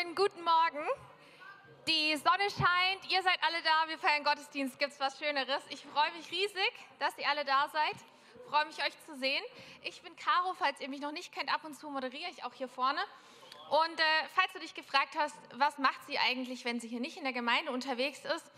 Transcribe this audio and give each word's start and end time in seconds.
Schönen 0.00 0.14
guten 0.14 0.42
Morgen. 0.42 0.86
Die 1.86 2.16
Sonne 2.16 2.48
scheint, 2.50 3.12
ihr 3.12 3.22
seid 3.22 3.38
alle 3.42 3.62
da, 3.62 3.88
wir 3.88 3.98
feiern 3.98 4.24
Gottesdienst. 4.24 4.78
Gibt 4.78 4.92
es 4.92 5.00
was 5.00 5.18
Schöneres? 5.18 5.62
Ich 5.68 5.84
freue 5.84 6.10
mich 6.12 6.30
riesig, 6.30 6.72
dass 6.98 7.18
ihr 7.18 7.28
alle 7.28 7.44
da 7.44 7.68
seid. 7.68 7.96
Freue 8.48 8.64
mich, 8.66 8.78
euch 8.78 8.94
zu 9.04 9.14
sehen. 9.18 9.42
Ich 9.82 10.00
bin 10.00 10.16
Caro, 10.16 10.54
falls 10.54 10.80
ihr 10.80 10.88
mich 10.88 11.00
noch 11.00 11.12
nicht 11.12 11.32
kennt, 11.32 11.52
ab 11.52 11.64
und 11.64 11.74
zu 11.74 11.90
moderiere 11.90 12.30
ich 12.30 12.44
auch 12.44 12.54
hier 12.54 12.68
vorne. 12.68 13.00
Und 13.68 14.00
äh, 14.00 14.28
falls 14.34 14.52
du 14.54 14.60
dich 14.60 14.72
gefragt 14.72 15.16
hast, 15.18 15.36
was 15.54 15.76
macht 15.76 16.06
sie 16.06 16.18
eigentlich, 16.18 16.64
wenn 16.64 16.80
sie 16.80 16.88
hier 16.88 17.00
nicht 17.00 17.18
in 17.18 17.24
der 17.24 17.34
Gemeinde 17.34 17.70
unterwegs 17.70 18.20
ist, 18.24 18.50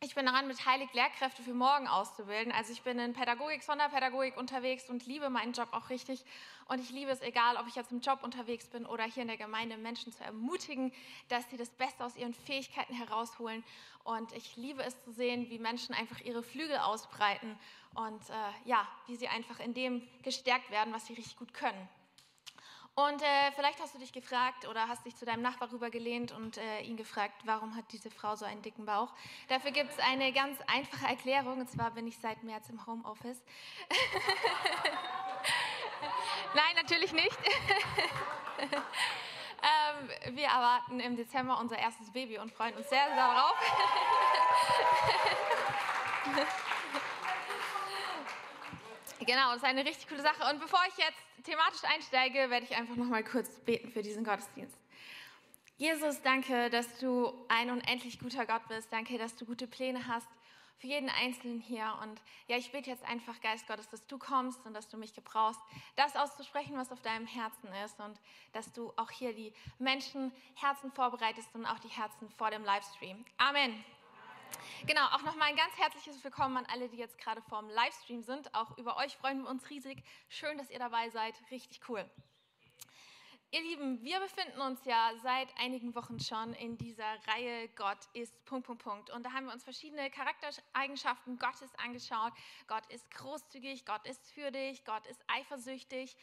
ich 0.00 0.14
bin 0.14 0.26
daran 0.26 0.46
beteiligt, 0.46 0.94
Lehrkräfte 0.94 1.42
für 1.42 1.54
morgen 1.54 1.88
auszubilden. 1.88 2.52
Also 2.52 2.72
ich 2.72 2.82
bin 2.82 3.00
in 3.00 3.14
Pädagogik, 3.14 3.64
Sonderpädagogik 3.64 4.36
unterwegs 4.36 4.88
und 4.88 5.06
liebe 5.06 5.28
meinen 5.28 5.52
Job 5.52 5.68
auch 5.72 5.90
richtig. 5.90 6.24
Und 6.68 6.80
ich 6.80 6.90
liebe 6.90 7.10
es, 7.10 7.20
egal 7.20 7.56
ob 7.56 7.66
ich 7.66 7.74
jetzt 7.74 7.90
im 7.90 8.00
Job 8.00 8.22
unterwegs 8.22 8.66
bin 8.66 8.86
oder 8.86 9.02
hier 9.02 9.22
in 9.22 9.28
der 9.28 9.36
Gemeinde, 9.36 9.76
Menschen 9.76 10.12
zu 10.12 10.22
ermutigen, 10.22 10.92
dass 11.28 11.50
sie 11.50 11.56
das 11.56 11.70
Beste 11.70 12.04
aus 12.04 12.16
ihren 12.16 12.32
Fähigkeiten 12.32 12.94
herausholen. 12.94 13.64
Und 14.04 14.32
ich 14.32 14.56
liebe 14.56 14.84
es 14.84 15.02
zu 15.02 15.10
sehen, 15.10 15.50
wie 15.50 15.58
Menschen 15.58 15.94
einfach 15.96 16.20
ihre 16.20 16.44
Flügel 16.44 16.78
ausbreiten 16.78 17.58
und 17.94 18.22
äh, 18.30 18.68
ja, 18.68 18.86
wie 19.08 19.16
sie 19.16 19.26
einfach 19.26 19.58
in 19.58 19.74
dem 19.74 20.06
gestärkt 20.22 20.70
werden, 20.70 20.94
was 20.94 21.06
sie 21.06 21.14
richtig 21.14 21.36
gut 21.36 21.52
können. 21.52 21.88
Und 22.98 23.22
äh, 23.22 23.52
vielleicht 23.54 23.80
hast 23.80 23.94
du 23.94 23.98
dich 24.00 24.10
gefragt 24.10 24.66
oder 24.66 24.88
hast 24.88 25.06
dich 25.06 25.14
zu 25.14 25.24
deinem 25.24 25.40
Nachbar 25.40 25.70
rübergelehnt 25.70 26.32
und 26.32 26.56
äh, 26.56 26.80
ihn 26.80 26.96
gefragt, 26.96 27.42
warum 27.44 27.76
hat 27.76 27.84
diese 27.92 28.10
Frau 28.10 28.34
so 28.34 28.44
einen 28.44 28.60
dicken 28.60 28.86
Bauch? 28.86 29.12
Dafür 29.46 29.70
gibt 29.70 29.92
es 29.92 30.00
eine 30.00 30.32
ganz 30.32 30.58
einfache 30.66 31.06
Erklärung, 31.06 31.60
und 31.60 31.70
zwar 31.70 31.92
bin 31.92 32.08
ich 32.08 32.18
seit 32.18 32.42
März 32.42 32.68
im 32.70 32.84
Homeoffice. 32.88 33.40
Nein, 36.54 36.74
natürlich 36.74 37.12
nicht. 37.12 37.38
ähm, 38.62 38.68
wir 40.34 40.46
erwarten 40.46 40.98
im 40.98 41.14
Dezember 41.14 41.60
unser 41.60 41.78
erstes 41.78 42.10
Baby 42.10 42.38
und 42.38 42.52
freuen 42.52 42.74
uns 42.74 42.88
sehr, 42.88 43.06
sehr 43.06 43.14
darauf. 43.14 43.54
Genau, 49.28 49.48
das 49.48 49.58
ist 49.58 49.64
eine 49.64 49.84
richtig 49.84 50.08
coole 50.08 50.22
Sache. 50.22 50.50
Und 50.50 50.58
bevor 50.58 50.80
ich 50.88 50.96
jetzt 50.96 51.44
thematisch 51.44 51.84
einsteige, 51.84 52.48
werde 52.48 52.64
ich 52.64 52.74
einfach 52.74 52.96
noch 52.96 53.04
mal 53.04 53.22
kurz 53.22 53.60
beten 53.60 53.90
für 53.90 54.00
diesen 54.00 54.24
Gottesdienst. 54.24 54.74
Jesus, 55.76 56.22
danke, 56.22 56.70
dass 56.70 56.98
du 56.98 57.34
ein 57.48 57.68
unendlich 57.70 58.18
guter 58.18 58.46
Gott 58.46 58.66
bist. 58.68 58.90
Danke, 58.90 59.18
dass 59.18 59.36
du 59.36 59.44
gute 59.44 59.66
Pläne 59.66 60.08
hast 60.08 60.26
für 60.78 60.86
jeden 60.86 61.10
Einzelnen 61.10 61.60
hier. 61.60 61.92
Und 62.02 62.22
ja, 62.46 62.56
ich 62.56 62.72
bete 62.72 62.88
jetzt 62.88 63.04
einfach, 63.04 63.38
Geist 63.42 63.66
Gottes, 63.66 63.90
dass 63.90 64.06
du 64.06 64.16
kommst 64.16 64.64
und 64.64 64.72
dass 64.72 64.88
du 64.88 64.96
mich 64.96 65.12
gebrauchst, 65.12 65.60
das 65.94 66.16
auszusprechen, 66.16 66.78
was 66.78 66.90
auf 66.90 67.02
deinem 67.02 67.26
Herzen 67.26 67.68
ist 67.84 68.00
und 68.00 68.18
dass 68.54 68.72
du 68.72 68.94
auch 68.96 69.10
hier 69.10 69.34
die 69.34 69.52
Menschen 69.78 70.32
Herzen 70.54 70.90
vorbereitest 70.90 71.54
und 71.54 71.66
auch 71.66 71.80
die 71.80 71.88
Herzen 71.88 72.30
vor 72.30 72.50
dem 72.50 72.64
Livestream. 72.64 73.26
Amen. 73.36 73.84
Genau, 74.86 75.04
auch 75.06 75.22
nochmal 75.22 75.48
ein 75.48 75.56
ganz 75.56 75.76
herzliches 75.76 76.22
Willkommen 76.24 76.56
an 76.56 76.66
alle, 76.72 76.88
die 76.88 76.96
jetzt 76.96 77.18
gerade 77.18 77.42
vorm 77.42 77.68
Livestream 77.68 78.22
sind. 78.22 78.54
Auch 78.54 78.78
über 78.78 78.96
euch 78.96 79.16
freuen 79.16 79.42
wir 79.42 79.50
uns 79.50 79.68
riesig. 79.70 80.02
Schön, 80.28 80.56
dass 80.56 80.70
ihr 80.70 80.78
dabei 80.78 81.10
seid. 81.10 81.34
Richtig 81.50 81.80
cool. 81.88 82.08
Ihr 83.50 83.62
Lieben, 83.62 84.02
wir 84.02 84.20
befinden 84.20 84.60
uns 84.60 84.84
ja 84.84 85.12
seit 85.22 85.48
einigen 85.58 85.94
Wochen 85.94 86.20
schon 86.20 86.52
in 86.52 86.76
dieser 86.76 87.16
Reihe 87.26 87.68
Gott 87.76 87.98
ist 88.12 88.44
Punkt, 88.44 88.66
Punkt, 88.66 88.82
Punkt. 88.82 89.10
Und 89.10 89.24
da 89.24 89.32
haben 89.32 89.46
wir 89.46 89.54
uns 89.54 89.64
verschiedene 89.64 90.10
Charaktereigenschaften 90.10 91.38
Gottes 91.38 91.74
angeschaut. 91.76 92.32
Gott 92.66 92.84
ist 92.90 93.10
großzügig, 93.10 93.86
Gott 93.86 94.06
ist 94.06 94.30
für 94.32 94.50
dich, 94.50 94.84
Gott 94.84 95.06
ist 95.06 95.24
eifersüchtig. 95.28 96.14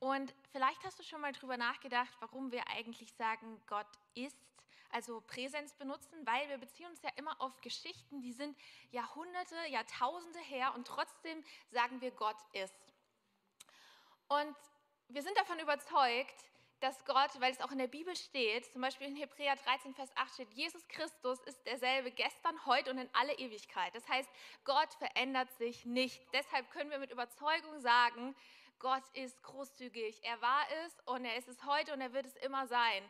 Und 0.00 0.34
vielleicht 0.50 0.82
hast 0.84 0.98
du 0.98 1.04
schon 1.04 1.20
mal 1.20 1.30
drüber 1.30 1.56
nachgedacht, 1.56 2.12
warum 2.18 2.50
wir 2.50 2.66
eigentlich 2.68 3.12
sagen, 3.14 3.62
Gott 3.68 3.86
ist 4.14 4.36
also 4.92 5.20
Präsenz 5.22 5.74
benutzen, 5.74 6.26
weil 6.26 6.48
wir 6.48 6.58
beziehen 6.58 6.86
uns 6.86 7.02
ja 7.02 7.10
immer 7.16 7.40
auf 7.40 7.60
Geschichten, 7.60 8.20
die 8.20 8.32
sind 8.32 8.56
Jahrhunderte, 8.90 9.56
Jahrtausende 9.68 10.40
her 10.40 10.72
und 10.74 10.86
trotzdem 10.86 11.42
sagen 11.70 12.00
wir, 12.00 12.10
Gott 12.12 12.36
ist. 12.52 12.92
Und 14.28 14.56
wir 15.08 15.22
sind 15.22 15.36
davon 15.36 15.58
überzeugt, 15.58 16.44
dass 16.80 17.04
Gott, 17.04 17.30
weil 17.40 17.52
es 17.52 17.60
auch 17.60 17.70
in 17.70 17.78
der 17.78 17.86
Bibel 17.86 18.16
steht, 18.16 18.66
zum 18.72 18.82
Beispiel 18.82 19.06
in 19.06 19.14
Hebräer 19.14 19.54
13, 19.54 19.94
Vers 19.94 20.10
8 20.16 20.34
steht, 20.34 20.52
Jesus 20.52 20.86
Christus 20.88 21.38
ist 21.44 21.64
derselbe 21.64 22.10
gestern, 22.10 22.66
heute 22.66 22.90
und 22.90 22.98
in 22.98 23.08
alle 23.12 23.34
Ewigkeit. 23.38 23.94
Das 23.94 24.08
heißt, 24.08 24.28
Gott 24.64 24.92
verändert 24.94 25.50
sich 25.58 25.84
nicht. 25.84 26.20
Deshalb 26.32 26.68
können 26.72 26.90
wir 26.90 26.98
mit 26.98 27.12
Überzeugung 27.12 27.78
sagen, 27.80 28.34
Gott 28.80 29.04
ist 29.12 29.40
großzügig. 29.44 30.24
Er 30.24 30.42
war 30.42 30.64
es 30.84 30.98
und 31.04 31.24
er 31.24 31.36
ist 31.36 31.46
es 31.46 31.64
heute 31.64 31.92
und 31.92 32.00
er 32.00 32.12
wird 32.12 32.26
es 32.26 32.34
immer 32.36 32.66
sein. 32.66 33.04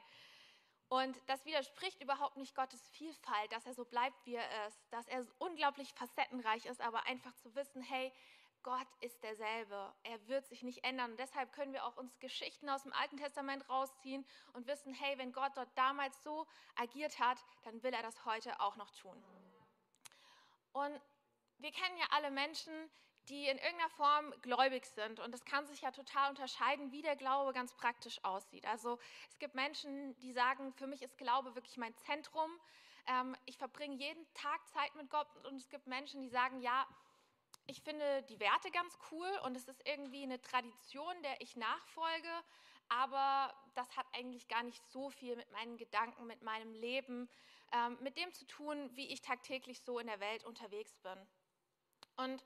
Und 0.93 1.19
das 1.25 1.47
widerspricht 1.47 2.03
überhaupt 2.03 2.37
nicht 2.37 2.55
Gottes 2.55 2.87
Vielfalt, 2.91 3.51
dass 3.51 3.65
er 3.65 3.73
so 3.73 3.87
bleibt, 3.87 4.27
wie 4.27 4.35
er 4.35 4.67
ist, 4.67 4.79
dass 4.91 5.09
er 5.09 5.27
unglaublich 5.39 5.91
facettenreich 5.95 6.67
ist, 6.67 6.83
aber 6.83 7.07
einfach 7.07 7.35
zu 7.37 7.55
wissen, 7.55 7.81
hey, 7.81 8.13
Gott 8.63 8.87
ist 9.01 9.23
derselbe. 9.23 9.91
Er 10.03 10.29
wird 10.29 10.47
sich 10.47 10.63
nicht 10.63 10.85
ändern. 10.85 11.13
Und 11.13 11.17
deshalb 11.19 11.51
können 11.55 11.73
wir 11.73 11.87
auch 11.87 11.97
uns 11.97 12.19
Geschichten 12.19 12.69
aus 12.69 12.83
dem 12.83 12.93
Alten 12.93 13.17
Testament 13.17 13.67
rausziehen 13.71 14.27
und 14.53 14.67
wissen, 14.67 14.93
hey, 14.93 15.17
wenn 15.17 15.33
Gott 15.33 15.53
dort 15.55 15.71
damals 15.79 16.23
so 16.23 16.47
agiert 16.75 17.19
hat, 17.19 17.39
dann 17.63 17.83
will 17.83 17.95
er 17.95 18.03
das 18.03 18.27
heute 18.27 18.61
auch 18.61 18.77
noch 18.77 18.91
tun. 18.91 19.17
Und 20.75 21.01
wir 21.57 21.73
kennen 21.73 21.97
ja 21.97 22.07
alle 22.11 22.31
Menschen, 22.31 22.91
die 23.29 23.47
in 23.47 23.59
irgendeiner 23.59 23.91
Form 23.91 24.35
gläubig 24.43 24.87
sind. 24.87 25.21
Und 25.21 25.33
das 25.33 25.45
kann 25.45 25.67
sich 25.67 25.83
ja 25.83 25.91
total 25.91 26.31
unterscheiden, 26.31 26.91
wie 26.93 27.03
der 27.03 27.17
Glaube 27.17 27.53
ganz 27.53 27.75
praktisch 27.75 28.23
aussieht. 28.25 28.67
Also 28.67 28.99
es 29.31 29.39
gibt 29.39 29.55
Menschen, 29.55 30.19
die 30.21 30.33
sagen, 30.33 30.73
für 30.75 30.87
mich 30.87 31.03
ist 31.03 31.17
Glaube 31.19 31.55
wirklich 31.55 31.77
mein 31.77 31.97
Zentrum. 31.97 32.51
Ähm, 33.07 33.37
ich 33.47 33.57
verbringe 33.57 33.97
jeden 33.97 34.27
Tag 34.35 34.67
Zeit 34.69 34.95
mit 34.97 35.11
Gott. 35.11 35.29
Und 35.47 35.57
es 35.57 35.69
gibt 35.69 35.87
Menschen, 35.87 36.23
die 36.23 36.29
sagen, 36.29 36.61
ja, 36.61 36.87
ich 37.67 37.81
finde 37.83 38.23
die 38.25 38.41
Werte 38.41 38.71
ganz 38.71 38.99
cool 39.11 39.29
und 39.45 39.57
es 39.57 39.69
ist 39.69 39.81
irgendwie 39.87 40.23
eine 40.23 40.41
Tradition, 40.41 41.15
der 41.23 41.41
ich 41.41 41.57
nachfolge, 41.57 42.29
aber 42.89 43.55
das 43.75 43.97
hat 43.97 44.07
eigentlich 44.13 44.49
gar 44.49 44.63
nicht 44.63 44.85
so 44.91 45.11
viel 45.11 45.37
mit 45.37 45.51
meinen 45.53 45.77
Gedanken, 45.77 46.27
mit 46.27 46.43
meinem 46.43 46.75
Leben, 46.75 47.29
ähm, 47.73 47.97
mit 48.01 48.17
dem 48.17 48.33
zu 48.33 48.47
tun, 48.47 48.91
wie 48.95 49.07
ich 49.07 49.21
tagtäglich 49.21 49.81
so 49.81 49.99
in 49.99 50.09
der 50.09 50.21
Welt 50.21 50.45
unterwegs 50.45 50.99
bin. 50.99 51.27
Und 52.17 52.45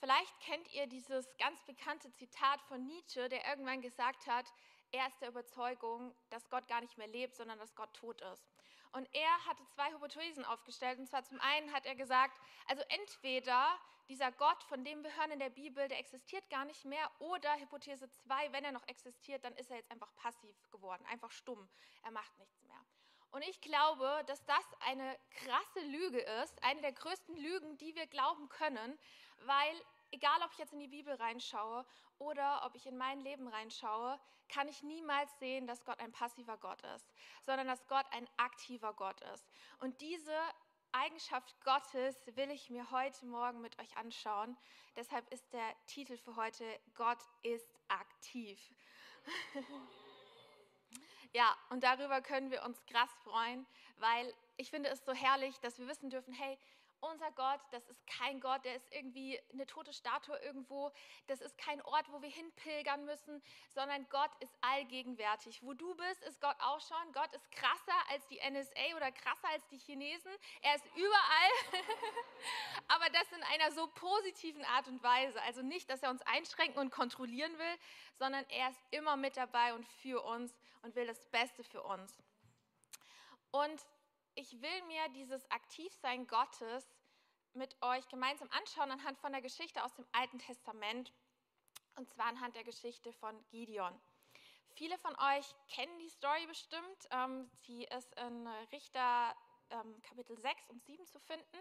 Vielleicht 0.00 0.40
kennt 0.40 0.72
ihr 0.72 0.86
dieses 0.86 1.28
ganz 1.36 1.62
bekannte 1.64 2.10
Zitat 2.12 2.62
von 2.62 2.86
Nietzsche, 2.86 3.28
der 3.28 3.46
irgendwann 3.46 3.82
gesagt 3.82 4.26
hat, 4.26 4.46
er 4.92 5.06
ist 5.06 5.20
der 5.20 5.28
Überzeugung, 5.28 6.14
dass 6.30 6.48
Gott 6.48 6.66
gar 6.68 6.80
nicht 6.80 6.96
mehr 6.96 7.06
lebt, 7.06 7.36
sondern 7.36 7.58
dass 7.58 7.74
Gott 7.74 7.92
tot 7.92 8.20
ist. 8.22 8.50
Und 8.92 9.08
er 9.14 9.46
hatte 9.46 9.64
zwei 9.66 9.92
Hypothesen 9.92 10.44
aufgestellt. 10.44 10.98
Und 10.98 11.06
zwar 11.06 11.22
zum 11.22 11.38
einen 11.40 11.72
hat 11.72 11.84
er 11.84 11.94
gesagt, 11.94 12.40
also 12.66 12.82
entweder 12.88 13.78
dieser 14.08 14.32
Gott, 14.32 14.64
von 14.64 14.82
dem 14.84 15.04
wir 15.04 15.14
hören 15.16 15.32
in 15.32 15.38
der 15.38 15.50
Bibel, 15.50 15.86
der 15.86 16.00
existiert 16.00 16.48
gar 16.50 16.64
nicht 16.64 16.84
mehr, 16.84 17.08
oder 17.20 17.54
Hypothese 17.60 18.10
2, 18.10 18.52
wenn 18.52 18.64
er 18.64 18.72
noch 18.72 18.88
existiert, 18.88 19.44
dann 19.44 19.54
ist 19.56 19.70
er 19.70 19.76
jetzt 19.76 19.90
einfach 19.92 20.12
passiv 20.16 20.56
geworden, 20.70 21.04
einfach 21.06 21.30
stumm. 21.30 21.68
Er 22.02 22.10
macht 22.10 22.36
nichts 22.38 22.62
mehr. 22.62 22.84
Und 23.30 23.42
ich 23.42 23.60
glaube, 23.60 24.24
dass 24.26 24.44
das 24.46 24.64
eine 24.80 25.16
krasse 25.30 25.80
Lüge 25.80 26.18
ist, 26.42 26.60
eine 26.64 26.80
der 26.80 26.92
größten 26.92 27.36
Lügen, 27.36 27.78
die 27.78 27.94
wir 27.94 28.08
glauben 28.08 28.48
können, 28.48 28.98
weil 29.40 29.74
egal 30.10 30.42
ob 30.42 30.52
ich 30.52 30.58
jetzt 30.58 30.72
in 30.72 30.80
die 30.80 30.88
Bibel 30.88 31.14
reinschaue 31.14 31.84
oder 32.18 32.62
ob 32.64 32.74
ich 32.74 32.86
in 32.86 32.96
mein 32.96 33.20
Leben 33.20 33.48
reinschaue, 33.48 34.18
kann 34.48 34.68
ich 34.68 34.82
niemals 34.82 35.30
sehen, 35.38 35.66
dass 35.66 35.84
Gott 35.84 36.00
ein 36.00 36.12
passiver 36.12 36.56
Gott 36.58 36.82
ist, 36.96 37.06
sondern 37.42 37.66
dass 37.66 37.86
Gott 37.86 38.06
ein 38.10 38.28
aktiver 38.36 38.92
Gott 38.94 39.20
ist. 39.32 39.48
Und 39.78 40.00
diese 40.00 40.36
Eigenschaft 40.92 41.54
Gottes 41.64 42.16
will 42.34 42.50
ich 42.50 42.68
mir 42.68 42.90
heute 42.90 43.24
Morgen 43.26 43.60
mit 43.60 43.78
euch 43.78 43.96
anschauen. 43.96 44.56
Deshalb 44.96 45.32
ist 45.32 45.52
der 45.52 45.74
Titel 45.86 46.16
für 46.16 46.34
heute 46.34 46.64
Gott 46.94 47.20
ist 47.42 47.72
aktiv. 47.88 48.58
Ja, 51.32 51.56
und 51.68 51.84
darüber 51.84 52.20
können 52.20 52.50
wir 52.50 52.64
uns 52.64 52.84
krass 52.86 53.10
freuen, 53.22 53.64
weil 53.98 54.34
ich 54.56 54.68
finde 54.68 54.88
es 54.90 55.04
so 55.04 55.12
herrlich, 55.12 55.60
dass 55.60 55.78
wir 55.78 55.86
wissen 55.86 56.10
dürfen, 56.10 56.34
hey, 56.34 56.58
unser 57.00 57.30
Gott, 57.32 57.60
das 57.70 57.86
ist 57.88 58.06
kein 58.06 58.40
Gott, 58.40 58.64
der 58.64 58.76
ist 58.76 58.90
irgendwie 58.92 59.40
eine 59.52 59.66
tote 59.66 59.92
Statue 59.92 60.36
irgendwo. 60.38 60.90
Das 61.26 61.40
ist 61.40 61.56
kein 61.58 61.80
Ort, 61.82 62.10
wo 62.10 62.20
wir 62.22 62.30
hinpilgern 62.30 63.04
müssen, 63.04 63.42
sondern 63.68 64.08
Gott 64.08 64.30
ist 64.40 64.54
allgegenwärtig. 64.60 65.62
Wo 65.62 65.74
du 65.74 65.94
bist, 65.94 66.22
ist 66.24 66.40
Gott 66.40 66.56
auch 66.60 66.80
schon. 66.80 67.12
Gott 67.12 67.32
ist 67.34 67.50
krasser 67.50 68.10
als 68.10 68.26
die 68.28 68.38
NSA 68.38 68.96
oder 68.96 69.12
krasser 69.12 69.48
als 69.48 69.66
die 69.68 69.78
Chinesen. 69.78 70.32
Er 70.62 70.74
ist 70.76 70.86
überall, 70.94 71.50
aber 72.88 73.08
das 73.10 73.30
in 73.32 73.42
einer 73.44 73.72
so 73.72 73.86
positiven 73.88 74.64
Art 74.64 74.88
und 74.88 75.02
Weise. 75.02 75.40
Also 75.42 75.62
nicht, 75.62 75.88
dass 75.90 76.02
er 76.02 76.10
uns 76.10 76.22
einschränken 76.22 76.78
und 76.78 76.90
kontrollieren 76.90 77.56
will, 77.58 77.78
sondern 78.18 78.44
er 78.48 78.70
ist 78.70 78.80
immer 78.90 79.16
mit 79.16 79.36
dabei 79.36 79.74
und 79.74 79.86
für 80.02 80.22
uns 80.22 80.54
und 80.82 80.94
will 80.94 81.06
das 81.06 81.26
Beste 81.26 81.64
für 81.64 81.82
uns. 81.82 82.22
Und 83.50 83.80
ich 84.40 84.62
will 84.62 84.82
mir 84.86 85.06
dieses 85.10 85.50
Aktivsein 85.50 86.26
Gottes 86.26 86.88
mit 87.52 87.76
euch 87.82 88.08
gemeinsam 88.08 88.48
anschauen 88.50 88.90
anhand 88.90 89.18
von 89.18 89.32
der 89.32 89.42
Geschichte 89.42 89.84
aus 89.84 89.92
dem 89.94 90.06
Alten 90.12 90.38
Testament 90.38 91.12
und 91.96 92.08
zwar 92.08 92.26
anhand 92.26 92.56
der 92.56 92.64
Geschichte 92.64 93.12
von 93.12 93.38
Gideon. 93.50 93.92
Viele 94.72 94.96
von 94.96 95.14
euch 95.16 95.54
kennen 95.68 95.98
die 95.98 96.08
Story 96.08 96.46
bestimmt. 96.46 97.08
Ähm, 97.10 97.50
sie 97.66 97.84
ist 97.84 98.14
in 98.18 98.46
Richter 98.72 99.36
ähm, 99.68 100.00
Kapitel 100.00 100.38
6 100.38 100.70
und 100.70 100.82
7 100.84 101.04
zu 101.06 101.18
finden. 101.20 101.58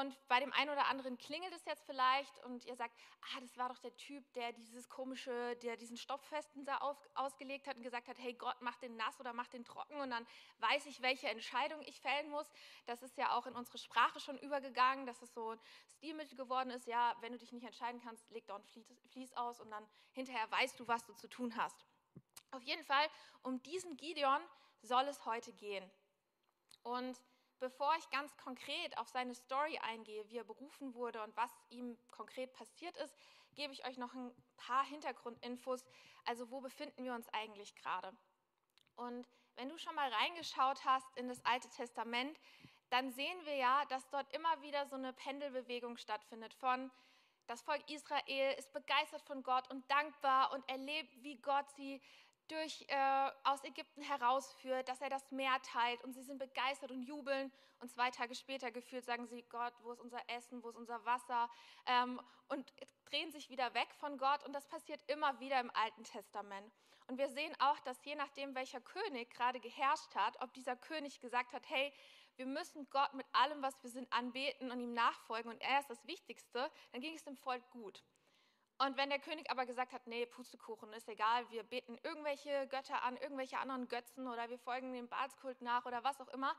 Und 0.00 0.14
bei 0.28 0.40
dem 0.40 0.52
einen 0.52 0.68
oder 0.68 0.88
anderen 0.88 1.16
klingelt 1.16 1.54
es 1.54 1.64
jetzt 1.64 1.86
vielleicht 1.86 2.38
und 2.44 2.66
ihr 2.66 2.76
sagt, 2.76 2.94
ah, 3.22 3.40
das 3.40 3.56
war 3.56 3.70
doch 3.70 3.78
der 3.78 3.96
Typ, 3.96 4.30
der 4.34 4.52
dieses 4.52 4.90
komische, 4.90 5.56
der 5.62 5.78
diesen 5.78 5.98
auf, 6.80 6.98
ausgelegt 7.14 7.66
hat 7.66 7.76
und 7.76 7.82
gesagt 7.82 8.08
hat, 8.08 8.18
hey 8.18 8.34
Gott, 8.34 8.56
mach 8.60 8.76
den 8.76 8.96
nass 8.96 9.18
oder 9.20 9.32
mach 9.32 9.46
den 9.46 9.64
trocken 9.64 9.98
und 10.00 10.10
dann 10.10 10.26
weiß 10.58 10.84
ich, 10.84 11.00
welche 11.00 11.28
Entscheidung 11.28 11.80
ich 11.80 11.98
fällen 11.98 12.28
muss. 12.28 12.46
Das 12.84 13.02
ist 13.02 13.16
ja 13.16 13.38
auch 13.38 13.46
in 13.46 13.54
unsere 13.54 13.78
Sprache 13.78 14.20
schon 14.20 14.36
übergegangen, 14.38 15.06
dass 15.06 15.22
es 15.22 15.32
so 15.32 15.52
ein 15.52 15.60
Stilmittel 15.94 16.36
geworden 16.36 16.70
ist, 16.70 16.86
ja, 16.86 17.16
wenn 17.20 17.32
du 17.32 17.38
dich 17.38 17.52
nicht 17.52 17.64
entscheiden 17.64 18.00
kannst, 18.02 18.28
leg 18.30 18.46
doch 18.46 18.56
ein 18.56 18.64
Fließ 19.12 19.32
aus 19.32 19.60
und 19.60 19.70
dann 19.70 19.86
hinterher 20.12 20.50
weißt 20.50 20.78
du, 20.78 20.86
was 20.86 21.06
du 21.06 21.14
zu 21.14 21.26
tun 21.26 21.56
hast. 21.56 21.86
Auf 22.50 22.62
jeden 22.64 22.84
Fall, 22.84 23.08
um 23.42 23.62
diesen 23.62 23.96
Gideon 23.96 24.42
soll 24.82 25.04
es 25.04 25.24
heute 25.24 25.54
gehen. 25.54 25.90
Und 26.82 27.18
bevor 27.58 27.94
ich 27.98 28.10
ganz 28.10 28.36
konkret 28.36 28.96
auf 28.98 29.08
seine 29.08 29.34
Story 29.34 29.78
eingehe, 29.78 30.28
wie 30.28 30.38
er 30.38 30.44
berufen 30.44 30.94
wurde 30.94 31.22
und 31.22 31.36
was 31.36 31.50
ihm 31.70 31.96
konkret 32.10 32.52
passiert 32.52 32.96
ist, 32.98 33.14
gebe 33.54 33.72
ich 33.72 33.86
euch 33.86 33.96
noch 33.96 34.14
ein 34.14 34.32
paar 34.56 34.84
Hintergrundinfos. 34.84 35.84
Also 36.24 36.50
wo 36.50 36.60
befinden 36.60 37.04
wir 37.04 37.14
uns 37.14 37.28
eigentlich 37.32 37.74
gerade? 37.74 38.12
Und 38.96 39.26
wenn 39.56 39.68
du 39.68 39.78
schon 39.78 39.94
mal 39.94 40.12
reingeschaut 40.12 40.84
hast 40.84 41.06
in 41.16 41.28
das 41.28 41.44
Alte 41.44 41.68
Testament, 41.70 42.38
dann 42.90 43.10
sehen 43.12 43.44
wir 43.44 43.56
ja, 43.56 43.84
dass 43.86 44.08
dort 44.10 44.32
immer 44.34 44.62
wieder 44.62 44.86
so 44.86 44.96
eine 44.96 45.12
Pendelbewegung 45.12 45.96
stattfindet 45.96 46.54
von 46.54 46.90
das 47.46 47.62
Volk 47.62 47.88
Israel 47.88 48.54
ist 48.58 48.72
begeistert 48.72 49.22
von 49.22 49.42
Gott 49.44 49.70
und 49.70 49.88
dankbar 49.88 50.52
und 50.52 50.68
erlebt, 50.68 51.22
wie 51.22 51.36
Gott 51.36 51.70
sie 51.76 52.02
durch, 52.48 52.84
äh, 52.88 53.30
aus 53.44 53.62
Ägypten 53.64 54.02
herausführt, 54.02 54.88
dass 54.88 55.00
er 55.00 55.10
das 55.10 55.30
Meer 55.30 55.60
teilt 55.62 56.02
und 56.04 56.12
sie 56.12 56.22
sind 56.22 56.38
begeistert 56.38 56.90
und 56.90 57.02
jubeln 57.02 57.52
und 57.80 57.90
zwei 57.90 58.10
Tage 58.10 58.34
später 58.34 58.70
gefühlt 58.70 59.04
sagen 59.04 59.26
sie, 59.26 59.42
Gott, 59.48 59.74
wo 59.82 59.92
ist 59.92 60.00
unser 60.00 60.20
Essen, 60.28 60.62
wo 60.62 60.70
ist 60.70 60.76
unser 60.76 61.04
Wasser 61.04 61.50
ähm, 61.86 62.20
und 62.48 62.72
drehen 63.06 63.30
sich 63.32 63.50
wieder 63.50 63.74
weg 63.74 63.88
von 63.98 64.18
Gott 64.18 64.44
und 64.44 64.52
das 64.52 64.66
passiert 64.66 65.00
immer 65.08 65.38
wieder 65.40 65.60
im 65.60 65.70
Alten 65.74 66.04
Testament. 66.04 66.72
Und 67.08 67.18
wir 67.18 67.28
sehen 67.28 67.54
auch, 67.60 67.78
dass 67.80 68.04
je 68.04 68.16
nachdem, 68.16 68.54
welcher 68.54 68.80
König 68.80 69.30
gerade 69.30 69.60
geherrscht 69.60 70.14
hat, 70.14 70.40
ob 70.42 70.52
dieser 70.54 70.74
König 70.76 71.20
gesagt 71.20 71.52
hat, 71.52 71.68
hey, 71.68 71.92
wir 72.36 72.46
müssen 72.46 72.88
Gott 72.90 73.14
mit 73.14 73.26
allem, 73.32 73.62
was 73.62 73.80
wir 73.82 73.90
sind, 73.90 74.12
anbeten 74.12 74.70
und 74.70 74.80
ihm 74.80 74.92
nachfolgen 74.92 75.50
und 75.50 75.60
er 75.62 75.80
ist 75.80 75.88
das 75.88 76.06
Wichtigste, 76.06 76.70
dann 76.92 77.00
ging 77.00 77.14
es 77.14 77.24
dem 77.24 77.36
Volk 77.36 77.68
gut. 77.70 78.02
Und 78.78 78.98
wenn 78.98 79.08
der 79.08 79.18
König 79.18 79.50
aber 79.50 79.64
gesagt 79.64 79.92
hat, 79.92 80.06
nee, 80.06 80.26
Pustekuchen, 80.26 80.92
ist 80.92 81.08
egal, 81.08 81.50
wir 81.50 81.62
beten 81.62 81.98
irgendwelche 82.02 82.66
Götter 82.68 83.02
an, 83.02 83.16
irgendwelche 83.16 83.58
anderen 83.58 83.88
Götzen 83.88 84.28
oder 84.28 84.50
wir 84.50 84.58
folgen 84.58 84.92
dem 84.92 85.08
Balskult 85.08 85.62
nach 85.62 85.86
oder 85.86 86.04
was 86.04 86.20
auch 86.20 86.28
immer, 86.28 86.54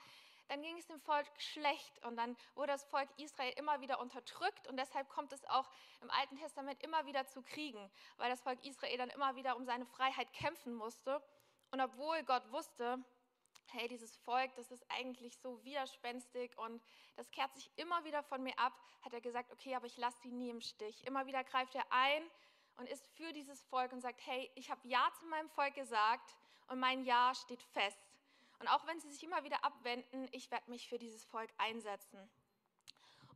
dann 0.47 0.61
ging 0.61 0.77
es 0.77 0.87
dem 0.87 0.99
Volk 0.99 1.27
schlecht 1.37 2.03
und 2.05 2.15
dann 2.15 2.35
wurde 2.55 2.71
das 2.71 2.85
Volk 2.85 3.09
Israel 3.17 3.53
immer 3.57 3.81
wieder 3.81 3.99
unterdrückt 3.99 4.67
und 4.67 4.77
deshalb 4.77 5.09
kommt 5.09 5.31
es 5.31 5.45
auch 5.45 5.69
im 6.01 6.09
Alten 6.09 6.37
Testament 6.37 6.81
immer 6.83 7.05
wieder 7.05 7.27
zu 7.27 7.43
Kriegen, 7.43 7.91
weil 8.17 8.29
das 8.31 8.41
Volk 8.41 8.65
Israel 8.65 8.97
dann 8.97 9.09
immer 9.09 9.35
wieder 9.35 9.55
um 9.55 9.65
seine 9.65 9.85
Freiheit 9.85 10.31
kämpfen 10.33 10.73
musste. 10.73 11.21
Und 11.69 11.81
obwohl 11.81 12.23
Gott 12.23 12.49
wusste, 12.51 13.03
hey, 13.73 13.87
dieses 13.87 14.15
Volk, 14.17 14.53
das 14.55 14.71
ist 14.71 14.85
eigentlich 14.89 15.37
so 15.37 15.63
widerspenstig 15.63 16.57
und 16.57 16.81
das 17.15 17.29
kehrt 17.31 17.53
sich 17.53 17.69
immer 17.75 18.03
wieder 18.03 18.23
von 18.23 18.43
mir 18.43 18.57
ab, 18.59 18.73
hat 19.01 19.13
er 19.13 19.21
gesagt, 19.21 19.51
okay, 19.51 19.75
aber 19.75 19.85
ich 19.85 19.97
lasse 19.97 20.17
sie 20.21 20.31
nie 20.31 20.49
im 20.49 20.61
Stich. 20.61 21.05
Immer 21.05 21.25
wieder 21.25 21.43
greift 21.43 21.75
er 21.75 21.85
ein 21.91 22.23
und 22.77 22.87
ist 22.89 23.07
für 23.15 23.33
dieses 23.33 23.61
Volk 23.63 23.91
und 23.91 24.01
sagt, 24.01 24.25
hey, 24.25 24.49
ich 24.55 24.69
habe 24.69 24.87
Ja 24.87 25.09
zu 25.19 25.25
meinem 25.25 25.49
Volk 25.49 25.75
gesagt 25.75 26.35
und 26.67 26.79
mein 26.79 27.03
Ja 27.03 27.33
steht 27.35 27.61
fest. 27.61 27.99
Und 28.59 28.67
auch 28.69 28.85
wenn 28.87 28.99
sie 28.99 29.11
sich 29.11 29.23
immer 29.23 29.43
wieder 29.43 29.63
abwenden, 29.63 30.27
ich 30.31 30.49
werde 30.49 30.69
mich 30.69 30.87
für 30.87 30.97
dieses 30.97 31.25
Volk 31.25 31.49
einsetzen. 31.57 32.29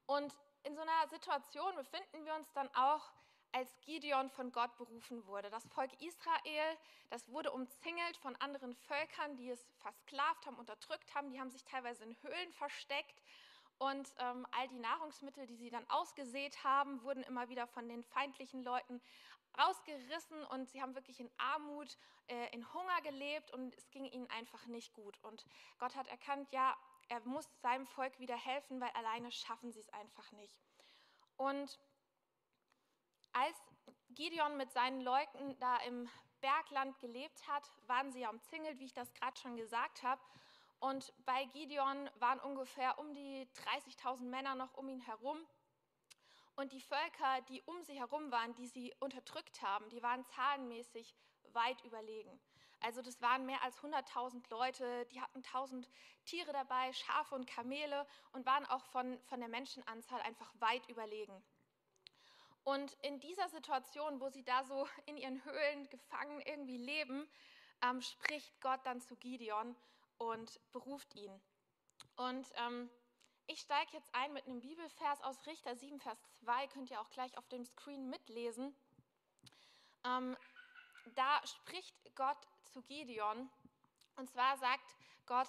Und 0.07 0.35
in 0.63 0.75
so 0.75 0.81
einer 0.81 1.07
Situation 1.09 1.75
befinden 1.75 2.25
wir 2.25 2.35
uns 2.35 2.51
dann 2.53 2.69
auch 2.75 3.11
als 3.53 3.69
Gideon 3.81 4.29
von 4.29 4.51
Gott 4.51 4.75
berufen 4.77 5.25
wurde. 5.25 5.49
Das 5.49 5.67
Volk 5.67 5.91
Israel, 6.01 6.77
das 7.09 7.27
wurde 7.29 7.51
umzingelt 7.51 8.17
von 8.17 8.35
anderen 8.37 8.75
Völkern, 8.75 9.35
die 9.37 9.49
es 9.49 9.65
versklavt 9.79 10.45
haben, 10.45 10.57
unterdrückt 10.57 11.13
haben. 11.15 11.31
Die 11.31 11.39
haben 11.39 11.51
sich 11.51 11.63
teilweise 11.63 12.03
in 12.03 12.15
Höhlen 12.21 12.53
versteckt. 12.53 13.21
Und 13.77 14.13
ähm, 14.19 14.45
all 14.51 14.67
die 14.67 14.77
Nahrungsmittel, 14.79 15.47
die 15.47 15.55
sie 15.55 15.71
dann 15.71 15.89
ausgesät 15.89 16.63
haben, 16.63 17.01
wurden 17.01 17.23
immer 17.23 17.49
wieder 17.49 17.65
von 17.65 17.89
den 17.89 18.03
feindlichen 18.03 18.63
Leuten 18.63 19.01
rausgerissen 19.59 20.43
und 20.45 20.69
sie 20.69 20.81
haben 20.81 20.95
wirklich 20.95 21.19
in 21.19 21.31
Armut, 21.37 21.97
äh, 22.27 22.53
in 22.53 22.71
Hunger 22.73 23.01
gelebt 23.01 23.51
und 23.51 23.75
es 23.75 23.89
ging 23.89 24.05
ihnen 24.05 24.29
einfach 24.29 24.65
nicht 24.67 24.93
gut. 24.93 25.17
Und 25.23 25.45
Gott 25.79 25.95
hat 25.95 26.07
erkannt, 26.07 26.49
ja, 26.51 26.77
er 27.09 27.19
muss 27.21 27.49
seinem 27.61 27.87
Volk 27.87 28.19
wieder 28.19 28.37
helfen, 28.37 28.79
weil 28.79 28.91
alleine 28.91 29.31
schaffen 29.31 29.71
sie 29.71 29.79
es 29.79 29.89
einfach 29.89 30.31
nicht. 30.33 30.55
Und 31.37 31.79
als 33.33 33.57
Gideon 34.09 34.57
mit 34.57 34.71
seinen 34.71 35.01
Leuten 35.01 35.57
da 35.59 35.77
im 35.77 36.09
Bergland 36.41 36.99
gelebt 36.99 37.47
hat, 37.47 37.63
waren 37.87 38.11
sie 38.11 38.21
ja 38.21 38.29
umzingelt, 38.29 38.79
wie 38.79 38.85
ich 38.85 38.93
das 38.93 39.13
gerade 39.13 39.39
schon 39.39 39.55
gesagt 39.55 40.03
habe. 40.03 40.21
Und 40.79 41.13
bei 41.25 41.45
Gideon 41.45 42.09
waren 42.15 42.39
ungefähr 42.39 42.97
um 42.97 43.13
die 43.13 43.47
30.000 43.85 44.23
Männer 44.23 44.55
noch 44.55 44.73
um 44.73 44.89
ihn 44.89 45.01
herum. 45.01 45.37
Und 46.55 46.73
die 46.73 46.81
Völker, 46.81 47.41
die 47.49 47.61
um 47.63 47.81
sie 47.83 47.97
herum 47.99 48.31
waren, 48.31 48.53
die 48.55 48.67
sie 48.67 48.93
unterdrückt 48.99 49.61
haben, 49.61 49.89
die 49.89 50.03
waren 50.03 50.25
zahlenmäßig 50.25 51.15
weit 51.53 51.83
überlegen. 51.83 52.39
Also 52.81 53.01
das 53.03 53.21
waren 53.21 53.45
mehr 53.45 53.61
als 53.61 53.79
100.000 53.79 54.49
Leute, 54.49 55.05
die 55.11 55.21
hatten 55.21 55.41
1.000 55.41 55.87
Tiere 56.25 56.51
dabei, 56.51 56.91
Schafe 56.93 57.35
und 57.35 57.45
Kamele 57.45 58.07
und 58.33 58.45
waren 58.45 58.65
auch 58.65 58.83
von, 58.85 59.19
von 59.25 59.39
der 59.39 59.49
Menschenanzahl 59.49 60.19
einfach 60.21 60.51
weit 60.59 60.89
überlegen. 60.89 61.43
Und 62.63 62.93
in 63.01 63.19
dieser 63.19 63.49
Situation, 63.49 64.19
wo 64.19 64.29
sie 64.29 64.43
da 64.43 64.63
so 64.63 64.87
in 65.05 65.17
ihren 65.17 65.43
Höhlen 65.43 65.89
gefangen 65.89 66.41
irgendwie 66.41 66.77
leben, 66.77 67.27
ähm, 67.83 68.01
spricht 68.01 68.59
Gott 68.61 68.79
dann 68.83 69.01
zu 69.01 69.15
Gideon 69.15 69.75
und 70.17 70.59
beruft 70.71 71.15
ihn. 71.15 71.41
Und 72.15 72.47
ähm, 72.55 72.89
ich 73.47 73.59
steige 73.59 73.93
jetzt 73.93 74.13
ein 74.13 74.33
mit 74.33 74.45
einem 74.45 74.61
Bibelvers 74.61 75.21
aus 75.21 75.45
Richter 75.45 75.75
7, 75.75 75.99
Vers 75.99 76.19
2, 76.43 76.67
könnt 76.67 76.91
ihr 76.91 77.01
auch 77.01 77.09
gleich 77.09 77.37
auf 77.37 77.47
dem 77.47 77.65
Screen 77.65 78.09
mitlesen. 78.09 78.75
Ähm, 80.03 80.37
da 81.15 81.45
spricht 81.45 81.95
Gott 82.15 82.37
zu 82.65 82.81
Gideon 82.83 83.49
und 84.15 84.29
zwar 84.29 84.57
sagt 84.57 84.95
Gott, 85.25 85.47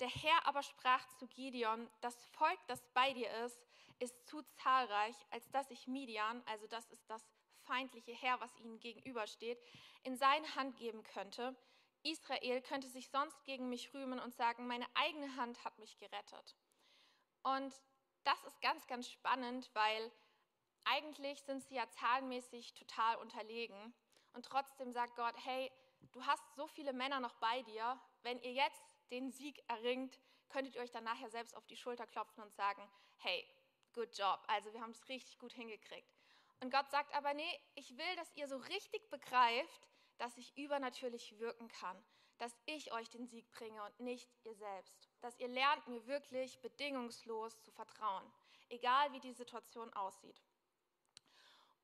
der 0.00 0.08
Herr 0.08 0.46
aber 0.46 0.62
sprach 0.62 1.06
zu 1.18 1.26
Gideon, 1.28 1.88
das 2.00 2.16
Volk, 2.26 2.58
das 2.66 2.82
bei 2.94 3.12
dir 3.12 3.30
ist, 3.44 3.60
ist 3.98 4.26
zu 4.26 4.42
zahlreich, 4.62 5.16
als 5.30 5.48
dass 5.50 5.70
ich 5.70 5.86
Midian, 5.86 6.42
also 6.46 6.66
das 6.66 6.88
ist 6.90 7.08
das 7.08 7.24
feindliche 7.62 8.12
Herr, 8.12 8.40
was 8.40 8.56
ihnen 8.58 8.78
gegenübersteht, 8.80 9.58
in 10.02 10.16
seine 10.16 10.54
Hand 10.54 10.76
geben 10.76 11.02
könnte. 11.02 11.56
Israel 12.02 12.60
könnte 12.60 12.88
sich 12.88 13.08
sonst 13.08 13.42
gegen 13.44 13.68
mich 13.68 13.94
rühmen 13.94 14.20
und 14.20 14.34
sagen, 14.34 14.66
meine 14.66 14.86
eigene 14.94 15.36
Hand 15.36 15.64
hat 15.64 15.78
mich 15.78 15.96
gerettet. 15.96 16.56
Und 17.42 17.74
das 18.24 18.44
ist 18.44 18.60
ganz, 18.60 18.86
ganz 18.86 19.08
spannend, 19.08 19.70
weil 19.74 20.12
eigentlich 20.84 21.40
sind 21.42 21.62
sie 21.64 21.76
ja 21.76 21.88
zahlenmäßig 21.88 22.74
total 22.74 23.16
unterlegen. 23.16 23.94
Und 24.34 24.44
trotzdem 24.44 24.92
sagt 24.92 25.16
Gott, 25.16 25.34
hey, 25.44 25.70
du 26.12 26.24
hast 26.26 26.42
so 26.54 26.66
viele 26.66 26.92
Männer 26.92 27.20
noch 27.20 27.34
bei 27.36 27.62
dir, 27.62 27.98
wenn 28.22 28.40
ihr 28.40 28.52
jetzt 28.52 28.96
den 29.10 29.30
Sieg 29.30 29.62
erringt, 29.68 30.18
könntet 30.48 30.74
ihr 30.74 30.82
euch 30.82 30.90
dann 30.90 31.04
nachher 31.04 31.30
selbst 31.30 31.56
auf 31.56 31.66
die 31.66 31.76
Schulter 31.76 32.06
klopfen 32.06 32.42
und 32.42 32.52
sagen, 32.52 32.86
hey, 33.18 33.46
good 33.94 34.16
job, 34.16 34.40
also 34.46 34.72
wir 34.72 34.80
haben 34.80 34.90
es 34.90 35.08
richtig 35.08 35.38
gut 35.38 35.52
hingekriegt. 35.52 36.12
Und 36.60 36.70
Gott 36.70 36.90
sagt 36.90 37.14
aber, 37.14 37.34
nee, 37.34 37.60
ich 37.74 37.96
will, 37.96 38.16
dass 38.16 38.34
ihr 38.36 38.48
so 38.48 38.56
richtig 38.56 39.10
begreift, 39.10 39.88
dass 40.18 40.36
ich 40.36 40.56
übernatürlich 40.56 41.38
wirken 41.38 41.68
kann, 41.68 42.04
dass 42.38 42.56
ich 42.66 42.92
euch 42.92 43.08
den 43.10 43.26
Sieg 43.26 43.50
bringe 43.52 43.82
und 43.82 44.00
nicht 44.00 44.30
ihr 44.44 44.54
selbst, 44.54 45.08
dass 45.20 45.38
ihr 45.38 45.48
lernt, 45.48 45.86
mir 45.88 46.06
wirklich 46.06 46.60
bedingungslos 46.60 47.60
zu 47.62 47.70
vertrauen, 47.70 48.24
egal 48.68 49.12
wie 49.12 49.20
die 49.20 49.32
Situation 49.32 49.92
aussieht. 49.94 50.42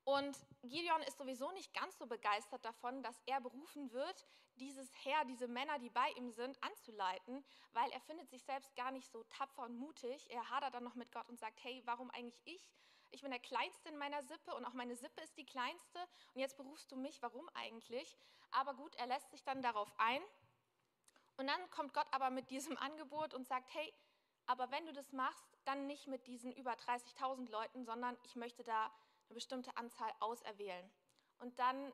Und 0.03 0.35
Gideon 0.63 1.01
ist 1.03 1.17
sowieso 1.17 1.51
nicht 1.51 1.73
ganz 1.73 1.97
so 1.97 2.07
begeistert 2.07 2.65
davon, 2.65 3.03
dass 3.03 3.21
er 3.25 3.39
berufen 3.39 3.91
wird, 3.91 4.25
dieses 4.55 4.91
Heer, 5.03 5.25
diese 5.25 5.47
Männer, 5.47 5.77
die 5.79 5.89
bei 5.89 6.09
ihm 6.17 6.31
sind, 6.31 6.61
anzuleiten, 6.63 7.43
weil 7.73 7.89
er 7.91 8.01
findet 8.01 8.29
sich 8.29 8.43
selbst 8.43 8.75
gar 8.75 8.91
nicht 8.91 9.11
so 9.11 9.23
tapfer 9.25 9.63
und 9.63 9.77
mutig. 9.77 10.29
Er 10.31 10.49
hadert 10.49 10.73
dann 10.73 10.83
noch 10.83 10.95
mit 10.95 11.11
Gott 11.11 11.29
und 11.29 11.39
sagt, 11.39 11.63
hey, 11.63 11.81
warum 11.85 12.09
eigentlich 12.11 12.41
ich? 12.45 12.71
Ich 13.11 13.21
bin 13.21 13.31
der 13.31 13.39
Kleinste 13.39 13.89
in 13.89 13.97
meiner 13.97 14.23
Sippe 14.23 14.55
und 14.55 14.65
auch 14.65 14.73
meine 14.73 14.95
Sippe 14.95 15.21
ist 15.21 15.37
die 15.37 15.45
Kleinste 15.45 15.99
und 16.33 16.39
jetzt 16.39 16.57
berufst 16.57 16.91
du 16.91 16.95
mich, 16.95 17.21
warum 17.21 17.47
eigentlich? 17.53 18.17
Aber 18.51 18.73
gut, 18.73 18.95
er 18.95 19.05
lässt 19.05 19.29
sich 19.31 19.43
dann 19.43 19.61
darauf 19.61 19.93
ein 19.97 20.21
und 21.37 21.47
dann 21.47 21.69
kommt 21.71 21.93
Gott 21.93 22.07
aber 22.11 22.29
mit 22.29 22.49
diesem 22.49 22.77
Angebot 22.77 23.33
und 23.33 23.47
sagt, 23.47 23.73
hey, 23.73 23.93
aber 24.45 24.71
wenn 24.71 24.85
du 24.85 24.93
das 24.93 25.11
machst, 25.11 25.57
dann 25.65 25.87
nicht 25.87 26.07
mit 26.07 26.25
diesen 26.27 26.51
über 26.53 26.73
30.000 26.73 27.49
Leuten, 27.49 27.83
sondern 27.83 28.17
ich 28.23 28.35
möchte 28.35 28.63
da 28.63 28.91
eine 29.31 29.35
bestimmte 29.35 29.75
Anzahl 29.77 30.11
auserwählen. 30.19 30.91
Und 31.39 31.57
dann 31.57 31.93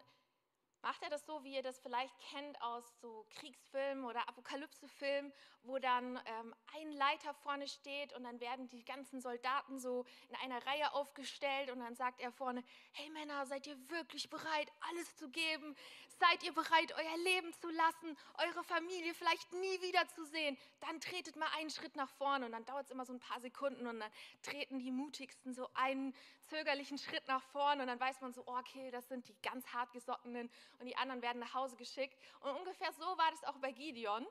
macht 0.82 1.04
er 1.04 1.10
das 1.10 1.26
so, 1.26 1.44
wie 1.44 1.56
ihr 1.56 1.64
das 1.64 1.80
vielleicht 1.80 2.14
kennt 2.32 2.62
aus 2.62 2.84
so 3.02 3.26
Kriegsfilmen 3.32 4.06
oder 4.06 4.28
Apokalypsefilmen, 4.28 5.34
wo 5.64 5.80
dann 5.80 6.20
ähm, 6.26 6.56
ein 6.76 6.92
Leiter 6.94 7.34
vorne 7.34 7.68
steht 7.68 8.14
und 8.14 8.24
dann 8.24 8.40
werden 8.40 8.68
die 8.68 8.84
ganzen 8.86 9.20
Soldaten 9.20 9.80
so 9.80 10.06
in 10.30 10.36
einer 10.38 10.66
Reihe 10.66 10.94
aufgestellt 10.94 11.72
und 11.72 11.80
dann 11.80 11.96
sagt 11.96 12.22
er 12.22 12.32
vorne, 12.32 12.64
hey 12.92 13.10
Männer, 13.10 13.46
seid 13.46 13.68
ihr 13.68 13.78
wirklich 13.90 14.30
bereit, 14.30 14.72
alles 14.90 15.16
zu 15.16 15.30
geben? 15.30 15.76
Seid 16.20 16.44
ihr 16.44 16.54
bereit, 16.54 16.94
euer 16.96 17.18
Leben 17.24 17.54
zu 17.54 17.70
lassen, 17.70 18.18
eure 18.38 18.64
Familie 18.64 19.14
vielleicht 19.14 19.52
nie 19.54 19.82
wieder 19.82 20.08
zu 20.08 20.26
sehen? 20.26 20.58
Dann 20.80 21.00
tretet 21.00 21.36
mal 21.36 21.50
einen 21.58 21.70
Schritt 21.70 21.96
nach 21.96 22.10
vorne 22.10 22.46
und 22.46 22.54
dann 22.54 22.66
dauert 22.66 22.86
es 22.86 22.92
immer 22.92 23.06
so 23.06 23.14
ein 23.14 23.20
paar 23.20 23.40
Sekunden 23.40 23.86
und 23.88 24.00
dann 24.00 24.12
treten 24.42 24.80
die 24.80 24.92
mutigsten 24.92 25.54
so 25.54 25.70
einen 25.74 26.16
zögerlichen 26.48 26.98
Schritt 26.98 27.28
nach 27.28 27.44
vorne 27.44 27.82
und 27.82 27.88
dann 27.88 28.00
weiß 28.00 28.22
man 28.22 28.34
so, 28.34 28.44
oh, 28.46 28.58
okay, 28.58 28.92
das 28.92 29.08
sind 29.08 29.28
die 29.28 29.36
ganz 29.42 29.68
hartgesottenen 29.68 30.50
und 30.80 30.86
die 30.86 30.96
anderen 30.98 31.22
werden 31.22 31.40
nach 31.40 31.54
Hause 31.54 31.76
geschickt. 31.76 32.18
Und 32.40 32.52
ungefähr 32.52 32.92
so 32.94 33.06
war 33.06 33.32
das 33.32 33.44
auch 33.44 33.58
bei 33.60 33.72
Gideon. 33.72 34.26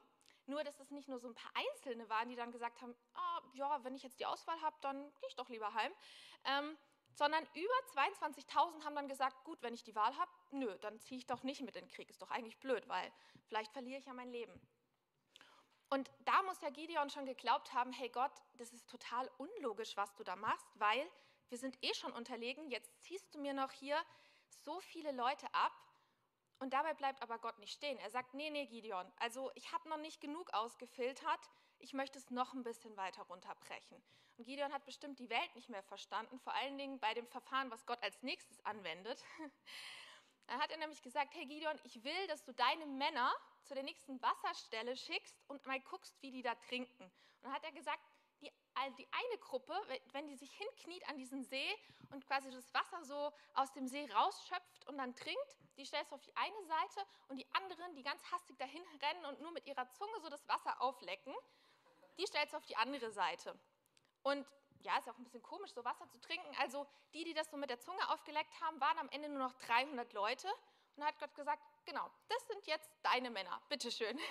Nur, 0.49 0.63
dass 0.63 0.79
es 0.79 0.91
nicht 0.91 1.09
nur 1.09 1.19
so 1.19 1.29
ein 1.29 1.35
paar 1.35 1.51
Einzelne 1.55 2.09
waren, 2.09 2.29
die 2.29 2.37
dann 2.37 2.53
gesagt 2.53 2.81
haben, 2.81 2.95
oh, 3.17 3.49
ja, 3.55 3.83
wenn 3.83 3.97
ich 3.97 4.05
jetzt 4.05 4.21
die 4.21 4.27
Auswahl 4.27 4.61
habe, 4.63 4.77
dann 4.81 4.97
gehe 5.21 5.29
ich 5.29 5.35
doch 5.35 5.49
lieber 5.49 5.75
heim. 5.75 5.93
Ähm, 6.45 6.77
sondern 7.17 7.45
über 7.55 7.75
22.000 7.95 8.85
haben 8.85 8.95
dann 8.95 9.09
gesagt, 9.09 9.43
gut, 9.45 9.61
wenn 9.63 9.75
ich 9.75 9.83
die 9.83 9.95
Wahl 9.95 10.17
habe, 10.17 10.31
nö, 10.51 10.77
dann 10.79 11.01
ziehe 11.01 11.19
ich 11.19 11.27
doch 11.27 11.43
nicht 11.43 11.63
mit 11.63 11.75
in 11.75 11.87
den 11.87 11.91
Krieg. 11.91 12.11
Ist 12.11 12.23
doch 12.23 12.31
eigentlich 12.31 12.59
blöd, 12.59 12.87
weil 12.89 13.11
vielleicht 13.47 13.73
verliere 13.73 13.99
ich 13.99 14.07
ja 14.07 14.13
mein 14.13 14.31
Leben. 14.31 14.61
Und 15.89 16.11
da 16.21 16.43
muss 16.43 16.61
ja 16.61 16.71
Gideon 16.71 17.11
schon 17.11 17.27
geglaubt 17.27 17.73
haben, 17.73 17.93
hey 17.93 18.09
Gott, 18.09 18.33
das 18.55 18.73
ist 18.73 18.89
total 18.89 19.31
unlogisch, 19.39 19.97
was 19.97 20.15
du 20.15 20.25
da 20.25 20.37
machst, 20.37 20.67
weil 20.75 21.11
wir 21.49 21.59
sind 21.59 21.77
eh 21.83 21.95
schon 21.95 22.13
unterlegen, 22.13 22.71
jetzt 22.71 22.91
ziehst 23.03 23.35
du 23.35 23.41
mir 23.41 23.55
noch 23.55 23.73
hier 23.73 23.99
so 24.65 24.81
viele 24.81 25.13
Leute 25.13 25.53
ab. 25.55 25.73
Und 26.59 26.73
dabei 26.73 26.95
bleibt 26.95 27.23
aber 27.23 27.39
Gott 27.39 27.59
nicht 27.59 27.73
stehen. 27.73 27.99
Er 27.99 28.11
sagt, 28.11 28.33
nee, 28.33 28.49
nee, 28.51 28.67
Gideon, 28.67 29.13
also 29.17 29.51
ich 29.55 29.73
habe 29.73 29.89
noch 29.89 29.99
nicht 29.99 30.21
genug 30.21 30.53
ausgefiltert, 30.55 31.41
ich 31.79 31.93
möchte 31.93 32.19
es 32.19 32.31
noch 32.31 32.55
ein 32.55 32.63
bisschen 32.63 32.97
weiter 32.97 33.23
runterbrechen. 33.23 34.03
Und 34.39 34.45
Gideon 34.45 34.73
hat 34.73 34.85
bestimmt 34.85 35.19
die 35.19 35.29
Welt 35.29 35.55
nicht 35.55 35.69
mehr 35.69 35.83
verstanden, 35.83 36.39
vor 36.41 36.55
allen 36.55 36.79
Dingen 36.79 36.99
bei 36.99 37.13
dem 37.15 37.27
Verfahren, 37.27 37.71
was 37.71 37.85
Gott 37.87 38.03
als 38.03 38.23
nächstes 38.23 38.65
anwendet. 38.65 39.23
Da 40.49 40.61
hat 40.61 40.71
er 40.71 40.77
nämlich 40.77 41.03
gesagt, 41.03 41.35
hey 41.35 41.45
Gideon, 41.45 41.77
ich 41.83 42.05
will, 42.05 42.27
dass 42.29 42.45
du 42.45 42.55
deine 42.55 42.87
Männer 42.87 43.35
zu 43.65 43.75
der 43.75 43.83
nächsten 43.83 44.23
Wasserstelle 44.23 44.97
schickst 44.97 45.37
und 45.49 45.67
mal 45.67 45.81
guckst, 45.81 46.23
wie 46.23 46.31
die 46.31 46.43
da 46.43 46.55
trinken. 46.55 47.03
Und 47.03 47.13
dann 47.43 47.53
hat 47.53 47.65
er 47.65 47.73
gesagt, 47.73 48.01
die, 48.41 48.53
die 48.99 49.09
eine 49.13 49.39
Gruppe, 49.41 49.75
wenn 50.13 50.27
die 50.29 50.37
sich 50.37 50.51
hinkniet 50.53 51.09
an 51.09 51.17
diesen 51.17 51.45
See 51.45 51.69
und 52.11 52.27
quasi 52.27 52.51
das 52.51 52.73
Wasser 52.75 53.05
so 53.05 53.33
aus 53.55 53.73
dem 53.73 53.89
See 53.89 54.09
rausschöpft 54.13 54.87
und 54.89 54.99
dann 54.99 55.15
trinkt, 55.15 55.57
die 55.77 55.85
stellst 55.85 56.13
du 56.13 56.17
auf 56.17 56.23
die 56.23 56.37
eine 56.37 56.65
Seite 56.65 57.07
und 57.29 57.39
die 57.39 57.47
anderen, 57.55 57.95
die 57.95 58.03
ganz 58.03 58.23
hastig 58.31 58.59
dahin 58.59 58.83
rennen 59.03 59.27
und 59.27 59.41
nur 59.41 59.53
mit 59.53 59.67
ihrer 59.67 59.89
Zunge 59.91 60.21
so 60.21 60.29
das 60.29 60.47
Wasser 60.49 60.81
auflecken, 60.81 61.35
die 62.19 62.27
stellst 62.27 62.53
du 62.53 62.57
auf 62.59 62.67
die 62.67 62.77
andere 62.77 63.11
Seite. 63.11 63.59
Und 64.23 64.47
ja, 64.83 64.99
ist 64.99 65.09
auch 65.09 65.19
ein 65.19 65.25
bisschen 65.25 65.43
komisch, 65.43 65.73
so 65.73 65.85
Wasser 65.85 66.09
zu 66.09 66.21
trinken. 66.21 66.55
Also 66.61 66.87
die, 67.13 67.25
die 67.25 67.35
das 67.35 67.51
so 67.51 67.57
mit 67.57 67.71
der 67.71 67.81
Zunge 67.81 68.09
aufgeleckt 68.11 68.61
haben, 68.61 68.81
waren 68.81 68.99
am 68.99 69.09
Ende 69.11 69.29
nur 69.29 69.39
noch 69.39 69.53
300 69.55 70.13
Leute. 70.13 70.49
Und 70.97 71.03
da 71.03 71.07
hat 71.07 71.19
Gott 71.19 71.35
gesagt, 71.35 71.63
genau, 71.85 72.11
das 72.29 72.47
sind 72.47 72.67
jetzt 72.67 72.91
deine 73.03 73.31
Männer, 73.31 73.61
bitteschön. 73.69 74.19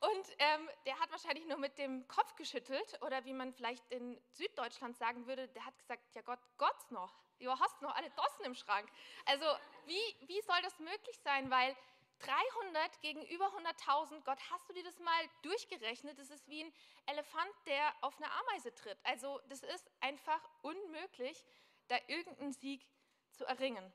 Und 0.00 0.28
ähm, 0.38 0.70
der 0.86 0.98
hat 1.00 1.10
wahrscheinlich 1.10 1.44
nur 1.46 1.58
mit 1.58 1.76
dem 1.76 2.06
Kopf 2.06 2.36
geschüttelt 2.36 3.02
oder 3.02 3.24
wie 3.24 3.32
man 3.32 3.52
vielleicht 3.52 3.84
in 3.90 4.20
Süddeutschland 4.30 4.96
sagen 4.96 5.26
würde, 5.26 5.48
der 5.48 5.64
hat 5.64 5.76
gesagt, 5.76 6.14
ja 6.14 6.22
Gott, 6.22 6.38
Gott 6.56 6.90
noch, 6.90 7.12
du 7.40 7.50
hast 7.50 7.82
noch 7.82 7.94
alle 7.96 8.08
Dossen 8.10 8.44
im 8.44 8.54
Schrank. 8.54 8.88
Also 9.26 9.44
wie, 9.86 10.28
wie 10.28 10.40
soll 10.42 10.60
das 10.62 10.78
möglich 10.78 11.18
sein? 11.24 11.50
Weil 11.50 11.76
300 12.20 13.00
gegenüber 13.00 13.46
100.000, 13.46 14.22
Gott, 14.24 14.38
hast 14.50 14.68
du 14.68 14.72
dir 14.72 14.84
das 14.84 14.98
mal 15.00 15.28
durchgerechnet? 15.42 16.18
Das 16.18 16.30
ist 16.30 16.48
wie 16.48 16.64
ein 16.64 16.72
Elefant, 17.06 17.52
der 17.66 17.92
auf 18.00 18.16
eine 18.18 18.30
Ameise 18.30 18.74
tritt. 18.74 18.98
Also 19.04 19.40
das 19.48 19.62
ist 19.62 19.90
einfach 20.00 20.40
unmöglich, 20.62 21.44
da 21.88 21.96
irgendeinen 22.06 22.52
Sieg 22.52 22.86
zu 23.32 23.44
erringen. 23.46 23.92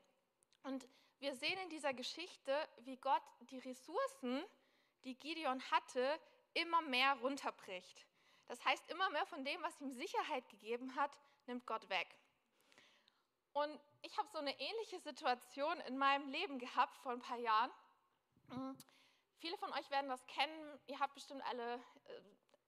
Und 0.62 0.86
wir 1.18 1.34
sehen 1.34 1.58
in 1.60 1.70
dieser 1.70 1.94
Geschichte, 1.94 2.68
wie 2.80 2.96
Gott 2.96 3.22
die 3.40 3.58
Ressourcen, 3.58 4.44
die 5.04 5.14
Gideon 5.14 5.62
hatte, 5.70 6.18
immer 6.54 6.82
mehr 6.82 7.14
runterbricht. 7.20 8.06
Das 8.46 8.64
heißt, 8.64 8.90
immer 8.90 9.08
mehr 9.10 9.26
von 9.26 9.44
dem, 9.44 9.62
was 9.62 9.80
ihm 9.80 9.92
Sicherheit 9.92 10.48
gegeben 10.48 10.94
hat, 10.96 11.16
nimmt 11.46 11.66
Gott 11.66 11.88
weg. 11.88 12.06
Und 13.52 13.80
ich 14.02 14.16
habe 14.18 14.28
so 14.28 14.38
eine 14.38 14.58
ähnliche 14.58 14.98
Situation 15.00 15.80
in 15.82 15.96
meinem 15.96 16.28
Leben 16.28 16.58
gehabt 16.58 16.96
vor 16.98 17.12
ein 17.12 17.20
paar 17.20 17.38
Jahren. 17.38 17.70
Hm, 18.48 18.76
viele 19.38 19.56
von 19.58 19.72
euch 19.72 19.88
werden 19.90 20.08
das 20.08 20.26
kennen. 20.26 20.80
Ihr 20.86 20.98
habt 20.98 21.14
bestimmt 21.14 21.42
alle 21.46 21.74
äh, 21.74 22.20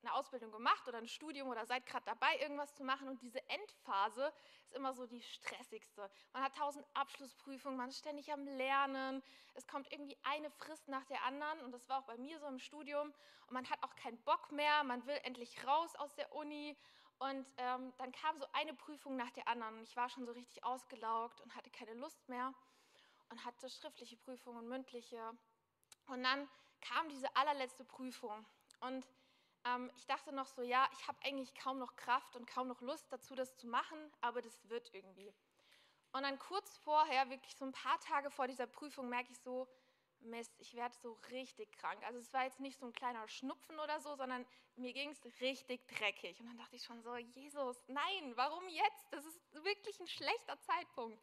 eine 0.06 0.14
Ausbildung 0.14 0.52
gemacht 0.52 0.86
oder 0.86 0.98
ein 0.98 1.08
Studium 1.08 1.48
oder 1.48 1.66
seid 1.66 1.84
gerade 1.86 2.04
dabei, 2.04 2.38
irgendwas 2.38 2.74
zu 2.74 2.84
machen. 2.84 3.08
Und 3.08 3.20
diese 3.22 3.46
Endphase 3.48 4.32
ist 4.64 4.74
immer 4.74 4.94
so 4.94 5.06
die 5.06 5.20
stressigste. 5.20 6.08
Man 6.32 6.42
hat 6.42 6.56
tausend 6.56 6.86
Abschlussprüfungen, 6.94 7.76
man 7.76 7.88
ist 7.88 7.98
ständig 7.98 8.32
am 8.32 8.46
Lernen. 8.46 9.22
Es 9.54 9.66
kommt 9.66 9.90
irgendwie 9.92 10.16
eine 10.22 10.50
Frist 10.50 10.88
nach 10.88 11.04
der 11.06 11.22
anderen. 11.24 11.60
Und 11.60 11.72
das 11.72 11.88
war 11.88 12.00
auch 12.00 12.06
bei 12.06 12.16
mir 12.18 12.38
so 12.38 12.46
im 12.46 12.58
Studium. 12.58 13.12
Und 13.48 13.52
man 13.52 13.68
hat 13.68 13.82
auch 13.82 13.94
keinen 13.96 14.18
Bock 14.22 14.52
mehr. 14.52 14.84
Man 14.84 15.04
will 15.06 15.18
endlich 15.24 15.66
raus 15.66 15.94
aus 15.96 16.14
der 16.14 16.32
Uni. 16.34 16.76
Und 17.18 17.46
ähm, 17.56 17.92
dann 17.98 18.12
kam 18.12 18.38
so 18.38 18.46
eine 18.52 18.74
Prüfung 18.74 19.16
nach 19.16 19.30
der 19.30 19.48
anderen. 19.48 19.78
Und 19.78 19.82
ich 19.84 19.96
war 19.96 20.08
schon 20.08 20.26
so 20.26 20.32
richtig 20.32 20.62
ausgelaugt 20.64 21.40
und 21.40 21.54
hatte 21.54 21.70
keine 21.70 21.94
Lust 21.94 22.28
mehr. 22.28 22.54
Und 23.30 23.44
hatte 23.44 23.68
schriftliche 23.68 24.16
Prüfungen 24.18 24.58
und 24.58 24.68
mündliche. 24.68 25.32
Und 26.06 26.22
dann 26.22 26.48
kam 26.80 27.08
diese 27.08 27.34
allerletzte 27.34 27.84
Prüfung. 27.84 28.46
Und 28.80 29.04
ähm, 29.66 29.90
ich 29.96 30.06
dachte 30.06 30.32
noch 30.32 30.46
so, 30.46 30.62
ja, 30.62 30.88
ich 30.92 31.06
habe 31.08 31.18
eigentlich 31.24 31.54
kaum 31.54 31.78
noch 31.78 31.96
Kraft 31.96 32.36
und 32.36 32.46
kaum 32.46 32.68
noch 32.68 32.80
Lust 32.80 33.10
dazu, 33.12 33.34
das 33.34 33.56
zu 33.56 33.66
machen, 33.66 33.98
aber 34.20 34.42
das 34.42 34.68
wird 34.68 34.92
irgendwie. 34.94 35.32
Und 36.12 36.22
dann 36.22 36.38
kurz 36.38 36.78
vorher, 36.78 37.28
wirklich 37.30 37.54
so 37.56 37.64
ein 37.64 37.72
paar 37.72 38.00
Tage 38.00 38.30
vor 38.30 38.46
dieser 38.46 38.66
Prüfung, 38.66 39.08
merke 39.08 39.30
ich 39.32 39.38
so, 39.40 39.68
Mist, 40.20 40.52
ich 40.58 40.74
werde 40.74 40.94
so 40.96 41.12
richtig 41.30 41.70
krank. 41.72 42.02
Also 42.04 42.18
es 42.18 42.32
war 42.32 42.44
jetzt 42.44 42.58
nicht 42.60 42.78
so 42.78 42.86
ein 42.86 42.92
kleiner 42.92 43.28
Schnupfen 43.28 43.78
oder 43.78 44.00
so, 44.00 44.16
sondern 44.16 44.46
mir 44.76 44.92
ging 44.92 45.10
es 45.10 45.24
richtig 45.40 45.86
dreckig. 45.86 46.40
Und 46.40 46.46
dann 46.46 46.56
dachte 46.56 46.76
ich 46.76 46.84
schon 46.84 47.02
so, 47.02 47.16
Jesus, 47.16 47.84
nein, 47.88 48.32
warum 48.34 48.66
jetzt? 48.68 49.12
Das 49.12 49.24
ist 49.24 49.40
wirklich 49.64 50.00
ein 50.00 50.08
schlechter 50.08 50.58
Zeitpunkt. 50.60 51.18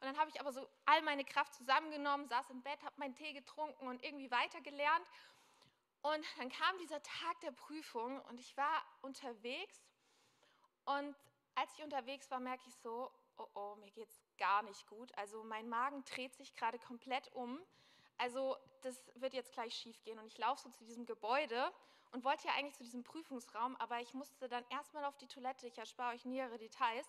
Und 0.00 0.02
dann 0.02 0.18
habe 0.18 0.28
ich 0.30 0.38
aber 0.40 0.52
so 0.52 0.68
all 0.84 1.00
meine 1.02 1.24
Kraft 1.24 1.54
zusammengenommen, 1.54 2.28
saß 2.28 2.50
im 2.50 2.62
Bett, 2.62 2.82
habe 2.82 2.94
meinen 2.98 3.14
Tee 3.14 3.32
getrunken 3.32 3.86
und 3.86 4.02
irgendwie 4.04 4.30
weitergelernt. 4.30 5.06
Und 6.06 6.24
dann 6.38 6.48
kam 6.50 6.78
dieser 6.78 7.02
Tag 7.02 7.40
der 7.40 7.50
Prüfung 7.50 8.20
und 8.26 8.38
ich 8.38 8.56
war 8.56 8.84
unterwegs. 9.02 9.76
Und 10.84 11.16
als 11.56 11.72
ich 11.76 11.82
unterwegs 11.82 12.30
war, 12.30 12.38
merke 12.38 12.62
ich 12.68 12.76
so, 12.76 13.10
oh 13.38 13.46
oh, 13.54 13.74
mir 13.80 13.90
geht 13.90 14.08
es 14.08 14.22
gar 14.38 14.62
nicht 14.62 14.86
gut. 14.86 15.10
Also 15.18 15.42
mein 15.42 15.68
Magen 15.68 16.04
dreht 16.04 16.32
sich 16.36 16.54
gerade 16.54 16.78
komplett 16.78 17.32
um. 17.32 17.60
Also 18.18 18.56
das 18.82 19.02
wird 19.16 19.34
jetzt 19.34 19.52
gleich 19.52 19.74
schief 19.74 20.00
gehen. 20.04 20.20
Und 20.20 20.28
ich 20.28 20.38
laufe 20.38 20.62
so 20.62 20.70
zu 20.70 20.84
diesem 20.84 21.06
Gebäude 21.06 21.72
und 22.12 22.22
wollte 22.22 22.46
ja 22.46 22.54
eigentlich 22.54 22.76
zu 22.76 22.84
diesem 22.84 23.02
Prüfungsraum, 23.02 23.74
aber 23.76 24.00
ich 24.00 24.14
musste 24.14 24.48
dann 24.48 24.64
erstmal 24.70 25.04
auf 25.06 25.16
die 25.16 25.26
Toilette. 25.26 25.66
Ich 25.66 25.76
erspare 25.76 26.14
euch 26.14 26.24
nähere 26.24 26.56
Details. 26.56 27.06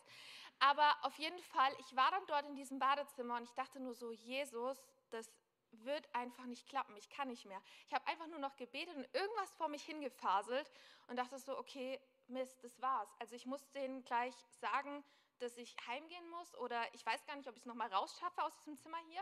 Aber 0.58 0.96
auf 1.04 1.16
jeden 1.20 1.40
Fall, 1.40 1.72
ich 1.78 1.96
war 1.96 2.10
dann 2.10 2.26
dort 2.26 2.48
in 2.48 2.56
diesem 2.56 2.80
Badezimmer 2.80 3.38
und 3.38 3.44
ich 3.44 3.54
dachte 3.54 3.80
nur 3.80 3.94
so, 3.94 4.12
Jesus, 4.12 4.82
das 5.12 5.32
wird 5.72 6.14
einfach 6.14 6.46
nicht 6.46 6.68
klappen, 6.68 6.96
ich 6.96 7.10
kann 7.10 7.28
nicht 7.28 7.46
mehr. 7.46 7.62
Ich 7.88 7.94
habe 7.94 8.06
einfach 8.08 8.28
nur 8.28 8.40
noch 8.40 8.56
gebetet 8.56 8.96
und 8.96 9.08
irgendwas 9.14 9.54
vor 9.56 9.68
mich 9.70 9.84
hingefaselt 9.84 10.72
und 11.08 11.18
dachte 11.18 11.38
so, 11.40 11.58
okay, 11.58 12.00
Mist, 12.28 12.64
das 12.64 12.82
war's. 12.82 13.10
Also 13.20 13.36
ich 13.36 13.46
musste 13.46 13.72
denen 13.74 14.04
gleich 14.04 14.36
sagen, 14.60 15.04
dass 15.40 15.56
ich 15.58 15.76
heimgehen 15.88 16.30
muss 16.30 16.56
oder 16.56 16.82
ich 16.94 17.06
weiß 17.06 17.26
gar 17.26 17.36
nicht, 17.36 17.48
ob 17.48 17.56
ich 17.56 17.62
es 17.62 17.66
nochmal 17.66 17.94
rausschaffe 17.94 18.44
aus 18.44 18.56
diesem 18.58 18.78
Zimmer 18.78 18.98
hier. 19.10 19.22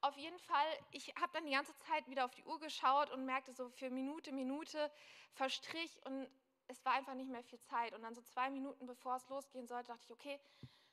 Auf 0.00 0.16
jeden 0.16 0.38
Fall, 0.38 0.66
ich 0.90 1.14
habe 1.16 1.32
dann 1.32 1.46
die 1.46 1.52
ganze 1.52 1.76
Zeit 1.78 2.08
wieder 2.08 2.24
auf 2.24 2.34
die 2.34 2.44
Uhr 2.44 2.58
geschaut 2.60 3.10
und 3.10 3.24
merkte 3.24 3.52
so 3.52 3.68
für 3.70 3.90
Minute, 3.90 4.32
Minute 4.32 4.90
verstrich 5.32 5.98
und 6.04 6.28
es 6.68 6.84
war 6.84 6.92
einfach 6.92 7.14
nicht 7.14 7.30
mehr 7.30 7.42
viel 7.42 7.60
Zeit. 7.60 7.94
Und 7.94 8.02
dann 8.02 8.14
so 8.14 8.22
zwei 8.22 8.50
Minuten 8.50 8.86
bevor 8.86 9.16
es 9.16 9.28
losgehen 9.28 9.66
sollte, 9.66 9.88
dachte 9.88 10.04
ich, 10.04 10.10
okay, 10.10 10.40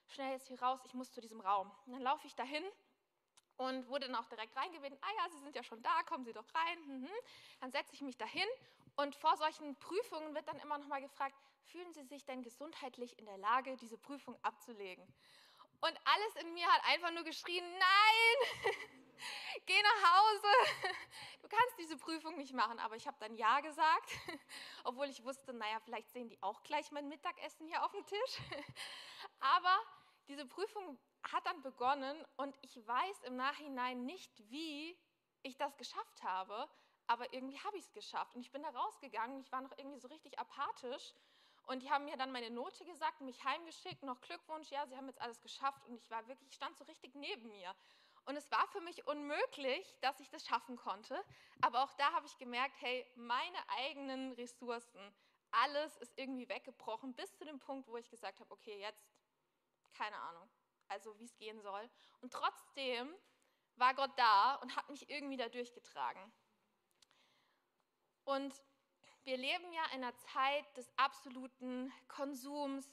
schnell 0.08 0.32
jetzt 0.32 0.48
hier 0.48 0.62
raus, 0.62 0.80
ich 0.86 0.94
muss 0.94 1.12
zu 1.12 1.22
diesem 1.22 1.42
Raum. 1.42 1.72
Und 1.86 1.94
dann 1.94 2.02
laufe 2.02 2.28
ich 2.28 2.36
dahin 2.36 2.64
und 3.58 3.88
wurde 3.88 4.08
dann 4.08 4.16
auch 4.16 4.28
direkt 4.28 4.56
reingebeten, 4.56 4.98
ah 5.02 5.12
ja, 5.18 5.30
Sie 5.30 5.40
sind 5.40 5.56
ja 5.56 5.64
schon 5.64 5.82
da, 5.82 6.04
kommen 6.04 6.26
Sie 6.26 6.34
doch 6.34 6.46
rein. 6.54 6.80
Mhm. 6.88 7.10
Dann 7.60 7.72
setze 7.72 7.94
ich 7.94 8.02
mich 8.02 8.18
dahin 8.18 8.48
und 8.96 9.16
vor 9.16 9.38
solchen 9.38 9.76
Prüfungen 9.78 10.34
wird 10.36 10.48
dann 10.48 10.60
immer 10.60 10.78
noch 10.78 10.88
mal 10.88 11.02
gefragt, 11.02 11.36
fühlen 11.66 11.94
Sie 11.94 12.04
sich 12.04 12.26
denn 12.26 12.44
gesundheitlich 12.44 13.18
in 13.18 13.26
der 13.26 13.38
Lage, 13.38 13.78
diese 13.78 13.98
Prüfung 13.98 14.38
abzulegen? 14.44 15.06
Und 15.82 16.00
alles 16.06 16.36
in 16.44 16.54
mir 16.54 16.68
hat 16.68 16.82
einfach 16.86 17.12
nur 17.12 17.24
geschrien, 17.24 17.66
nein, 17.80 18.74
geh 19.66 19.82
nach 19.82 20.12
Hause, 20.14 20.48
du 21.42 21.48
kannst 21.48 21.80
diese 21.80 21.98
Prüfung 21.98 22.38
nicht 22.38 22.54
machen. 22.54 22.78
Aber 22.80 22.96
ich 22.96 23.08
habe 23.08 23.18
dann 23.20 23.36
Ja 23.36 23.62
gesagt, 23.62 24.12
obwohl 24.84 25.10
ich 25.10 25.24
wusste, 25.24 25.54
naja, 25.54 25.80
vielleicht 25.84 26.12
sehen 26.12 26.30
die 26.30 26.42
auch 26.44 26.62
gleich 26.64 26.92
mein 26.92 27.10
Mittagessen 27.10 27.68
hier 27.68 27.84
auf 27.84 27.92
dem 27.92 28.06
Tisch. 28.06 28.38
Aber 29.40 29.76
diese 30.28 30.46
Prüfung 30.46 31.00
hat 31.24 31.46
dann 31.46 31.62
begonnen 31.62 32.26
und 32.38 32.58
ich 32.62 32.76
weiß 32.86 33.24
im 33.24 33.36
Nachhinein 33.36 34.06
nicht, 34.06 34.32
wie 34.50 34.98
ich 35.44 35.58
das 35.58 35.78
geschafft 35.78 36.24
habe, 36.24 36.68
aber 37.08 37.34
irgendwie 37.34 37.60
habe 37.60 37.78
ich 37.78 37.86
es 37.86 37.94
geschafft. 37.94 38.36
Und 38.36 38.42
ich 38.42 38.52
bin 38.52 38.64
da 38.64 38.70
rausgegangen, 38.70 39.40
ich 39.42 39.52
war 39.52 39.62
noch 39.62 39.78
irgendwie 39.78 40.00
so 40.00 40.08
richtig 40.08 40.40
apathisch 40.40 41.14
und 41.64 41.84
die 41.84 41.92
haben 41.92 42.06
mir 42.06 42.18
dann 42.18 42.32
meine 42.32 42.50
Note 42.50 42.86
gesagt, 42.86 43.22
mich 43.22 43.44
heimgeschickt, 43.44 44.04
noch 44.04 44.22
Glückwunsch, 44.22 44.70
ja, 44.72 44.86
sie 44.88 44.98
haben 44.98 45.08
jetzt 45.08 45.22
alles 45.22 45.42
geschafft 45.42 45.86
und 45.88 45.96
ich 45.96 46.10
war 46.10 46.28
wirklich, 46.28 46.50
ich 46.50 46.56
stand 46.56 46.78
so 46.78 46.84
richtig 46.86 47.16
neben 47.16 47.50
mir. 47.50 47.76
Und 48.26 48.36
es 48.36 48.50
war 48.52 48.68
für 48.68 48.82
mich 48.82 49.08
unmöglich, 49.08 49.98
dass 50.02 50.20
ich 50.20 50.30
das 50.30 50.46
schaffen 50.46 50.76
konnte. 50.78 51.24
Aber 51.62 51.84
auch 51.84 51.94
da 51.94 52.12
habe 52.14 52.28
ich 52.28 52.38
gemerkt, 52.38 52.76
hey, 52.80 53.06
meine 53.16 53.58
eigenen 53.70 54.34
Ressourcen, 54.34 55.14
alles 55.50 55.98
ist 55.98 56.18
irgendwie 56.18 56.48
weggebrochen, 56.48 57.14
bis 57.16 57.36
zu 57.36 57.46
dem 57.46 57.60
Punkt, 57.60 57.88
wo 57.88 57.98
ich 57.98 58.10
gesagt 58.10 58.40
habe, 58.40 58.52
okay, 58.52 58.80
jetzt 58.80 59.04
keine 59.94 60.18
Ahnung, 60.20 60.50
also 60.92 61.18
wie 61.20 61.26
es 61.26 61.36
gehen 61.38 61.60
soll. 61.62 61.90
Und 62.22 62.32
trotzdem 62.32 63.14
war 63.76 63.94
Gott 63.96 64.12
da 64.18 64.56
und 64.56 64.76
hat 64.76 64.90
mich 64.90 65.10
irgendwie 65.10 65.38
da 65.38 65.50
durchgetragen. 65.50 66.32
Und 68.26 68.54
wir 69.24 69.38
leben 69.38 69.72
ja 69.74 69.84
in 69.94 70.04
einer 70.04 70.16
Zeit 70.18 70.78
des 70.78 70.92
absoluten 70.98 71.92
Konsums, 72.08 72.88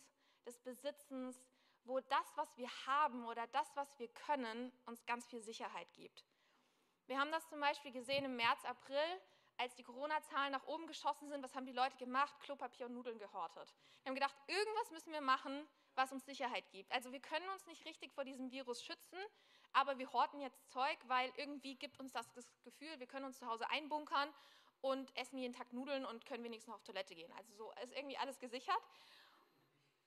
des 0.46 0.58
Besitzens, 0.60 1.46
wo 1.84 2.00
das, 2.00 2.36
was 2.36 2.56
wir 2.56 2.68
haben 2.86 3.26
oder 3.26 3.46
das, 3.48 3.74
was 3.74 3.98
wir 3.98 4.08
können, 4.08 4.72
uns 4.86 5.04
ganz 5.06 5.26
viel 5.26 5.40
Sicherheit 5.40 5.92
gibt. 5.94 6.24
Wir 7.06 7.18
haben 7.18 7.32
das 7.32 7.48
zum 7.48 7.60
Beispiel 7.60 7.92
gesehen 7.92 8.24
im 8.26 8.36
März, 8.36 8.64
April, 8.64 9.20
als 9.56 9.74
die 9.74 9.82
Corona-Zahlen 9.82 10.52
nach 10.52 10.66
oben 10.66 10.86
geschossen 10.86 11.28
sind. 11.30 11.42
Was 11.42 11.54
haben 11.54 11.66
die 11.66 11.72
Leute 11.72 11.96
gemacht? 11.96 12.38
Klopapier 12.40 12.86
und 12.86 12.94
Nudeln 12.94 13.18
gehortet. 13.18 13.74
Wir 14.02 14.10
haben 14.10 14.14
gedacht, 14.14 14.36
irgendwas 14.46 14.90
müssen 14.90 15.12
wir 15.12 15.22
machen, 15.22 15.66
was 15.98 16.12
uns 16.12 16.24
Sicherheit 16.24 16.70
gibt. 16.70 16.90
Also 16.92 17.12
wir 17.12 17.20
können 17.20 17.46
uns 17.50 17.66
nicht 17.66 17.84
richtig 17.84 18.12
vor 18.12 18.24
diesem 18.24 18.50
Virus 18.50 18.82
schützen, 18.82 19.18
aber 19.72 19.98
wir 19.98 20.10
horten 20.12 20.40
jetzt 20.40 20.70
Zeug, 20.70 20.96
weil 21.08 21.30
irgendwie 21.36 21.74
gibt 21.74 21.98
uns 22.00 22.12
das 22.12 22.32
Gefühl, 22.62 22.98
wir 22.98 23.06
können 23.06 23.26
uns 23.26 23.38
zu 23.38 23.46
Hause 23.46 23.68
einbunkern 23.68 24.32
und 24.80 25.14
essen 25.16 25.38
jeden 25.38 25.52
Tag 25.52 25.72
Nudeln 25.72 26.06
und 26.06 26.24
können 26.24 26.44
wenigstens 26.44 26.68
noch 26.68 26.76
auf 26.76 26.84
Toilette 26.84 27.14
gehen. 27.14 27.30
Also 27.32 27.52
so 27.54 27.72
ist 27.82 27.92
irgendwie 27.92 28.16
alles 28.16 28.38
gesichert. 28.38 28.80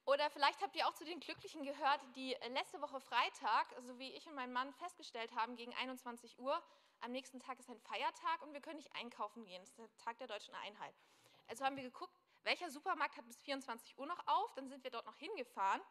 Oder 0.05 0.29
vielleicht 0.31 0.61
habt 0.61 0.75
ihr 0.75 0.87
auch 0.87 0.93
zu 0.93 1.05
den 1.05 1.19
Glücklichen 1.19 1.63
gehört, 1.63 2.01
die 2.15 2.35
letzte 2.49 2.81
Woche 2.81 2.99
Freitag, 2.99 3.67
so 3.81 3.99
wie 3.99 4.11
ich 4.13 4.25
und 4.27 4.33
mein 4.33 4.51
Mann 4.51 4.73
festgestellt 4.73 5.35
haben, 5.35 5.55
gegen 5.55 5.73
21 5.75 6.39
Uhr, 6.39 6.59
am 7.01 7.11
nächsten 7.11 7.39
Tag 7.39 7.59
ist 7.59 7.69
ein 7.69 7.79
Feiertag 7.79 8.41
und 8.41 8.53
wir 8.53 8.61
können 8.61 8.77
nicht 8.77 8.95
einkaufen 8.95 9.43
gehen. 9.43 9.59
Das 9.59 9.69
ist 9.69 9.77
der 9.77 9.97
Tag 9.97 10.17
der 10.17 10.27
deutschen 10.27 10.55
Einheit. 10.55 10.95
Also 11.47 11.65
haben 11.65 11.75
wir 11.75 11.83
geguckt, 11.83 12.17
welcher 12.43 12.69
Supermarkt 12.69 13.17
hat 13.17 13.27
bis 13.27 13.41
24 13.41 13.97
Uhr 13.97 14.05
noch 14.05 14.27
auf, 14.27 14.53
dann 14.55 14.67
sind 14.69 14.83
wir 14.83 14.91
dort 14.91 15.05
noch 15.05 15.17
hingefahren 15.17 15.81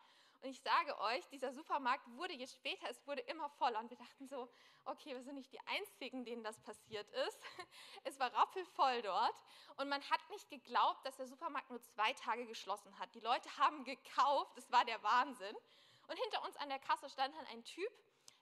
und 0.42 0.48
ich 0.48 0.60
sage 0.62 0.98
euch, 1.00 1.26
dieser 1.28 1.52
Supermarkt 1.52 2.06
wurde, 2.16 2.32
je 2.32 2.46
später 2.46 2.88
es 2.88 3.06
wurde, 3.06 3.20
immer 3.22 3.50
voller. 3.50 3.78
Und 3.78 3.90
wir 3.90 3.98
dachten 3.98 4.26
so, 4.26 4.48
okay, 4.86 5.14
wir 5.14 5.22
sind 5.22 5.34
nicht 5.34 5.52
die 5.52 5.60
Einzigen, 5.66 6.24
denen 6.24 6.42
das 6.42 6.58
passiert 6.60 7.08
ist. 7.10 7.40
Es 8.04 8.18
war 8.18 8.32
rappelvoll 8.32 9.02
dort. 9.02 9.34
Und 9.76 9.88
man 9.90 10.02
hat 10.08 10.30
nicht 10.30 10.48
geglaubt, 10.48 11.04
dass 11.04 11.16
der 11.16 11.26
Supermarkt 11.26 11.68
nur 11.68 11.82
zwei 11.82 12.14
Tage 12.14 12.46
geschlossen 12.46 12.98
hat. 12.98 13.14
Die 13.14 13.20
Leute 13.20 13.54
haben 13.58 13.84
gekauft, 13.84 14.56
das 14.56 14.70
war 14.72 14.84
der 14.86 15.02
Wahnsinn. 15.02 15.54
Und 16.08 16.18
hinter 16.18 16.42
uns 16.44 16.56
an 16.56 16.70
der 16.70 16.78
Kasse 16.78 17.10
stand 17.10 17.36
dann 17.36 17.46
ein 17.46 17.62
Typ, 17.64 17.92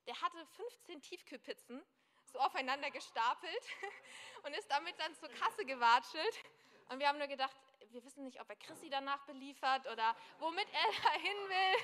der 0.07 0.21
hatte 0.23 0.47
15 0.47 1.03
Tiefkühlpizzen 1.03 1.83
so 2.27 2.39
aufeinander 2.39 2.91
gestapelt 2.91 3.63
und 4.45 4.55
ist 4.55 4.71
damit 4.71 4.99
dann 5.01 5.15
zur 5.17 5.31
Kasse 5.31 5.65
gewatschelt. 5.65 6.45
Und 6.91 7.01
wir 7.01 7.09
haben 7.09 7.19
nur 7.19 7.27
gedacht, 7.27 7.57
wir 7.93 8.05
wissen 8.05 8.25
nicht, 8.25 8.41
ob 8.41 8.49
er 8.49 8.57
Chrissy 8.57 8.89
danach 8.91 9.25
beliefert 9.25 9.87
oder 9.91 10.17
womit 10.39 10.67
er 10.73 11.03
dahin 11.11 11.49
will. 11.49 11.83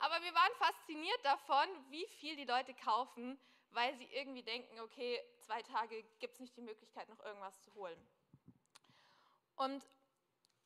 Aber 0.00 0.22
wir 0.22 0.34
waren 0.34 0.52
fasziniert 0.58 1.24
davon, 1.24 1.66
wie 1.90 2.06
viel 2.06 2.36
die 2.36 2.44
Leute 2.44 2.74
kaufen, 2.74 3.38
weil 3.70 3.94
sie 3.96 4.06
irgendwie 4.06 4.42
denken, 4.42 4.80
okay, 4.80 5.20
zwei 5.40 5.62
Tage 5.62 6.02
gibt 6.20 6.34
es 6.34 6.40
nicht 6.40 6.56
die 6.56 6.62
Möglichkeit, 6.62 7.08
noch 7.08 7.20
irgendwas 7.20 7.60
zu 7.60 7.74
holen. 7.74 7.98
Und 9.56 9.84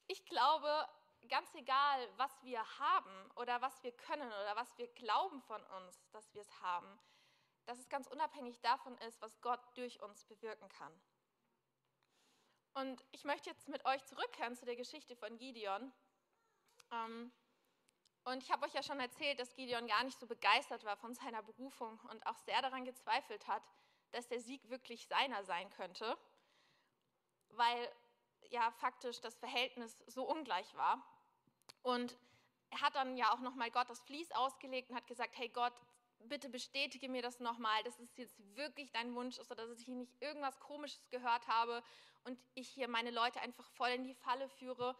ich 0.06 0.24
glaube, 0.26 0.88
ganz 1.28 1.54
egal, 1.54 2.08
was 2.16 2.30
wir 2.42 2.60
haben 2.78 3.30
oder 3.36 3.60
was 3.62 3.82
wir 3.82 3.92
können 3.92 4.28
oder 4.28 4.56
was 4.56 4.76
wir 4.76 4.88
glauben 4.88 5.40
von 5.42 5.62
uns, 5.64 6.10
dass 6.10 6.32
wir 6.34 6.42
es 6.42 6.60
haben, 6.60 6.98
dass 7.64 7.78
es 7.78 7.88
ganz 7.88 8.06
unabhängig 8.08 8.60
davon 8.60 8.96
ist, 8.98 9.20
was 9.22 9.40
Gott 9.40 9.60
durch 9.74 10.02
uns 10.02 10.24
bewirken 10.24 10.68
kann. 10.68 10.92
Und 12.74 13.04
ich 13.12 13.24
möchte 13.24 13.50
jetzt 13.50 13.68
mit 13.68 13.84
euch 13.84 14.04
zurückkehren 14.06 14.56
zu 14.56 14.64
der 14.64 14.76
Geschichte 14.76 15.14
von 15.16 15.36
Gideon. 15.36 15.92
Ähm, 16.90 17.32
und 18.24 18.42
ich 18.42 18.50
habe 18.50 18.64
euch 18.64 18.72
ja 18.72 18.82
schon 18.82 19.00
erzählt, 19.00 19.38
dass 19.40 19.54
Gideon 19.54 19.86
gar 19.86 20.04
nicht 20.04 20.18
so 20.18 20.26
begeistert 20.26 20.84
war 20.84 20.96
von 20.96 21.14
seiner 21.14 21.42
Berufung 21.42 21.98
und 22.10 22.26
auch 22.26 22.38
sehr 22.38 22.62
daran 22.62 22.84
gezweifelt 22.84 23.46
hat, 23.46 23.62
dass 24.12 24.28
der 24.28 24.40
Sieg 24.40 24.68
wirklich 24.70 25.06
seiner 25.08 25.44
sein 25.44 25.68
könnte, 25.70 26.16
weil 27.48 27.92
ja 28.50 28.70
faktisch 28.72 29.20
das 29.20 29.36
Verhältnis 29.36 30.02
so 30.06 30.24
ungleich 30.24 30.74
war. 30.74 31.04
Und 31.82 32.16
er 32.70 32.80
hat 32.80 32.94
dann 32.94 33.16
ja 33.16 33.32
auch 33.34 33.40
nochmal 33.40 33.70
Gott 33.70 33.90
das 33.90 34.00
Vlies 34.00 34.30
ausgelegt 34.32 34.90
und 34.90 34.96
hat 34.96 35.06
gesagt, 35.06 35.36
hey 35.36 35.48
Gott, 35.48 35.74
bitte 36.20 36.48
bestätige 36.48 37.08
mir 37.08 37.22
das 37.22 37.40
nochmal, 37.40 37.82
dass 37.82 37.98
es 37.98 38.16
jetzt 38.16 38.38
wirklich 38.56 38.92
dein 38.92 39.14
Wunsch 39.14 39.38
ist 39.38 39.50
oder 39.50 39.66
dass 39.66 39.80
ich 39.80 39.88
nicht 39.88 40.22
irgendwas 40.22 40.58
Komisches 40.60 41.10
gehört 41.10 41.46
habe 41.48 41.82
und 42.24 42.38
ich 42.54 42.68
hier 42.68 42.88
meine 42.88 43.10
Leute 43.10 43.40
einfach 43.40 43.68
voll 43.70 43.90
in 43.90 44.04
die 44.04 44.14
Falle 44.14 44.48
führe. 44.48 44.96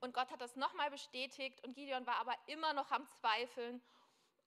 Und 0.00 0.12
Gott 0.12 0.30
hat 0.30 0.40
das 0.40 0.56
nochmal 0.56 0.90
bestätigt 0.90 1.64
und 1.64 1.74
Gideon 1.74 2.06
war 2.06 2.16
aber 2.16 2.34
immer 2.46 2.72
noch 2.72 2.90
am 2.90 3.08
Zweifeln. 3.08 3.82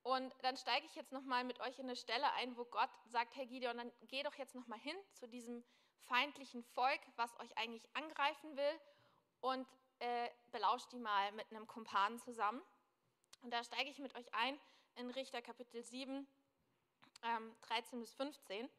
Und 0.03 0.33
dann 0.43 0.55
steige 0.55 0.85
ich 0.85 0.95
jetzt 0.95 1.11
nochmal 1.11 1.43
mit 1.43 1.59
euch 1.59 1.77
in 1.79 1.85
eine 1.85 1.95
Stelle 1.95 2.31
ein, 2.33 2.55
wo 2.55 2.65
Gott 2.65 2.89
sagt, 3.05 3.35
hey 3.35 3.45
Gideon, 3.47 3.77
dann 3.77 3.91
geh 4.03 4.23
doch 4.23 4.35
jetzt 4.35 4.55
nochmal 4.55 4.79
hin 4.79 4.95
zu 5.13 5.27
diesem 5.27 5.63
feindlichen 5.99 6.63
Volk, 6.63 7.01
was 7.15 7.37
euch 7.39 7.57
eigentlich 7.57 7.83
angreifen 7.93 8.55
will 8.55 8.79
und 9.41 9.67
äh, 9.99 10.29
belauscht 10.51 10.91
die 10.91 10.99
mal 10.99 11.31
mit 11.33 11.51
einem 11.51 11.67
Kumpanen 11.67 12.19
zusammen. 12.19 12.61
Und 13.41 13.51
da 13.51 13.63
steige 13.63 13.89
ich 13.89 13.99
mit 13.99 14.15
euch 14.15 14.33
ein 14.33 14.59
in 14.95 15.11
Richter 15.11 15.41
Kapitel 15.41 15.83
7, 15.83 16.27
ähm, 17.23 17.55
13 17.61 17.99
bis 17.99 18.13
15. 18.13 18.69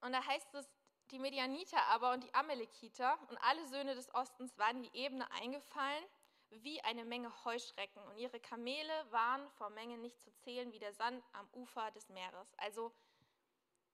Und 0.00 0.12
da 0.12 0.24
heißt 0.24 0.54
es, 0.54 0.68
die 1.10 1.18
Medianiter 1.18 1.82
aber 1.86 2.12
und 2.12 2.24
die 2.24 2.34
Amalekiter 2.34 3.18
und 3.28 3.38
alle 3.38 3.66
Söhne 3.66 3.94
des 3.94 4.12
Ostens 4.14 4.56
waren 4.58 4.76
in 4.78 4.82
die 4.84 4.98
Ebene 4.98 5.30
eingefallen 5.32 6.04
wie 6.50 6.80
eine 6.82 7.04
Menge 7.04 7.32
Heuschrecken 7.44 8.02
und 8.04 8.16
ihre 8.16 8.40
Kamele 8.40 8.92
waren 9.10 9.48
vor 9.50 9.70
Menge 9.70 9.98
nicht 9.98 10.20
zu 10.20 10.32
zählen 10.36 10.72
wie 10.72 10.78
der 10.78 10.94
Sand 10.94 11.22
am 11.32 11.48
Ufer 11.52 11.90
des 11.90 12.08
Meeres. 12.08 12.54
Also 12.56 12.92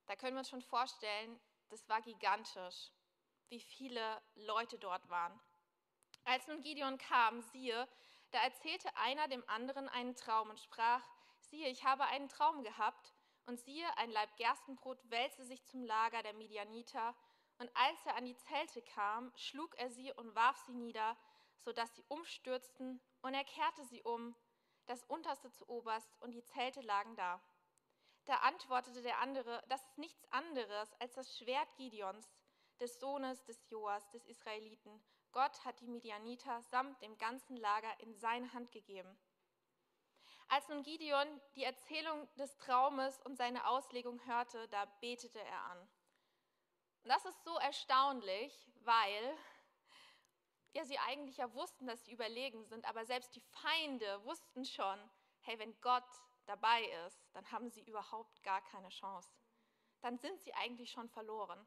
da 0.06 0.16
können 0.16 0.34
wir 0.36 0.40
uns 0.40 0.50
schon 0.50 0.62
vorstellen, 0.62 1.40
das 1.70 1.88
war 1.88 2.00
gigantisch, 2.02 2.92
wie 3.48 3.60
viele 3.60 4.22
Leute 4.34 4.78
dort 4.78 5.08
waren. 5.08 5.38
Als 6.24 6.46
nun 6.46 6.62
Gideon 6.62 6.98
kam, 6.98 7.40
siehe, 7.40 7.88
da 8.30 8.38
erzählte 8.42 8.94
einer 8.96 9.28
dem 9.28 9.46
anderen 9.48 9.88
einen 9.88 10.14
Traum 10.14 10.50
und 10.50 10.60
sprach, 10.60 11.02
siehe, 11.38 11.68
ich 11.68 11.84
habe 11.84 12.04
einen 12.06 12.28
Traum 12.28 12.62
gehabt, 12.62 13.13
und 13.46 13.60
siehe, 13.60 13.86
ein 13.98 14.10
Laib 14.10 14.36
Gerstenbrot 14.36 14.98
wälzte 15.10 15.44
sich 15.44 15.64
zum 15.64 15.84
Lager 15.84 16.22
der 16.22 16.34
Midianiter, 16.34 17.14
und 17.58 17.70
als 17.76 18.04
er 18.06 18.16
an 18.16 18.24
die 18.24 18.36
Zelte 18.36 18.82
kam, 18.82 19.32
schlug 19.36 19.76
er 19.78 19.88
sie 19.90 20.12
und 20.12 20.34
warf 20.34 20.58
sie 20.66 20.74
nieder, 20.74 21.16
so 21.58 21.72
dass 21.72 21.94
sie 21.94 22.04
umstürzten, 22.08 23.00
und 23.22 23.34
er 23.34 23.44
kehrte 23.44 23.84
sie 23.84 24.02
um, 24.02 24.34
das 24.86 25.02
unterste 25.04 25.50
zu 25.52 25.68
oberst, 25.68 26.10
und 26.20 26.32
die 26.32 26.44
Zelte 26.44 26.80
lagen 26.80 27.14
da. 27.16 27.40
Da 28.24 28.36
antwortete 28.36 29.02
der 29.02 29.18
andere, 29.20 29.62
das 29.68 29.84
ist 29.86 29.98
nichts 29.98 30.24
anderes 30.32 30.92
als 31.00 31.14
das 31.14 31.38
Schwert 31.38 31.74
Gideons, 31.76 32.34
des 32.80 32.98
Sohnes 32.98 33.44
des 33.44 33.68
Joas, 33.70 34.08
des 34.10 34.26
Israeliten, 34.26 35.00
Gott 35.34 35.64
hat 35.64 35.80
die 35.80 35.88
Midianiter 35.88 36.62
samt 36.62 37.02
dem 37.02 37.18
ganzen 37.18 37.56
Lager 37.56 37.92
in 37.98 38.14
seine 38.14 38.52
Hand 38.52 38.70
gegeben. 38.70 39.18
Als 40.48 40.68
nun 40.68 40.82
Gideon 40.82 41.40
die 41.56 41.64
Erzählung 41.64 42.28
des 42.36 42.56
Traumes 42.58 43.20
und 43.22 43.36
seine 43.36 43.66
Auslegung 43.66 44.24
hörte, 44.26 44.68
da 44.68 44.84
betete 45.00 45.40
er 45.40 45.60
an. 45.64 45.78
Und 47.02 47.10
das 47.10 47.24
ist 47.24 47.42
so 47.44 47.56
erstaunlich, 47.56 48.70
weil 48.80 49.36
ja, 50.72 50.84
sie 50.84 50.98
eigentlich 50.98 51.36
ja 51.36 51.52
wussten, 51.54 51.86
dass 51.86 52.04
sie 52.04 52.12
überlegen 52.12 52.64
sind, 52.64 52.84
aber 52.88 53.04
selbst 53.04 53.34
die 53.36 53.40
Feinde 53.40 54.24
wussten 54.24 54.64
schon, 54.64 54.98
hey, 55.42 55.58
wenn 55.58 55.78
Gott 55.80 56.02
dabei 56.46 56.84
ist, 57.06 57.24
dann 57.32 57.50
haben 57.52 57.70
sie 57.70 57.82
überhaupt 57.82 58.42
gar 58.42 58.60
keine 58.62 58.88
Chance. 58.88 59.30
Dann 60.00 60.18
sind 60.18 60.40
sie 60.42 60.52
eigentlich 60.54 60.90
schon 60.90 61.08
verloren. 61.08 61.66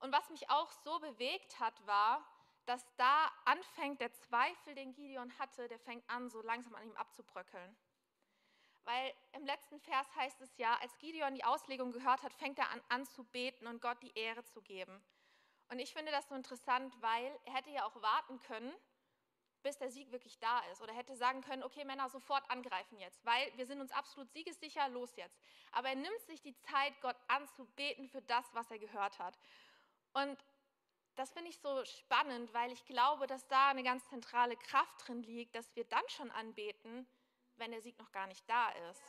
Und 0.00 0.12
was 0.12 0.30
mich 0.30 0.48
auch 0.50 0.70
so 0.70 1.00
bewegt 1.00 1.58
hat, 1.58 1.86
war, 1.86 2.24
dass 2.66 2.84
da 2.96 3.32
anfängt 3.44 4.00
der 4.00 4.12
Zweifel, 4.12 4.74
den 4.74 4.92
Gideon 4.92 5.36
hatte, 5.38 5.68
der 5.68 5.78
fängt 5.78 6.08
an, 6.08 6.30
so 6.30 6.40
langsam 6.42 6.74
an 6.74 6.84
ihm 6.84 6.96
abzubröckeln. 6.96 7.76
Weil 8.88 9.14
im 9.32 9.44
letzten 9.44 9.78
Vers 9.80 10.06
heißt 10.16 10.40
es 10.40 10.56
ja, 10.56 10.74
als 10.80 10.96
Gideon 10.96 11.34
die 11.34 11.44
Auslegung 11.44 11.92
gehört 11.92 12.22
hat, 12.22 12.32
fängt 12.32 12.58
er 12.58 12.70
an, 12.70 12.80
an 12.88 13.04
zu 13.04 13.22
beten 13.22 13.66
und 13.66 13.82
Gott 13.82 14.02
die 14.02 14.16
Ehre 14.16 14.42
zu 14.44 14.62
geben. 14.62 15.04
Und 15.68 15.78
ich 15.78 15.92
finde 15.92 16.10
das 16.10 16.26
so 16.26 16.34
interessant, 16.34 16.96
weil 17.02 17.38
er 17.44 17.52
hätte 17.52 17.68
ja 17.68 17.84
auch 17.84 18.00
warten 18.00 18.40
können, 18.40 18.72
bis 19.62 19.76
der 19.76 19.90
Sieg 19.90 20.10
wirklich 20.10 20.38
da 20.38 20.60
ist. 20.72 20.80
Oder 20.80 20.94
hätte 20.94 21.14
sagen 21.16 21.42
können, 21.42 21.64
okay 21.64 21.84
Männer, 21.84 22.08
sofort 22.08 22.50
angreifen 22.50 22.98
jetzt, 22.98 23.22
weil 23.26 23.52
wir 23.56 23.66
sind 23.66 23.82
uns 23.82 23.92
absolut 23.92 24.32
siegessicher, 24.32 24.88
los 24.88 25.14
jetzt. 25.16 25.38
Aber 25.72 25.90
er 25.90 25.96
nimmt 25.96 26.22
sich 26.22 26.40
die 26.40 26.56
Zeit, 26.56 26.98
Gott 27.02 27.16
anzubeten 27.26 28.08
für 28.08 28.22
das, 28.22 28.46
was 28.54 28.70
er 28.70 28.78
gehört 28.78 29.18
hat. 29.18 29.38
Und 30.14 30.42
das 31.14 31.30
finde 31.32 31.50
ich 31.50 31.58
so 31.58 31.84
spannend, 31.84 32.54
weil 32.54 32.72
ich 32.72 32.86
glaube, 32.86 33.26
dass 33.26 33.46
da 33.48 33.68
eine 33.68 33.82
ganz 33.82 34.08
zentrale 34.08 34.56
Kraft 34.56 35.06
drin 35.06 35.22
liegt, 35.24 35.54
dass 35.54 35.76
wir 35.76 35.84
dann 35.84 36.08
schon 36.08 36.30
anbeten, 36.30 37.06
wenn 37.58 37.70
der 37.70 37.82
Sieg 37.82 37.98
noch 37.98 38.12
gar 38.12 38.26
nicht 38.26 38.48
da 38.48 38.70
ist. 38.90 39.02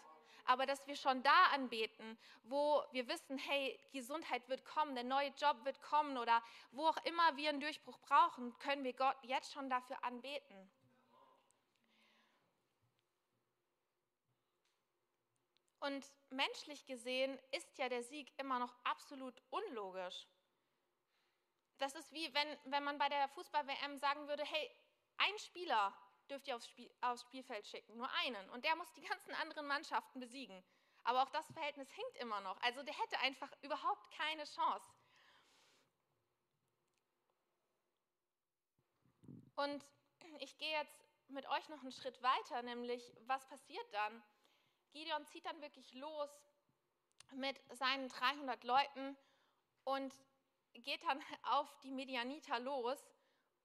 Aber 0.45 0.65
dass 0.65 0.87
wir 0.87 0.95
schon 0.95 1.21
da 1.21 1.45
anbeten, 1.53 2.17
wo 2.43 2.83
wir 2.91 3.07
wissen, 3.07 3.37
hey, 3.37 3.79
Gesundheit 3.93 4.47
wird 4.49 4.65
kommen, 4.65 4.95
der 4.95 5.03
neue 5.03 5.29
Job 5.37 5.63
wird 5.63 5.81
kommen 5.81 6.17
oder 6.17 6.41
wo 6.71 6.87
auch 6.87 6.97
immer 7.05 7.37
wir 7.37 7.49
einen 7.49 7.59
Durchbruch 7.59 7.99
brauchen, 7.99 8.57
können 8.57 8.83
wir 8.83 8.93
Gott 8.93 9.15
jetzt 9.23 9.53
schon 9.53 9.69
dafür 9.69 10.03
anbeten. 10.03 10.71
Und 15.81 16.05
menschlich 16.29 16.85
gesehen 16.85 17.39
ist 17.51 17.77
ja 17.77 17.87
der 17.87 18.03
Sieg 18.03 18.31
immer 18.37 18.59
noch 18.59 18.75
absolut 18.83 19.41
unlogisch. 19.49 20.27
Das 21.77 21.95
ist 21.95 22.11
wie 22.11 22.33
wenn, 22.33 22.57
wenn 22.65 22.83
man 22.83 22.97
bei 22.97 23.07
der 23.07 23.29
Fußball-WM 23.29 23.97
sagen 23.97 24.27
würde, 24.27 24.43
hey, 24.43 24.69
ein 25.17 25.37
Spieler 25.39 25.93
dürft 26.29 26.47
ihr 26.47 26.55
aufs, 26.55 26.67
Spiel, 26.67 26.91
aufs 27.01 27.21
Spielfeld 27.23 27.67
schicken, 27.67 27.97
nur 27.97 28.09
einen. 28.25 28.49
Und 28.51 28.65
der 28.65 28.75
muss 28.75 28.91
die 28.93 29.01
ganzen 29.01 29.33
anderen 29.35 29.67
Mannschaften 29.67 30.19
besiegen. 30.19 30.63
Aber 31.03 31.23
auch 31.23 31.29
das 31.29 31.51
Verhältnis 31.51 31.89
hinkt 31.91 32.17
immer 32.17 32.41
noch. 32.41 32.59
Also 32.61 32.83
der 32.83 32.97
hätte 32.97 33.19
einfach 33.19 33.51
überhaupt 33.61 34.11
keine 34.11 34.43
Chance. 34.43 34.85
Und 39.55 39.85
ich 40.39 40.57
gehe 40.57 40.71
jetzt 40.71 41.05
mit 41.27 41.47
euch 41.49 41.67
noch 41.69 41.81
einen 41.81 41.91
Schritt 41.91 42.21
weiter, 42.21 42.61
nämlich 42.61 43.13
was 43.27 43.45
passiert 43.47 43.93
dann? 43.93 44.23
Gideon 44.91 45.25
zieht 45.25 45.45
dann 45.45 45.61
wirklich 45.61 45.93
los 45.93 46.29
mit 47.33 47.59
seinen 47.75 48.07
300 48.07 48.63
Leuten 48.63 49.17
und 49.83 50.13
geht 50.73 51.03
dann 51.03 51.21
auf 51.43 51.79
die 51.81 51.91
Medianiter 51.91 52.59
los. 52.59 52.97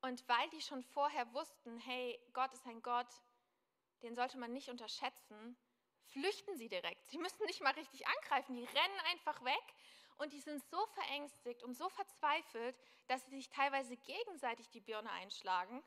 Und 0.05 0.29
weil 0.29 0.51
die 0.51 0.61
schon 0.61 0.83
vorher 0.83 1.33
wussten, 1.33 1.79
hey, 1.79 2.21
Gott 2.35 2.53
ist 2.53 2.67
ein 2.67 2.83
Gott, 2.83 3.09
den 4.03 4.14
sollte 4.14 4.37
man 4.37 4.53
nicht 4.53 4.69
unterschätzen, 4.69 5.57
flüchten 6.09 6.59
sie 6.59 6.69
direkt. 6.69 7.09
Sie 7.09 7.17
müssen 7.17 7.43
nicht 7.47 7.62
mal 7.62 7.73
richtig 7.73 8.07
angreifen, 8.07 8.55
die 8.55 8.64
rennen 8.64 9.01
einfach 9.12 9.43
weg 9.47 9.75
und 10.19 10.35
die 10.35 10.40
sind 10.40 10.62
so 10.71 10.85
verängstigt 10.88 11.62
und 11.62 11.73
so 11.73 11.88
verzweifelt, 11.88 12.79
dass 13.07 13.25
sie 13.25 13.37
sich 13.37 13.49
teilweise 13.49 13.97
gegenseitig 13.97 14.69
die 14.69 14.83
Birne 14.83 15.11
einschlagen, 15.11 15.83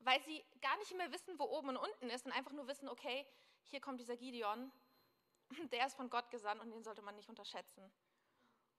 weil 0.00 0.20
sie 0.24 0.44
gar 0.60 0.76
nicht 0.78 0.92
mehr 0.96 1.12
wissen, 1.12 1.38
wo 1.38 1.44
oben 1.44 1.68
und 1.68 1.76
unten 1.76 2.10
ist 2.10 2.26
und 2.26 2.32
einfach 2.32 2.50
nur 2.50 2.66
wissen, 2.66 2.88
okay, 2.88 3.24
hier 3.62 3.80
kommt 3.80 4.00
dieser 4.00 4.16
Gideon, 4.16 4.72
der 5.70 5.86
ist 5.86 5.94
von 5.94 6.10
Gott 6.10 6.28
gesandt 6.32 6.60
und 6.60 6.72
den 6.72 6.82
sollte 6.82 7.02
man 7.02 7.14
nicht 7.14 7.28
unterschätzen. 7.28 7.88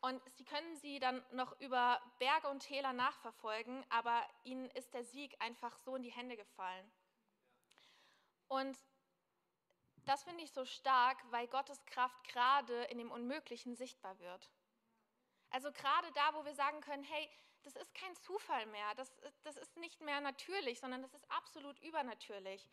Und 0.01 0.21
sie 0.35 0.45
können 0.45 0.75
sie 0.77 0.99
dann 0.99 1.23
noch 1.31 1.59
über 1.59 2.01
Berge 2.17 2.49
und 2.49 2.59
Täler 2.59 2.91
nachverfolgen, 2.91 3.85
aber 3.89 4.27
ihnen 4.43 4.69
ist 4.71 4.93
der 4.93 5.03
Sieg 5.03 5.39
einfach 5.39 5.77
so 5.77 5.95
in 5.95 6.01
die 6.01 6.11
Hände 6.11 6.35
gefallen. 6.35 6.91
Und 8.47 8.77
das 10.05 10.23
finde 10.23 10.43
ich 10.43 10.51
so 10.51 10.65
stark, 10.65 11.17
weil 11.31 11.47
Gottes 11.47 11.85
Kraft 11.85 12.23
gerade 12.23 12.83
in 12.85 12.97
dem 12.97 13.11
Unmöglichen 13.11 13.75
sichtbar 13.75 14.17
wird. 14.19 14.49
Also 15.51 15.71
gerade 15.71 16.11
da, 16.13 16.33
wo 16.33 16.45
wir 16.45 16.55
sagen 16.55 16.81
können, 16.81 17.03
hey, 17.03 17.29
das 17.63 17.75
ist 17.75 17.93
kein 17.93 18.15
Zufall 18.15 18.65
mehr, 18.67 18.95
das, 18.95 19.13
das 19.43 19.55
ist 19.57 19.77
nicht 19.77 20.01
mehr 20.01 20.19
natürlich, 20.21 20.79
sondern 20.79 21.03
das 21.03 21.13
ist 21.13 21.29
absolut 21.29 21.79
übernatürlich. 21.79 22.67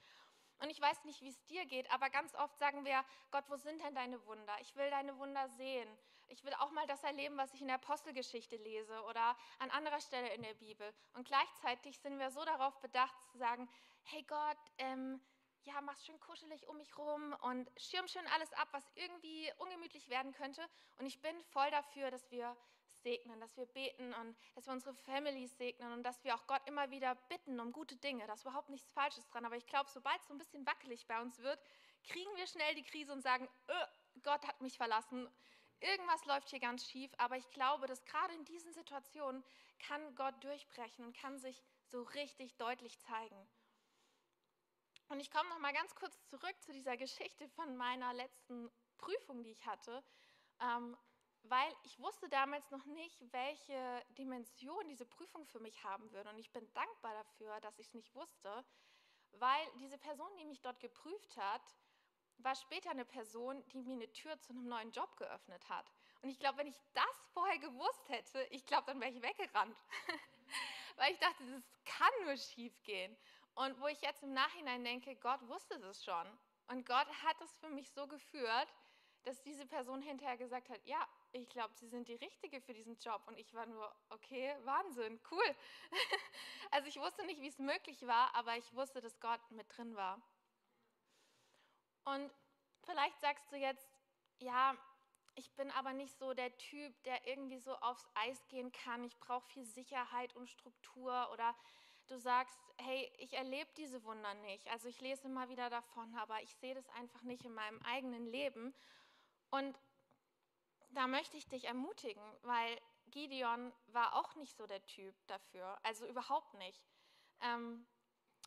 Und 0.61 0.71
ich 0.71 0.81
weiß 0.81 1.05
nicht, 1.05 1.21
wie 1.21 1.29
es 1.29 1.45
dir 1.45 1.67
geht, 1.67 1.91
aber 1.91 2.09
ganz 2.09 2.35
oft 2.35 2.59
sagen 2.59 2.85
wir, 2.85 3.05
Gott, 3.31 3.45
wo 3.49 3.57
sind 3.57 3.83
denn 3.83 3.95
deine 3.95 4.25
Wunder? 4.27 4.57
Ich 4.61 4.75
will 4.77 4.91
deine 4.91 5.17
Wunder 5.19 5.49
sehen. 5.51 5.89
Ich 6.29 6.45
will 6.45 6.53
auch 6.55 6.71
mal 6.71 6.87
das 6.87 7.03
erleben, 7.03 7.37
was 7.37 7.53
ich 7.55 7.61
in 7.61 7.69
der 7.69 7.77
Apostelgeschichte 7.77 8.57
lese 8.57 9.03
oder 9.05 9.37
an 9.59 9.71
anderer 9.71 10.01
Stelle 10.01 10.33
in 10.35 10.43
der 10.43 10.55
Bibel. 10.55 10.93
Und 11.15 11.27
gleichzeitig 11.27 11.99
sind 11.99 12.19
wir 12.19 12.31
so 12.31 12.45
darauf 12.45 12.79
bedacht 12.81 13.17
zu 13.31 13.39
sagen, 13.39 13.69
hey 14.05 14.23
Gott, 14.25 14.59
ähm, 14.79 15.21
ja, 15.63 15.81
mach 15.81 15.99
schön 16.01 16.19
kuschelig 16.21 16.67
um 16.69 16.77
mich 16.77 16.97
rum 16.97 17.35
und 17.43 17.71
schirm 17.77 18.07
schön 18.09 18.27
alles 18.29 18.53
ab, 18.55 18.69
was 18.73 18.85
irgendwie 18.95 19.53
ungemütlich 19.59 20.09
werden 20.09 20.33
könnte. 20.33 20.63
Und 20.99 21.07
ich 21.07 21.21
bin 21.21 21.35
voll 21.45 21.71
dafür, 21.71 22.11
dass 22.11 22.31
wir 22.31 22.57
segnen, 23.03 23.41
dass 23.41 23.57
wir 23.57 23.67
beten 23.67 24.13
und 24.15 24.37
dass 24.55 24.67
wir 24.67 24.73
unsere 24.73 24.95
Families 24.95 25.57
segnen 25.57 25.93
und 25.93 26.03
dass 26.03 26.23
wir 26.25 26.35
auch 26.35 26.47
Gott 26.47 26.63
immer 26.67 26.91
wieder 26.91 27.15
bitten 27.29 27.61
um 27.61 27.73
gute 27.73 27.97
Dinge. 27.97 28.27
Da 28.27 28.35
ist 28.35 28.43
überhaupt 28.43 28.71
nichts 28.71 28.91
Falsches 28.93 29.27
dran. 29.29 29.45
Aber 29.45 29.57
ich 29.57 29.67
glaube, 29.67 29.91
sobald 29.91 30.21
es 30.21 30.29
so 30.29 30.35
ein 30.35 30.39
bisschen 30.39 30.67
wackelig 30.67 31.07
bei 31.07 31.21
uns 31.21 31.39
wird, 31.39 31.61
kriegen 32.05 32.35
wir 32.37 32.47
schnell 32.47 32.75
die 32.75 32.83
Krise 32.83 33.13
und 33.13 33.23
sagen, 33.23 33.49
öh, 33.69 33.87
Gott 34.23 34.47
hat 34.47 34.61
mich 34.61 34.77
verlassen. 34.77 35.29
Irgendwas 35.81 36.25
läuft 36.25 36.49
hier 36.51 36.61
ganz 36.61 36.89
schief. 36.89 37.11
Aber 37.19 37.37
ich 37.37 37.49
glaube, 37.51 37.87
dass 37.87 38.05
gerade 38.05 38.35
in 38.35 38.45
diesen 38.45 38.73
Situationen 38.73 39.45
kann 39.79 40.15
Gott 40.15 40.43
durchbrechen 40.43 41.05
und 41.05 41.17
kann 41.17 41.39
sich 41.39 41.63
so 41.87 42.03
richtig 42.03 42.57
deutlich 42.57 42.99
zeigen. 43.01 43.49
Und 45.09 45.21
ich 45.21 45.31
komme 45.31 45.49
noch 45.49 45.59
mal 45.59 45.73
ganz 45.73 45.95
kurz 45.95 46.23
zurück 46.27 46.55
zu 46.61 46.73
dieser 46.73 46.97
Geschichte 46.97 47.49
von 47.51 47.77
meiner 47.77 48.13
letzten 48.13 48.71
Prüfung, 48.99 49.43
die 49.43 49.51
ich 49.51 49.65
hatte. 49.67 50.05
Ähm, 50.61 50.97
weil 51.45 51.73
ich 51.85 51.99
wusste 51.99 52.29
damals 52.29 52.71
noch 52.71 52.85
nicht, 52.85 53.17
welche 53.33 54.05
Dimension 54.19 54.89
diese 54.89 55.07
Prüfung 55.07 55.47
für 55.47 55.61
mich 55.61 55.83
haben 55.83 56.11
würde. 56.13 56.29
Und 56.31 56.39
ich 56.39 56.53
bin 56.53 56.71
dankbar 56.75 57.15
dafür, 57.15 57.59
dass 57.61 57.79
ich 57.79 57.87
es 57.87 57.95
nicht 57.95 58.15
wusste, 58.15 58.65
weil 59.33 59.67
diese 59.79 59.99
Person, 59.99 60.29
die 60.37 60.45
mich 60.45 60.61
dort 60.61 60.81
geprüft 60.81 61.37
hat, 61.37 61.63
war 62.45 62.55
später 62.55 62.91
eine 62.91 63.05
Person, 63.05 63.65
die 63.69 63.83
mir 63.83 63.95
eine 63.95 64.13
Tür 64.13 64.39
zu 64.41 64.53
einem 64.53 64.69
neuen 64.69 64.93
Job 64.93 65.17
geöffnet 65.17 65.69
hat. 65.69 65.91
Und 66.23 66.31
ich 66.31 66.39
glaube, 66.39 66.59
wenn 66.59 66.67
ich 66.67 66.81
das 66.95 67.29
vorher 67.33 67.59
gewusst 67.59 68.09
hätte, 68.09 68.43
ich 68.51 68.67
glaube, 68.67 68.87
dann 68.87 69.01
wäre 69.01 69.13
ich 69.13 69.23
weggerannt. 69.23 69.77
weil 70.97 71.13
ich 71.13 71.19
dachte, 71.19 71.45
das 71.51 71.63
kann 71.85 72.25
nur 72.25 72.37
schief 72.37 72.83
gehen. 72.83 73.17
Und 73.55 73.81
wo 73.81 73.87
ich 73.89 74.01
jetzt 74.03 74.23
im 74.23 74.33
Nachhinein 74.35 74.85
denke, 74.85 75.17
Gott 75.17 75.47
wusste 75.49 75.79
das 75.81 76.05
schon. 76.05 76.27
Und 76.69 76.87
Gott 76.87 77.09
hat 77.25 77.41
es 77.41 77.53
für 77.57 77.69
mich 77.71 77.91
so 77.91 78.07
geführt, 78.07 78.69
dass 79.25 79.43
diese 79.43 79.67
Person 79.67 80.01
hinterher 80.01 80.37
gesagt 80.37 80.71
hat, 80.71 80.81
ja, 80.85 81.07
ich 81.33 81.49
glaube, 81.49 81.75
Sie 81.75 81.89
sind 81.89 82.09
die 82.09 82.15
Richtige 82.15 82.61
für 82.61 82.73
diesen 82.73 82.97
Job. 82.99 83.23
Und 83.27 83.39
ich 83.39 83.53
war 83.55 83.67
nur, 83.67 83.93
okay, 84.11 84.55
Wahnsinn, 84.65 85.21
cool. 85.31 85.57
also 86.71 86.89
ich 86.89 86.99
wusste 86.99 87.25
nicht, 87.27 87.41
wie 87.41 87.49
es 87.49 87.59
möglich 87.59 88.07
war, 88.07 88.35
aber 88.35 88.57
ich 88.57 88.75
wusste, 88.75 89.01
dass 89.01 89.19
Gott 89.21 89.41
mit 89.51 89.67
drin 89.77 89.97
war. 89.97 90.21
Und 92.15 92.33
vielleicht 92.85 93.21
sagst 93.21 93.53
du 93.53 93.57
jetzt, 93.57 93.87
ja, 94.39 94.77
ich 95.35 95.53
bin 95.53 95.71
aber 95.73 95.93
nicht 95.93 96.19
so 96.19 96.33
der 96.33 96.57
Typ, 96.57 97.03
der 97.05 97.27
irgendwie 97.27 97.59
so 97.59 97.75
aufs 97.77 98.09
Eis 98.15 98.49
gehen 98.49 98.73
kann. 98.73 99.05
Ich 99.05 99.17
brauche 99.19 99.47
viel 99.49 99.65
Sicherheit 99.65 100.35
und 100.35 100.49
Struktur. 100.49 101.29
Oder 101.33 101.55
du 102.07 102.19
sagst, 102.19 102.59
hey, 102.79 103.13
ich 103.19 103.35
erlebe 103.35 103.71
diese 103.77 104.03
Wunder 104.05 104.35
nicht. 104.35 104.67
Also 104.69 104.89
ich 104.89 105.01
lese 105.01 105.29
immer 105.29 105.49
wieder 105.49 105.69
davon, 105.69 106.15
aber 106.17 106.43
ich 106.43 106.55
sehe 106.57 106.75
das 106.75 106.89
einfach 106.91 107.23
nicht 107.23 107.45
in 107.45 107.53
meinem 107.53 107.81
eigenen 107.83 108.27
Leben. 108.27 108.75
Und 109.51 109.79
da 110.91 111.07
möchte 111.07 111.37
ich 111.37 111.47
dich 111.49 111.65
ermutigen, 111.65 112.23
weil 112.43 112.81
Gideon 113.11 113.73
war 113.89 114.15
auch 114.15 114.35
nicht 114.37 114.57
so 114.57 114.67
der 114.67 114.85
Typ 114.87 115.15
dafür, 115.27 115.79
also 115.83 116.07
überhaupt 116.07 116.55
nicht. 116.55 116.83
Ähm, 117.43 117.87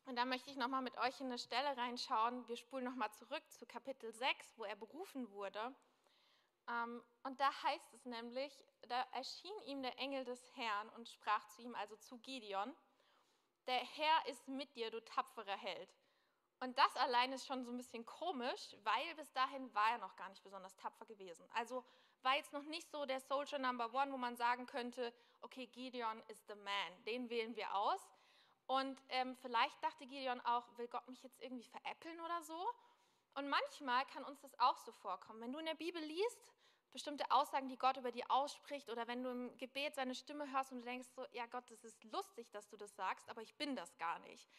und 0.06 0.16
da 0.16 0.26
möchte 0.26 0.50
ich 0.50 0.58
nochmal 0.58 0.82
mit 0.82 0.98
euch 0.98 1.20
in 1.20 1.28
eine 1.28 1.38
Stelle 1.38 1.78
reinschauen. 1.78 2.48
Wir 2.48 2.58
spulen 2.58 2.86
nochmal 2.86 3.12
zurück 3.12 3.44
zu 3.52 3.66
Kapitel 3.66 4.12
6, 4.12 4.58
wo 4.58 4.64
er 4.64 4.76
berufen 4.76 5.30
wurde. 5.32 5.76
Ähm, 6.68 7.04
und 7.24 7.40
da 7.40 7.52
heißt 7.64 7.94
es 7.94 8.06
nämlich, 8.06 8.66
da 8.88 9.02
erschien 9.14 9.60
ihm 9.66 9.82
der 9.82 9.98
Engel 10.00 10.26
des 10.26 10.56
Herrn 10.56 10.90
und 10.90 11.10
sprach 11.10 11.46
zu 11.48 11.62
ihm, 11.62 11.76
also 11.76 11.96
zu 11.96 12.18
Gideon, 12.20 12.76
der 13.68 13.80
Herr 13.80 14.28
ist 14.28 14.48
mit 14.48 14.76
dir, 14.76 14.90
du 14.92 15.04
tapferer 15.04 15.58
Held. 15.58 15.94
Und 16.60 16.78
das 16.78 16.96
allein 16.98 17.34
ist 17.34 17.48
schon 17.48 17.64
so 17.64 17.72
ein 17.72 17.78
bisschen 17.78 18.06
komisch, 18.06 18.76
weil 18.84 19.16
bis 19.16 19.32
dahin 19.34 19.74
war 19.74 19.92
er 19.92 19.98
noch 19.98 20.16
gar 20.16 20.30
nicht 20.30 20.44
besonders 20.44 20.76
tapfer 20.76 21.06
gewesen. 21.06 21.48
Also 21.54 21.84
war 22.22 22.36
jetzt 22.36 22.54
noch 22.54 22.64
nicht 22.64 22.90
so 22.92 23.06
der 23.06 23.20
Soldier 23.20 23.58
Number 23.58 23.92
One, 23.94 24.12
wo 24.12 24.18
man 24.18 24.36
sagen 24.36 24.68
könnte, 24.68 25.14
okay, 25.42 25.66
Gideon 25.68 26.22
is 26.28 26.44
the 26.48 26.56
man, 26.56 27.04
den 27.06 27.30
wählen 27.30 27.56
wir 27.56 27.74
aus. 27.76 28.08
Und 28.68 29.02
ähm, 29.10 29.36
vielleicht 29.36 29.84
dachte 29.84 30.06
Gideon 30.06 30.40
auch, 30.42 30.66
will 30.78 30.88
Gott 30.88 31.08
mich 31.08 31.22
jetzt 31.24 31.42
irgendwie 31.42 31.66
veräppeln 31.66 32.20
oder 32.22 32.42
so? 32.44 32.68
Und 33.34 33.50
manchmal 33.50 34.06
kann 34.08 34.24
uns 34.24 34.40
das 34.42 34.58
auch 34.60 34.78
so 34.78 34.92
vorkommen. 34.92 35.42
Wenn 35.42 35.54
du 35.54 35.60
in 35.60 35.66
der 35.66 35.76
Bibel 35.76 36.02
liest, 36.02 36.54
bestimmte 36.92 37.30
Aussagen, 37.32 37.70
die 37.70 37.78
Gott 37.78 37.98
über 37.98 38.12
dir 38.12 38.30
ausspricht, 38.30 38.90
oder 38.90 39.08
wenn 39.08 39.24
du 39.24 39.30
im 39.30 39.58
Gebet 39.58 39.96
seine 39.96 40.16
Stimme 40.16 40.52
hörst 40.52 40.72
und 40.72 40.80
du 40.80 40.86
denkst 40.86 41.08
so, 41.16 41.26
ja 41.32 41.46
Gott, 41.46 41.70
das 41.70 41.84
ist 41.84 42.04
lustig, 42.06 42.50
dass 42.52 42.68
du 42.68 42.78
das 42.78 42.96
sagst, 42.96 43.30
aber 43.30 43.42
ich 43.42 43.56
bin 43.56 43.76
das 43.76 43.98
gar 43.98 44.20
nicht. 44.20 44.50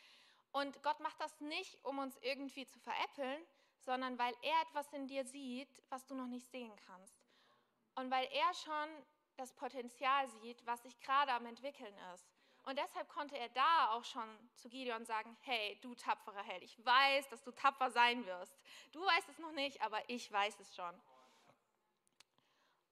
Und 0.53 0.83
Gott 0.83 1.01
macht 1.01 1.21
das 1.21 1.41
nicht, 1.41 1.83
um 1.85 1.99
uns 1.99 2.17
irgendwie 2.21 2.67
zu 2.67 2.79
veräppeln, 2.79 3.43
sondern 3.81 4.19
weil 4.19 4.35
er 4.43 4.61
etwas 4.63 4.93
in 4.93 5.07
dir 5.07 5.25
sieht, 5.25 5.83
was 5.89 6.07
du 6.07 6.15
noch 6.15 6.27
nicht 6.27 6.51
sehen 6.51 6.75
kannst. 6.87 7.17
Und 7.95 8.11
weil 8.11 8.29
er 8.33 8.55
schon 8.55 8.89
das 9.37 9.53
Potenzial 9.53 10.29
sieht, 10.29 10.65
was 10.67 10.83
sich 10.83 10.99
gerade 11.01 11.33
am 11.33 11.47
entwickeln 11.47 11.95
ist. 12.15 12.27
Und 12.65 12.79
deshalb 12.79 13.09
konnte 13.09 13.37
er 13.37 13.49
da 13.49 13.91
auch 13.91 14.05
schon 14.05 14.29
zu 14.55 14.69
Gideon 14.69 15.05
sagen, 15.05 15.37
hey, 15.41 15.79
du 15.83 15.95
tapferer 15.95 16.45
Held, 16.45 16.63
ich 16.63 16.85
weiß, 16.85 17.29
dass 17.29 17.43
du 17.43 17.51
tapfer 17.51 17.91
sein 17.91 18.25
wirst. 18.25 18.57
Du 18.93 19.05
weißt 19.05 19.29
es 19.29 19.39
noch 19.39 19.53
nicht, 19.53 19.83
aber 19.83 19.99
ich 20.09 20.31
weiß 20.31 20.61
es 20.61 20.75
schon. 20.75 20.95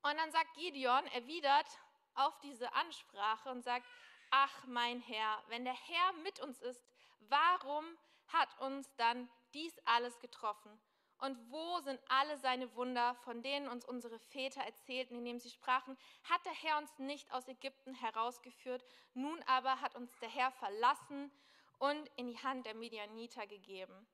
Und 0.02 0.16
dann 0.16 0.32
sagt 0.32 0.54
Gideon, 0.54 1.06
erwidert 1.08 1.68
auf 2.14 2.36
diese 2.40 2.72
Ansprache 2.74 3.50
und 3.50 3.62
sagt, 3.62 3.86
ach 4.30 4.64
mein 4.66 5.00
Herr, 5.00 5.42
wenn 5.48 5.64
der 5.64 5.74
Herr 5.74 6.12
mit 6.24 6.40
uns 6.40 6.60
ist, 6.60 6.84
warum 7.20 7.84
hat 8.28 8.58
uns 8.58 8.92
dann 8.96 9.30
dies 9.54 9.78
alles 9.84 10.18
getroffen? 10.18 10.80
Und 11.20 11.38
wo 11.50 11.80
sind 11.80 12.00
alle 12.08 12.38
seine 12.38 12.74
Wunder, 12.74 13.14
von 13.14 13.42
denen 13.42 13.68
uns 13.68 13.84
unsere 13.84 14.18
Väter 14.18 14.62
erzählten, 14.62 15.16
indem 15.16 15.38
sie 15.38 15.50
sprachen, 15.50 15.98
hat 16.24 16.44
der 16.46 16.52
Herr 16.52 16.78
uns 16.78 16.98
nicht 16.98 17.30
aus 17.32 17.46
Ägypten 17.46 17.94
herausgeführt, 17.94 18.84
nun 19.12 19.42
aber 19.42 19.80
hat 19.80 19.94
uns 19.96 20.10
der 20.20 20.30
Herr 20.30 20.50
verlassen 20.50 21.30
und 21.78 22.08
in 22.16 22.28
die 22.28 22.38
Hand 22.38 22.64
der 22.64 22.74
Midianiter 22.74 23.46
gegeben. 23.46 24.06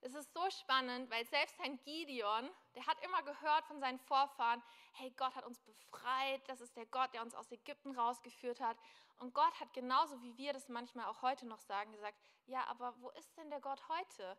Es 0.00 0.14
ist 0.14 0.32
so 0.32 0.48
spannend, 0.50 1.10
weil 1.10 1.26
selbst 1.26 1.58
ein 1.60 1.78
Gideon, 1.82 2.48
der 2.74 2.86
hat 2.86 3.04
immer 3.04 3.22
gehört 3.24 3.66
von 3.66 3.80
seinen 3.80 3.98
Vorfahren, 3.98 4.62
hey, 4.92 5.10
Gott 5.16 5.34
hat 5.34 5.44
uns 5.44 5.60
befreit, 5.60 6.40
das 6.48 6.60
ist 6.60 6.76
der 6.76 6.86
Gott, 6.86 7.12
der 7.12 7.22
uns 7.22 7.34
aus 7.34 7.50
Ägypten 7.50 7.98
rausgeführt 7.98 8.60
hat. 8.60 8.76
Und 9.18 9.34
Gott 9.34 9.58
hat 9.58 9.72
genauso 9.72 10.22
wie 10.22 10.36
wir 10.36 10.52
das 10.52 10.68
manchmal 10.68 11.06
auch 11.06 11.22
heute 11.22 11.46
noch 11.46 11.60
sagen, 11.60 11.92
gesagt, 11.92 12.18
ja, 12.46 12.64
aber 12.68 12.94
wo 13.00 13.10
ist 13.10 13.36
denn 13.36 13.50
der 13.50 13.60
Gott 13.60 13.82
heute? 13.88 14.38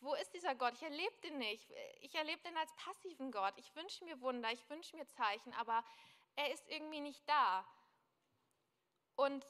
Wo 0.00 0.14
ist 0.14 0.29
dieser 0.40 0.54
Gott? 0.54 0.72
Ich 0.74 0.82
erlebe 0.82 1.16
den 1.22 1.38
nicht. 1.38 1.70
Ich 2.00 2.14
erlebe 2.14 2.40
den 2.42 2.56
als 2.56 2.74
passiven 2.76 3.30
Gott. 3.30 3.52
Ich 3.58 3.74
wünsche 3.76 4.04
mir 4.04 4.20
Wunder, 4.20 4.50
ich 4.50 4.68
wünsche 4.70 4.96
mir 4.96 5.06
Zeichen, 5.06 5.52
aber 5.54 5.84
er 6.36 6.52
ist 6.52 6.66
irgendwie 6.68 7.00
nicht 7.00 7.28
da. 7.28 7.66
Und 9.16 9.46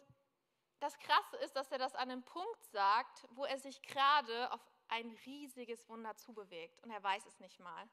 das 0.80 0.98
Krasse 0.98 1.36
ist, 1.38 1.54
dass 1.54 1.70
er 1.70 1.78
das 1.78 1.94
an 1.94 2.10
einem 2.10 2.24
Punkt 2.24 2.64
sagt, 2.64 3.28
wo 3.30 3.44
er 3.44 3.58
sich 3.58 3.82
gerade 3.82 4.50
auf 4.52 4.60
ein 4.88 5.10
riesiges 5.26 5.88
Wunder 5.88 6.16
zubewegt 6.16 6.80
und 6.82 6.90
er 6.90 7.02
weiß 7.02 7.24
es 7.26 7.38
nicht 7.38 7.60
mal. 7.60 7.88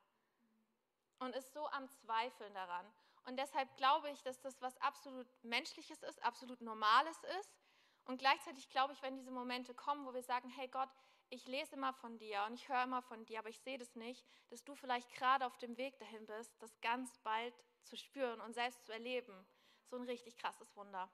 Und 1.20 1.36
ist 1.36 1.54
so 1.54 1.68
am 1.68 1.88
Zweifeln 1.90 2.54
daran. 2.54 2.86
Und 3.26 3.38
deshalb 3.38 3.76
glaube 3.78 4.10
ich, 4.10 4.24
dass 4.24 4.40
das 4.40 4.60
was 4.62 4.76
absolut 4.78 5.28
Menschliches 5.44 6.02
ist, 6.02 6.24
absolut 6.24 6.62
Normales 6.62 7.22
ist. 7.40 7.60
Und 8.06 8.18
gleichzeitig 8.18 8.70
glaube 8.70 8.94
ich, 8.94 9.02
wenn 9.02 9.18
diese 9.18 9.32
Momente 9.32 9.76
kommen, 9.76 10.06
wo 10.06 10.14
wir 10.14 10.24
sagen, 10.24 10.50
hey 10.50 10.68
Gott, 10.70 10.90
ich 11.30 11.46
lese 11.48 11.76
immer 11.76 11.94
von 11.94 12.18
dir 12.18 12.44
und 12.48 12.54
ich 12.54 12.70
höre 12.70 12.84
immer 12.84 13.02
von 13.02 13.26
dir, 13.26 13.40
aber 13.40 13.50
ich 13.50 13.60
sehe 13.60 13.78
das 13.78 13.96
nicht, 13.96 14.26
dass 14.50 14.64
du 14.64 14.76
vielleicht 14.76 15.12
gerade 15.14 15.46
auf 15.46 15.58
dem 15.58 15.78
Weg 15.78 15.98
dahin 16.00 16.26
bist, 16.26 16.52
das 16.62 16.80
ganz 16.82 17.18
bald 17.20 17.54
zu 17.84 17.98
spüren 17.98 18.40
und 18.42 18.54
selbst 18.54 18.86
zu 18.86 18.92
erleben. 18.92 19.46
So 19.90 19.98
ein 19.98 20.04
richtig 20.04 20.38
krasses 20.38 20.76
Wunder. 20.76 21.10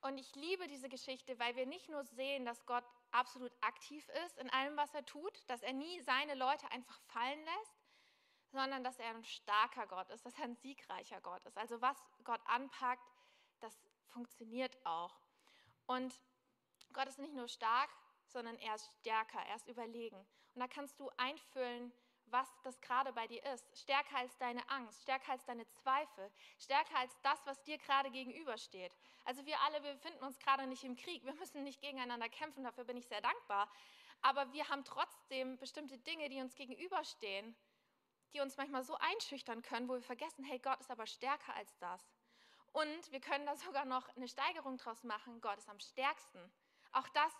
Und 0.00 0.18
ich 0.18 0.34
liebe 0.36 0.68
diese 0.68 0.88
Geschichte, 0.88 1.38
weil 1.38 1.56
wir 1.56 1.66
nicht 1.66 1.88
nur 1.88 2.04
sehen, 2.04 2.44
dass 2.44 2.64
Gott 2.66 2.84
absolut 3.10 3.52
aktiv 3.60 4.08
ist 4.24 4.38
in 4.38 4.48
allem, 4.50 4.76
was 4.76 4.94
er 4.94 5.04
tut, 5.04 5.42
dass 5.48 5.62
er 5.62 5.72
nie 5.72 6.00
seine 6.00 6.34
Leute 6.34 6.70
einfach 6.70 7.00
fallen 7.08 7.44
lässt, 7.44 7.76
sondern 8.50 8.84
dass 8.84 8.98
er 8.98 9.10
ein 9.10 9.24
starker 9.24 9.86
Gott 9.86 10.08
ist, 10.10 10.24
dass 10.24 10.38
er 10.38 10.44
ein 10.44 10.56
siegreicher 10.56 11.20
Gott 11.20 11.44
ist. 11.44 11.58
Also 11.58 11.80
was 11.82 11.96
Gott 12.24 12.40
anpackt, 12.46 13.04
das 13.60 13.76
funktioniert 14.06 14.74
auch. 14.86 15.20
Und 15.88 16.20
Gott 16.92 17.08
ist 17.08 17.18
nicht 17.18 17.34
nur 17.34 17.48
stark, 17.48 17.88
sondern 18.26 18.56
er 18.58 18.74
ist 18.74 18.90
stärker, 19.00 19.40
er 19.40 19.56
ist 19.56 19.68
überlegen. 19.68 20.18
Und 20.54 20.60
da 20.60 20.68
kannst 20.68 21.00
du 21.00 21.10
einfüllen, 21.16 21.92
was 22.26 22.46
das 22.62 22.78
gerade 22.82 23.10
bei 23.14 23.26
dir 23.26 23.42
ist. 23.54 23.64
Stärker 23.74 24.18
als 24.18 24.36
deine 24.36 24.68
Angst, 24.68 25.02
stärker 25.02 25.32
als 25.32 25.46
deine 25.46 25.66
Zweifel, 25.70 26.30
stärker 26.58 26.98
als 26.98 27.18
das, 27.22 27.38
was 27.46 27.62
dir 27.62 27.78
gerade 27.78 28.10
gegenübersteht. 28.10 28.94
Also 29.24 29.46
wir 29.46 29.58
alle, 29.62 29.82
wir 29.82 29.94
befinden 29.94 30.22
uns 30.24 30.38
gerade 30.38 30.66
nicht 30.66 30.84
im 30.84 30.94
Krieg, 30.94 31.24
wir 31.24 31.32
müssen 31.34 31.62
nicht 31.62 31.80
gegeneinander 31.80 32.28
kämpfen, 32.28 32.64
dafür 32.64 32.84
bin 32.84 32.98
ich 32.98 33.06
sehr 33.06 33.22
dankbar. 33.22 33.72
Aber 34.20 34.52
wir 34.52 34.68
haben 34.68 34.84
trotzdem 34.84 35.56
bestimmte 35.56 35.96
Dinge, 35.96 36.28
die 36.28 36.40
uns 36.42 36.54
gegenüberstehen, 36.54 37.56
die 38.34 38.40
uns 38.40 38.58
manchmal 38.58 38.84
so 38.84 38.94
einschüchtern 38.98 39.62
können, 39.62 39.88
wo 39.88 39.94
wir 39.94 40.02
vergessen, 40.02 40.44
hey, 40.44 40.58
Gott 40.58 40.80
ist 40.80 40.90
aber 40.90 41.06
stärker 41.06 41.54
als 41.54 41.78
das. 41.78 42.02
Und 42.72 43.12
wir 43.12 43.20
können 43.20 43.46
da 43.46 43.56
sogar 43.66 43.84
noch 43.84 44.08
eine 44.16 44.28
Steigerung 44.28 44.76
draus 44.78 45.02
machen, 45.04 45.40
Gott 45.40 45.58
ist 45.58 45.68
am 45.68 45.80
stärksten. 45.80 46.38
Auch 46.92 47.08
das 47.08 47.32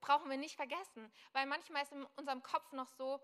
brauchen 0.00 0.28
wir 0.30 0.36
nicht 0.36 0.56
vergessen, 0.56 1.10
weil 1.32 1.46
manchmal 1.46 1.82
ist 1.82 1.92
in 1.92 2.04
unserem 2.16 2.42
Kopf 2.42 2.72
noch 2.72 2.88
so, 2.88 3.20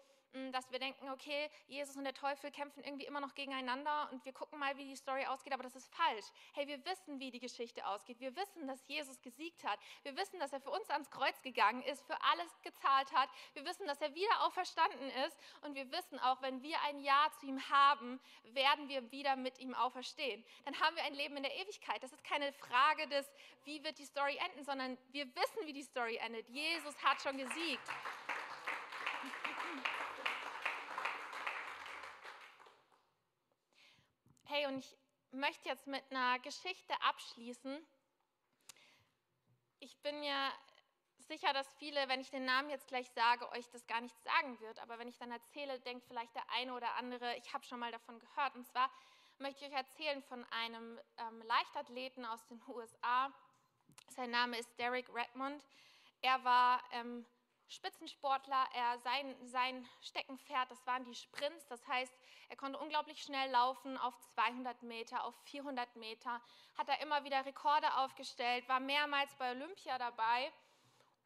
dass 0.52 0.70
wir 0.70 0.78
denken, 0.78 1.08
okay, 1.10 1.50
Jesus 1.66 1.96
und 1.96 2.04
der 2.04 2.14
Teufel 2.14 2.50
kämpfen 2.50 2.84
irgendwie 2.84 3.06
immer 3.06 3.20
noch 3.20 3.34
gegeneinander 3.34 4.08
und 4.12 4.24
wir 4.24 4.32
gucken 4.32 4.58
mal, 4.58 4.76
wie 4.76 4.84
die 4.84 4.96
Story 4.96 5.26
ausgeht, 5.26 5.52
aber 5.52 5.62
das 5.62 5.74
ist 5.74 5.92
falsch. 5.94 6.26
Hey, 6.52 6.68
wir 6.68 6.84
wissen, 6.84 7.18
wie 7.18 7.30
die 7.30 7.40
Geschichte 7.40 7.84
ausgeht. 7.86 8.20
Wir 8.20 8.34
wissen, 8.36 8.66
dass 8.66 8.86
Jesus 8.86 9.20
gesiegt 9.22 9.64
hat. 9.64 9.78
Wir 10.02 10.16
wissen, 10.16 10.38
dass 10.38 10.52
er 10.52 10.60
für 10.60 10.70
uns 10.70 10.88
ans 10.90 11.10
Kreuz 11.10 11.40
gegangen 11.42 11.82
ist, 11.82 12.04
für 12.06 12.16
alles 12.22 12.50
gezahlt 12.62 13.12
hat. 13.12 13.28
Wir 13.54 13.64
wissen, 13.64 13.86
dass 13.86 14.00
er 14.00 14.14
wieder 14.14 14.46
auferstanden 14.46 15.10
ist 15.26 15.36
und 15.62 15.74
wir 15.74 15.90
wissen 15.90 16.18
auch, 16.20 16.40
wenn 16.42 16.62
wir 16.62 16.80
ein 16.82 17.00
Ja 17.00 17.28
zu 17.40 17.46
ihm 17.46 17.60
haben, 17.68 18.20
werden 18.44 18.88
wir 18.88 19.10
wieder 19.10 19.36
mit 19.36 19.58
ihm 19.58 19.74
auferstehen. 19.74 20.44
Dann 20.64 20.78
haben 20.80 20.94
wir 20.94 21.02
ein 21.04 21.14
Leben 21.14 21.36
in 21.36 21.42
der 21.42 21.56
Ewigkeit. 21.56 22.02
Das 22.02 22.12
ist 22.12 22.22
keine 22.24 22.52
Frage 22.52 23.08
des, 23.08 23.30
wie 23.64 23.82
wird 23.82 23.98
die 23.98 24.04
Story 24.04 24.38
enden, 24.44 24.64
sondern 24.64 24.96
wir 25.10 25.26
wissen, 25.34 25.66
wie 25.66 25.72
die 25.72 25.82
Story 25.82 26.16
endet. 26.16 26.48
Jesus 26.48 26.96
hat 27.02 27.20
schon 27.20 27.36
gesiegt. 27.36 27.88
Hey, 34.52 34.59
und 34.70 34.84
ich 34.84 34.96
möchte 35.32 35.68
jetzt 35.68 35.88
mit 35.88 36.02
einer 36.10 36.38
Geschichte 36.38 36.94
abschließen. 37.02 37.84
Ich 39.80 39.96
bin 39.98 40.20
mir 40.20 40.52
sicher, 41.26 41.52
dass 41.52 41.66
viele, 41.74 42.08
wenn 42.08 42.20
ich 42.20 42.30
den 42.30 42.44
Namen 42.44 42.70
jetzt 42.70 42.86
gleich 42.86 43.10
sage, 43.10 43.50
euch 43.50 43.68
das 43.70 43.84
gar 43.88 44.00
nicht 44.00 44.16
sagen 44.22 44.60
wird. 44.60 44.78
Aber 44.78 44.98
wenn 45.00 45.08
ich 45.08 45.18
dann 45.18 45.32
erzähle, 45.32 45.80
denkt 45.80 46.06
vielleicht 46.06 46.34
der 46.36 46.48
eine 46.52 46.72
oder 46.74 46.94
andere, 46.94 47.36
ich 47.36 47.52
habe 47.52 47.64
schon 47.64 47.80
mal 47.80 47.90
davon 47.90 48.20
gehört. 48.20 48.54
Und 48.54 48.64
zwar 48.64 48.90
möchte 49.38 49.64
ich 49.64 49.72
euch 49.72 49.76
erzählen 49.76 50.22
von 50.22 50.44
einem 50.52 51.00
ähm, 51.16 51.42
Leichtathleten 51.42 52.24
aus 52.24 52.44
den 52.46 52.62
USA. 52.68 53.32
Sein 54.10 54.30
Name 54.30 54.56
ist 54.56 54.70
Derek 54.78 55.08
Redmond. 55.12 55.64
Er 56.22 56.44
war 56.44 56.80
ähm, 56.92 57.26
Spitzensportler. 57.70 58.66
Er, 58.74 58.98
sein, 58.98 59.34
sein 59.46 59.88
Steckenpferd, 60.00 60.70
das 60.70 60.86
waren 60.86 61.04
die 61.04 61.14
Sprints. 61.14 61.66
Das 61.68 61.86
heißt, 61.86 62.12
er 62.48 62.56
konnte 62.56 62.78
unglaublich 62.78 63.22
schnell 63.22 63.50
laufen 63.50 63.96
auf 63.96 64.18
200 64.34 64.82
Meter, 64.82 65.24
auf 65.24 65.34
400 65.44 65.94
Meter. 65.96 66.40
Hat 66.76 66.88
er 66.88 67.00
immer 67.00 67.24
wieder 67.24 67.44
Rekorde 67.46 67.94
aufgestellt, 67.96 68.68
war 68.68 68.80
mehrmals 68.80 69.34
bei 69.36 69.52
Olympia 69.52 69.98
dabei. 69.98 70.52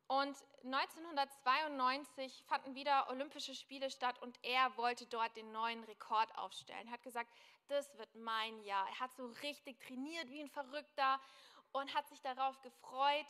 Und 0.07 0.37
1992 0.65 2.45
fanden 2.47 2.75
wieder 2.75 3.09
Olympische 3.09 3.55
Spiele 3.55 3.91
statt 3.91 4.21
und 4.21 4.39
er 4.43 4.77
wollte 4.77 5.07
dort 5.07 5.35
den 5.35 5.51
neuen 5.51 5.83
Rekord 5.85 6.37
aufstellen. 6.37 6.87
Er 6.89 6.93
hat 6.93 7.03
gesagt, 7.03 7.31
das 7.69 7.97
wird 7.97 8.15
mein 8.15 8.61
Jahr. 8.65 8.87
Er 8.87 9.01
hat 9.01 9.15
so 9.15 9.25
richtig 9.43 9.81
trainiert 9.81 10.29
wie 10.29 10.43
ein 10.43 10.51
Verrückter 10.51 11.19
und 11.73 11.95
hat 11.95 12.07
sich 12.09 12.21
darauf 12.21 12.61
gefreut 12.61 13.27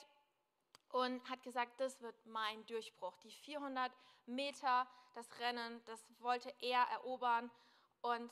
und 0.94 1.28
hat 1.28 1.42
gesagt, 1.42 1.80
das 1.80 2.00
wird 2.02 2.14
mein 2.24 2.64
Durchbruch. 2.66 3.16
Die 3.24 3.32
400 3.32 3.90
Meter, 4.26 4.86
das 5.14 5.28
Rennen, 5.40 5.82
das 5.86 6.00
wollte 6.20 6.54
er 6.60 6.82
erobern. 6.82 7.50
Und 8.00 8.30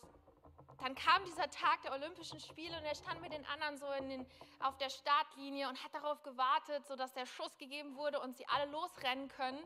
dann 0.79 0.95
kam 0.95 1.25
dieser 1.25 1.51
Tag 1.51 1.83
der 1.83 1.91
Olympischen 1.91 2.39
Spiele 2.39 2.77
und 2.79 2.85
er 2.85 2.95
stand 2.95 3.21
mit 3.21 3.33
den 3.33 3.45
anderen 3.47 3.77
so 3.79 3.87
den, 3.91 4.25
auf 4.61 4.77
der 4.77 4.91
Startlinie 4.91 5.69
und 5.69 5.83
hat 5.83 5.93
darauf 5.93 6.23
gewartet, 6.23 6.87
sodass 6.87 7.13
der 7.13 7.27
Schuss 7.27 7.59
gegeben 7.59 7.97
wurde 7.97 8.21
und 8.21 8.37
sie 8.37 8.47
alle 8.47 8.71
losrennen 8.71 9.27
können. 9.27 9.59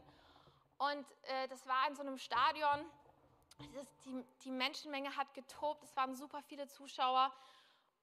Und 0.78 1.06
äh, 1.24 1.48
das 1.48 1.66
war 1.66 1.86
in 1.88 1.96
so 1.96 2.00
einem 2.00 2.16
Stadion. 2.16 2.90
Ist, 3.78 3.92
die, 4.06 4.24
die 4.44 4.50
Menschenmenge 4.50 5.14
hat 5.14 5.34
getobt, 5.34 5.84
es 5.84 5.94
waren 5.96 6.14
super 6.14 6.40
viele 6.40 6.66
Zuschauer. 6.66 7.30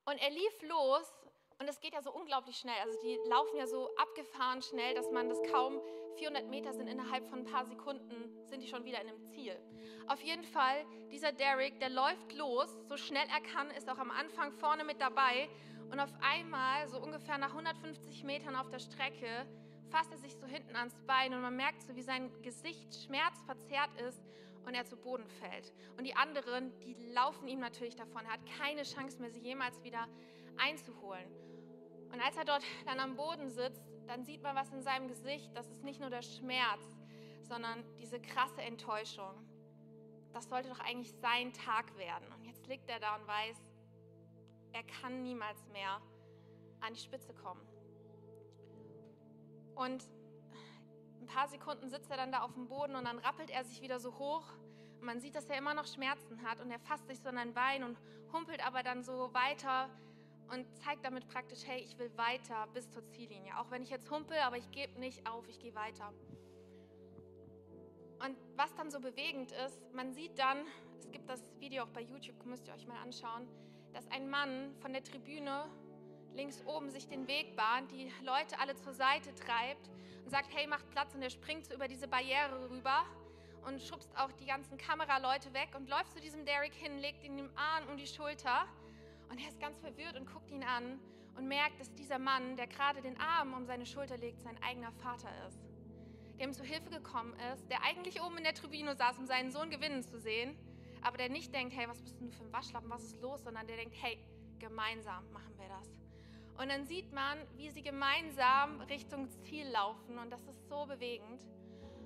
Und 0.05 0.17
er 0.19 0.29
lief 0.29 0.61
los 0.61 1.11
und 1.59 1.67
es 1.67 1.79
geht 1.79 1.93
ja 1.93 2.01
so 2.01 2.11
unglaublich 2.13 2.57
schnell. 2.57 2.75
Also 2.83 2.99
die 3.01 3.17
laufen 3.29 3.57
ja 3.57 3.67
so 3.67 3.89
abgefahren 3.95 4.61
schnell, 4.61 4.93
dass 4.95 5.09
man 5.11 5.29
das 5.29 5.41
kaum 5.51 5.81
400 6.17 6.47
Meter 6.47 6.73
sind. 6.73 6.87
Innerhalb 6.87 7.27
von 7.29 7.39
ein 7.39 7.45
paar 7.45 7.65
Sekunden 7.65 8.45
sind 8.45 8.61
die 8.61 8.67
schon 8.67 8.85
wieder 8.85 9.01
in 9.01 9.09
einem 9.09 9.23
Ziel. 9.31 9.57
Auf 10.07 10.21
jeden 10.21 10.43
Fall, 10.43 10.85
dieser 11.11 11.31
Derek, 11.31 11.79
der 11.79 11.89
läuft 11.89 12.33
los, 12.33 12.69
so 12.87 12.97
schnell 12.97 13.25
er 13.33 13.41
kann, 13.41 13.69
ist 13.71 13.89
auch 13.89 13.97
am 13.97 14.11
Anfang 14.11 14.51
vorne 14.51 14.83
mit 14.83 14.99
dabei. 14.99 15.49
Und 15.91 15.99
auf 15.99 16.11
einmal, 16.21 16.87
so 16.87 16.99
ungefähr 16.99 17.37
nach 17.37 17.51
150 17.51 18.23
Metern 18.23 18.55
auf 18.55 18.69
der 18.69 18.79
Strecke, 18.79 19.47
fasst 19.89 20.11
er 20.11 20.17
sich 20.17 20.35
so 20.35 20.47
hinten 20.47 20.75
ans 20.75 20.95
Bein 21.05 21.33
und 21.33 21.41
man 21.41 21.55
merkt 21.55 21.83
so, 21.83 21.95
wie 21.95 22.01
sein 22.01 22.31
Gesicht 22.41 22.95
schmerzverzerrt 23.05 24.01
ist 24.01 24.23
und 24.65 24.73
er 24.73 24.85
zu 24.85 24.97
Boden 24.97 25.27
fällt. 25.27 25.73
Und 25.97 26.05
die 26.05 26.15
anderen, 26.15 26.77
die 26.79 26.95
laufen 27.11 27.47
ihm 27.47 27.59
natürlich 27.59 27.95
davon. 27.95 28.25
Er 28.25 28.33
hat 28.33 28.45
keine 28.57 28.83
Chance 28.83 29.19
mehr, 29.21 29.29
sie 29.29 29.41
jemals 29.41 29.83
wieder 29.83 30.07
einzuholen. 30.57 31.31
Und 32.11 32.21
als 32.21 32.37
er 32.37 32.45
dort 32.45 32.63
dann 32.85 32.99
am 32.99 33.15
Boden 33.15 33.49
sitzt, 33.49 33.83
dann 34.07 34.23
sieht 34.23 34.41
man 34.43 34.55
was 34.55 34.71
in 34.71 34.81
seinem 34.81 35.07
Gesicht. 35.07 35.49
Das 35.55 35.67
ist 35.69 35.83
nicht 35.83 35.99
nur 35.99 36.09
der 36.09 36.21
Schmerz, 36.21 36.83
sondern 37.41 37.83
diese 37.97 38.19
krasse 38.19 38.61
Enttäuschung. 38.61 39.33
Das 40.33 40.49
sollte 40.49 40.69
doch 40.69 40.79
eigentlich 40.79 41.11
sein 41.21 41.53
Tag 41.53 41.95
werden. 41.97 42.25
Und 42.35 42.45
jetzt 42.45 42.67
liegt 42.67 42.89
er 42.89 42.99
da 42.99 43.15
und 43.15 43.27
weiß, 43.27 43.57
er 44.73 44.83
kann 44.83 45.23
niemals 45.23 45.67
mehr 45.69 46.01
an 46.81 46.93
die 46.93 46.99
Spitze 46.99 47.33
kommen. 47.33 47.61
Und 49.75 50.03
ein 51.21 51.27
paar 51.27 51.47
Sekunden 51.47 51.89
sitzt 51.89 52.11
er 52.11 52.17
dann 52.17 52.31
da 52.31 52.41
auf 52.41 52.53
dem 52.53 52.67
Boden 52.67 52.95
und 52.95 53.05
dann 53.05 53.19
rappelt 53.19 53.49
er 53.49 53.63
sich 53.63 53.81
wieder 53.81 53.99
so 53.99 54.17
hoch. 54.17 54.43
Und 54.99 55.05
man 55.05 55.19
sieht, 55.19 55.35
dass 55.35 55.49
er 55.49 55.57
immer 55.57 55.73
noch 55.73 55.87
Schmerzen 55.87 56.43
hat 56.43 56.59
und 56.59 56.69
er 56.69 56.79
fasst 56.79 57.07
sich 57.07 57.19
so 57.19 57.29
an 57.29 57.37
ein 57.37 57.53
Bein 57.53 57.83
und 57.83 57.97
humpelt 58.31 58.65
aber 58.65 58.83
dann 58.83 59.03
so 59.03 59.33
weiter 59.33 59.89
und 60.53 60.65
zeigt 60.83 61.03
damit 61.03 61.27
praktisch, 61.27 61.59
hey, 61.65 61.79
ich 61.81 61.97
will 61.97 62.11
weiter 62.15 62.67
bis 62.73 62.89
zur 62.91 63.05
Ziellinie. 63.07 63.57
Auch 63.57 63.71
wenn 63.71 63.81
ich 63.81 63.89
jetzt 63.89 64.09
humpel, 64.11 64.37
aber 64.37 64.57
ich 64.57 64.69
gebe 64.71 64.99
nicht 64.99 65.27
auf, 65.27 65.47
ich 65.47 65.59
gehe 65.59 65.73
weiter. 65.73 66.13
Und 68.19 68.37
was 68.55 68.73
dann 68.75 68.91
so 68.91 68.99
bewegend 68.99 69.51
ist, 69.65 69.81
man 69.93 70.13
sieht 70.13 70.37
dann, 70.37 70.59
es 70.99 71.11
gibt 71.11 71.29
das 71.29 71.41
Video 71.59 71.83
auch 71.83 71.89
bei 71.89 72.01
YouTube, 72.01 72.45
müsst 72.45 72.67
ihr 72.67 72.73
euch 72.73 72.87
mal 72.87 73.01
anschauen, 73.01 73.47
dass 73.93 74.07
ein 74.11 74.29
Mann 74.29 74.73
von 74.79 74.93
der 74.93 75.03
Tribüne 75.03 75.65
links 76.33 76.63
oben 76.65 76.89
sich 76.89 77.07
den 77.07 77.27
Weg 77.27 77.55
bahnt, 77.55 77.91
die 77.91 78.11
Leute 78.23 78.59
alle 78.59 78.75
zur 78.75 78.93
Seite 78.93 79.33
treibt 79.35 79.89
und 80.23 80.31
sagt, 80.31 80.53
hey, 80.53 80.67
macht 80.67 80.89
Platz 80.91 81.13
und 81.13 81.21
er 81.21 81.29
springt 81.29 81.65
so 81.65 81.73
über 81.73 81.87
diese 81.87 82.07
Barriere 82.07 82.69
rüber 82.69 83.03
und 83.65 83.81
schubst 83.81 84.15
auch 84.17 84.31
die 84.33 84.45
ganzen 84.45 84.77
Kameraleute 84.77 85.53
weg 85.53 85.69
und 85.75 85.89
läuft 85.89 86.13
zu 86.13 86.19
diesem 86.19 86.45
Derek 86.45 86.73
hin, 86.73 86.99
legt 86.99 87.23
ihn 87.23 87.37
im 87.37 87.51
Arm 87.55 87.87
um 87.89 87.97
die 87.97 88.07
Schulter 88.07 88.67
und 89.33 89.39
er 89.39 89.49
ist 89.49 89.59
ganz 89.59 89.79
verwirrt 89.79 90.15
und 90.15 90.31
guckt 90.31 90.51
ihn 90.51 90.63
an 90.63 90.99
und 91.35 91.47
merkt, 91.47 91.79
dass 91.79 91.91
dieser 91.95 92.19
Mann, 92.19 92.55
der 92.55 92.67
gerade 92.67 93.01
den 93.01 93.19
Arm 93.19 93.55
um 93.55 93.65
seine 93.65 93.83
Schulter 93.83 94.15
legt, 94.15 94.39
sein 94.43 94.61
eigener 94.61 94.91
Vater 94.91 95.29
ist, 95.47 95.59
der 96.37 96.45
ihm 96.45 96.53
zu 96.53 96.63
Hilfe 96.63 96.91
gekommen 96.91 97.33
ist, 97.51 97.67
der 97.67 97.81
eigentlich 97.83 98.21
oben 98.21 98.37
in 98.37 98.43
der 98.43 98.53
Tribüne 98.53 98.95
saß, 98.95 99.17
um 99.17 99.25
seinen 99.25 99.51
Sohn 99.51 99.71
gewinnen 99.71 100.03
zu 100.03 100.19
sehen, 100.19 100.55
aber 101.01 101.17
der 101.17 101.29
nicht 101.29 101.51
denkt, 101.51 101.75
hey, 101.75 101.89
was 101.89 101.99
bist 101.99 102.21
du 102.21 102.29
für 102.29 102.43
ein 102.43 102.53
Waschlappen, 102.53 102.91
was 102.91 103.03
ist 103.03 103.19
los, 103.21 103.43
sondern 103.43 103.65
der 103.65 103.77
denkt, 103.77 103.95
hey, 103.99 104.23
gemeinsam 104.59 105.27
machen 105.31 105.57
wir 105.57 105.67
das. 105.67 105.89
Und 106.61 106.69
dann 106.69 106.85
sieht 106.85 107.11
man, 107.11 107.39
wie 107.55 107.71
sie 107.71 107.81
gemeinsam 107.81 108.81
Richtung 108.81 109.31
Ziel 109.41 109.67
laufen 109.69 110.19
und 110.19 110.29
das 110.29 110.45
ist 110.45 110.69
so 110.69 110.85
bewegend. 110.85 111.41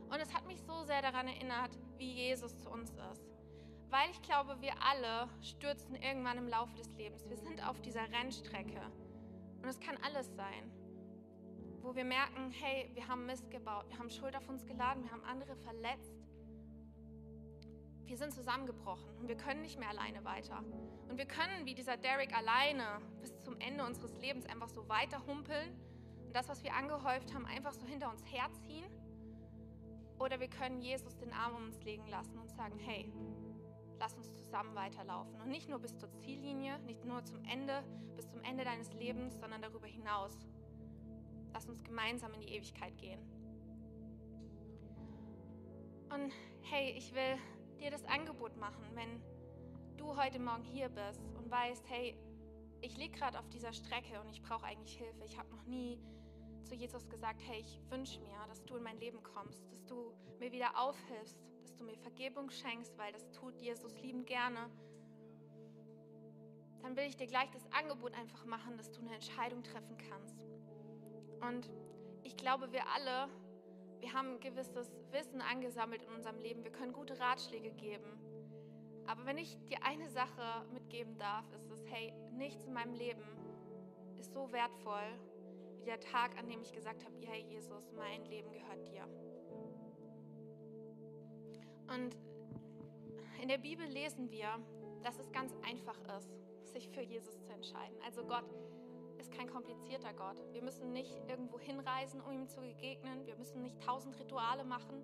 Und 0.09 0.21
es 0.21 0.33
hat 0.33 0.47
mich 0.47 0.61
so 0.61 0.85
sehr 0.85 1.01
daran 1.01 1.27
erinnert, 1.27 1.77
wie 1.97 2.09
Jesus 2.09 2.57
zu 2.57 2.69
uns 2.69 2.91
ist. 3.11 3.26
Weil 3.89 4.09
ich 4.11 4.21
glaube, 4.21 4.59
wir 4.61 4.73
alle 4.81 5.29
stürzen 5.41 5.95
irgendwann 5.95 6.37
im 6.37 6.47
Laufe 6.47 6.75
des 6.75 6.93
Lebens. 6.95 7.27
Wir 7.29 7.37
sind 7.37 7.65
auf 7.65 7.79
dieser 7.81 8.03
Rennstrecke. 8.11 8.81
Und 9.61 9.69
es 9.69 9.79
kann 9.79 9.97
alles 10.03 10.33
sein. 10.35 10.71
Wo 11.81 11.95
wir 11.95 12.03
merken, 12.03 12.51
hey, 12.51 12.89
wir 12.93 13.07
haben 13.07 13.25
Mist 13.25 13.49
gebaut, 13.49 13.85
wir 13.89 13.97
haben 13.97 14.09
Schuld 14.09 14.35
auf 14.35 14.47
uns 14.49 14.65
geladen, 14.65 15.03
wir 15.03 15.11
haben 15.11 15.23
andere 15.23 15.55
verletzt. 15.55 16.11
Wir 18.05 18.17
sind 18.17 18.33
zusammengebrochen 18.33 19.17
und 19.17 19.27
wir 19.27 19.35
können 19.35 19.61
nicht 19.61 19.79
mehr 19.79 19.89
alleine 19.89 20.23
weiter. 20.23 20.63
Und 21.09 21.17
wir 21.17 21.25
können 21.25 21.65
wie 21.65 21.75
dieser 21.75 21.97
Derek 21.97 22.35
alleine 22.35 23.01
bis 23.21 23.37
zum 23.41 23.57
Ende 23.59 23.85
unseres 23.85 24.17
Lebens 24.17 24.45
einfach 24.45 24.69
so 24.69 24.87
weiter 24.87 25.25
humpeln 25.25 25.77
und 26.25 26.35
das, 26.35 26.49
was 26.49 26.63
wir 26.63 26.73
angehäuft 26.73 27.33
haben, 27.33 27.45
einfach 27.45 27.73
so 27.73 27.85
hinter 27.85 28.09
uns 28.09 28.23
herziehen. 28.25 28.85
Oder 30.19 30.39
wir 30.39 30.49
können 30.49 30.81
Jesus 30.81 31.17
den 31.17 31.31
Arm 31.31 31.55
um 31.55 31.65
uns 31.65 31.83
legen 31.83 32.07
lassen 32.07 32.37
und 32.37 32.49
sagen, 32.51 32.79
hey, 32.79 33.11
lass 33.99 34.13
uns 34.15 34.33
zusammen 34.33 34.75
weiterlaufen. 34.75 35.39
Und 35.41 35.49
nicht 35.49 35.69
nur 35.69 35.79
bis 35.79 35.97
zur 35.97 36.11
Ziellinie, 36.13 36.79
nicht 36.79 37.03
nur 37.05 37.23
zum 37.25 37.43
Ende, 37.45 37.83
bis 38.15 38.29
zum 38.29 38.41
Ende 38.43 38.63
deines 38.63 38.93
Lebens, 38.93 39.39
sondern 39.39 39.61
darüber 39.61 39.87
hinaus. 39.87 40.37
Lass 41.53 41.67
uns 41.67 41.83
gemeinsam 41.83 42.33
in 42.33 42.41
die 42.41 42.49
Ewigkeit 42.49 42.97
gehen. 42.97 43.19
Und 46.09 46.31
hey, 46.61 46.91
ich 46.91 47.13
will 47.13 47.37
dir 47.79 47.91
das 47.91 48.05
Angebot 48.05 48.55
machen, 48.57 48.83
wenn 48.93 49.21
du 49.97 50.15
heute 50.15 50.39
Morgen 50.39 50.63
hier 50.63 50.89
bist 50.89 51.21
und 51.37 51.49
weißt, 51.49 51.83
hey, 51.89 52.17
ich 52.81 52.95
liege 52.97 53.17
gerade 53.17 53.39
auf 53.39 53.49
dieser 53.49 53.73
Strecke 53.73 54.19
und 54.21 54.29
ich 54.29 54.41
brauche 54.41 54.65
eigentlich 54.65 54.97
Hilfe. 54.97 55.23
Ich 55.25 55.37
habe 55.37 55.49
noch 55.49 55.63
nie 55.63 55.99
zu 56.63 56.75
Jesus 56.75 57.09
gesagt, 57.09 57.41
hey, 57.45 57.59
ich 57.59 57.79
wünsche 57.89 58.19
mir, 58.21 58.37
dass 58.47 58.63
du 58.65 58.75
in 58.75 58.83
mein 58.83 58.99
Leben 58.99 59.21
kommst, 59.23 59.69
dass 59.71 59.85
du 59.85 60.13
mir 60.39 60.51
wieder 60.51 60.77
aufhilfst, 60.77 61.37
du 61.77 61.83
mir 61.83 61.97
Vergebung 61.97 62.49
schenkst, 62.49 62.97
weil 62.97 63.11
das 63.11 63.29
tut 63.31 63.59
Jesus 63.61 63.99
liebend 64.01 64.27
gerne. 64.27 64.69
Dann 66.81 66.95
will 66.95 67.05
ich 67.05 67.17
dir 67.17 67.27
gleich 67.27 67.49
das 67.51 67.65
Angebot 67.71 68.13
einfach 68.13 68.45
machen, 68.45 68.77
dass 68.77 68.91
du 68.91 69.01
eine 69.01 69.13
Entscheidung 69.13 69.63
treffen 69.63 69.97
kannst. 70.09 70.35
Und 71.41 71.69
ich 72.23 72.37
glaube, 72.37 72.71
wir 72.71 72.87
alle, 72.87 73.29
wir 73.99 74.13
haben 74.13 74.33
ein 74.35 74.39
gewisses 74.39 74.89
Wissen 75.11 75.41
angesammelt 75.41 76.03
in 76.03 76.09
unserem 76.09 76.39
Leben. 76.39 76.63
Wir 76.63 76.71
können 76.71 76.93
gute 76.93 77.19
Ratschläge 77.19 77.71
geben. 77.71 78.17
Aber 79.05 79.25
wenn 79.25 79.37
ich 79.37 79.57
dir 79.65 79.83
eine 79.83 80.09
Sache 80.09 80.65
mitgeben 80.73 81.17
darf, 81.17 81.49
ist 81.53 81.69
es, 81.71 81.85
hey, 81.87 82.13
nichts 82.31 82.65
in 82.65 82.73
meinem 82.73 82.93
Leben 82.93 83.23
ist 84.17 84.33
so 84.33 84.51
wertvoll 84.51 85.19
wie 85.79 85.85
der 85.85 85.99
Tag, 85.99 86.37
an 86.37 86.49
dem 86.49 86.61
ich 86.61 86.73
gesagt 86.73 87.05
habe, 87.05 87.15
hey 87.25 87.41
Jesus, 87.41 87.91
mein 87.95 88.25
Leben 88.25 88.51
gehört 88.51 88.85
dir. 88.87 89.07
Und 91.93 92.15
in 93.41 93.47
der 93.47 93.57
Bibel 93.57 93.85
lesen 93.85 94.29
wir, 94.31 94.49
dass 95.03 95.19
es 95.19 95.31
ganz 95.31 95.53
einfach 95.65 95.97
ist, 96.17 96.29
sich 96.73 96.89
für 96.89 97.01
Jesus 97.01 97.41
zu 97.43 97.53
entscheiden. 97.53 97.97
Also 98.05 98.23
Gott 98.23 98.45
ist 99.19 99.31
kein 99.31 99.49
komplizierter 99.49 100.13
Gott. 100.13 100.41
Wir 100.51 100.61
müssen 100.61 100.91
nicht 100.91 101.21
irgendwo 101.27 101.59
hinreisen, 101.59 102.21
um 102.21 102.31
ihm 102.31 102.47
zu 102.47 102.61
begegnen. 102.61 103.25
Wir 103.25 103.35
müssen 103.35 103.61
nicht 103.61 103.79
tausend 103.81 104.19
Rituale 104.19 104.63
machen, 104.63 105.03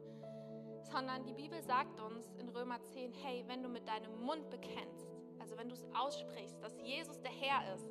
sondern 0.91 1.24
die 1.24 1.34
Bibel 1.34 1.62
sagt 1.63 2.00
uns 2.00 2.34
in 2.39 2.50
Römer 2.50 2.82
10, 2.84 3.13
hey, 3.13 3.43
wenn 3.48 3.63
du 3.63 3.69
mit 3.69 3.88
deinem 3.88 4.19
Mund 4.22 4.50
bekennst, 4.50 5.08
also 5.39 5.58
wenn 5.58 5.69
du 5.69 5.76
es 5.76 5.86
aussprichst, 5.93 6.62
dass 6.62 6.78
Jesus 6.80 7.19
der 7.22 7.32
Herr 7.32 7.74
ist 7.74 7.89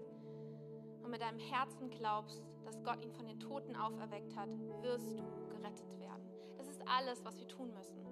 und 1.02 1.11
mit 1.11 1.20
deinem 1.20 1.38
Herzen 1.38 1.90
glaubst, 1.90 2.42
dass 2.64 2.83
Gott 2.83 3.02
ihn 3.02 3.12
von 3.12 3.26
den 3.26 3.40
Toten 3.40 3.74
auferweckt 3.74 4.35
hat, 4.37 4.48
wirst 4.83 5.18
du 5.18 5.24
gerettet 5.48 5.98
werden. 5.98 6.31
Das 6.57 6.68
ist 6.68 6.83
alles, 6.87 7.24
was 7.24 7.38
wir 7.38 7.48
tun 7.48 7.72
müssen. 7.74 8.12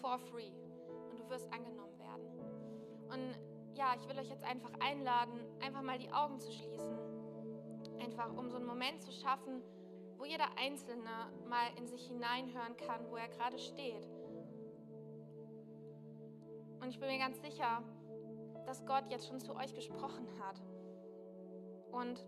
For 0.00 0.18
free. 0.18 0.52
Und 1.10 1.18
du 1.18 1.28
wirst 1.28 1.52
angenommen 1.52 1.98
werden. 1.98 2.26
Und 3.10 3.38
ja, 3.74 3.94
ich 3.96 4.08
will 4.08 4.18
euch 4.18 4.28
jetzt 4.28 4.44
einfach 4.44 4.72
einladen, 4.80 5.40
einfach 5.60 5.82
mal 5.82 5.98
die 5.98 6.12
Augen 6.12 6.40
zu 6.40 6.52
schließen. 6.52 6.98
Einfach 8.00 8.32
um 8.36 8.50
so 8.50 8.56
einen 8.56 8.66
Moment 8.66 9.02
zu 9.02 9.12
schaffen, 9.12 9.62
wo 10.16 10.24
jeder 10.24 10.48
Einzelne 10.58 11.32
mal 11.48 11.68
in 11.76 11.86
sich 11.86 12.06
hineinhören 12.08 12.76
kann, 12.76 13.08
wo 13.10 13.16
er 13.16 13.28
gerade 13.28 13.58
steht. 13.58 14.04
Und 16.80 16.88
ich 16.88 16.98
bin 16.98 17.08
mir 17.08 17.18
ganz 17.18 17.40
sicher, 17.40 17.82
dass 18.66 18.84
Gott 18.84 19.04
jetzt 19.10 19.28
schon 19.28 19.40
zu 19.40 19.54
euch 19.56 19.74
gesprochen 19.74 20.26
hat. 20.40 20.60
Und 21.90 22.24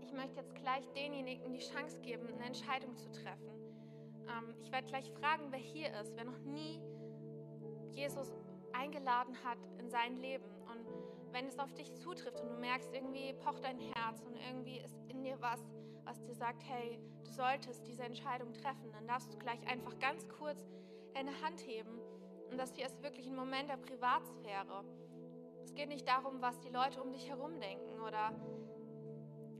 ich 0.00 0.12
möchte 0.12 0.36
jetzt 0.36 0.54
gleich 0.54 0.86
denjenigen 0.92 1.52
die 1.52 1.60
Chance 1.60 2.00
geben, 2.00 2.28
eine 2.28 2.44
Entscheidung 2.44 2.96
zu 2.96 3.10
treffen. 3.10 3.69
Ähm, 4.30 4.54
ich 4.62 4.70
werde 4.72 4.86
gleich 4.86 5.10
fragen, 5.12 5.50
wer 5.50 5.58
hier 5.58 5.88
ist, 6.00 6.14
wer 6.16 6.24
noch 6.24 6.38
nie 6.40 6.80
Jesus 7.92 8.32
eingeladen 8.72 9.36
hat 9.44 9.58
in 9.78 9.90
sein 9.90 10.16
Leben. 10.16 10.44
Und 10.70 10.86
wenn 11.32 11.46
es 11.46 11.58
auf 11.58 11.72
dich 11.74 11.94
zutrifft 11.96 12.40
und 12.40 12.50
du 12.50 12.56
merkst, 12.56 12.92
irgendwie 12.92 13.32
pocht 13.34 13.64
dein 13.64 13.78
Herz 13.78 14.22
und 14.22 14.36
irgendwie 14.48 14.78
ist 14.78 14.96
in 15.08 15.22
dir 15.22 15.36
was, 15.40 15.60
was 16.04 16.22
dir 16.22 16.34
sagt, 16.34 16.62
hey, 16.64 16.98
du 17.24 17.30
solltest 17.30 17.86
diese 17.86 18.02
Entscheidung 18.02 18.52
treffen, 18.52 18.90
dann 18.92 19.06
darfst 19.06 19.32
du 19.32 19.38
gleich 19.38 19.64
einfach 19.66 19.98
ganz 19.98 20.26
kurz 20.28 20.66
deine 21.14 21.32
Hand 21.42 21.60
heben 21.66 22.00
und 22.50 22.58
das 22.58 22.74
hier 22.74 22.86
ist 22.86 23.02
wirklich 23.02 23.26
ein 23.26 23.36
Moment 23.36 23.70
der 23.70 23.76
Privatsphäre. 23.76 24.84
Es 25.62 25.74
geht 25.74 25.88
nicht 25.88 26.06
darum, 26.06 26.42
was 26.42 26.58
die 26.60 26.68
Leute 26.68 27.00
um 27.02 27.12
dich 27.12 27.28
herum 27.28 27.60
denken 27.60 28.00
oder 28.00 28.34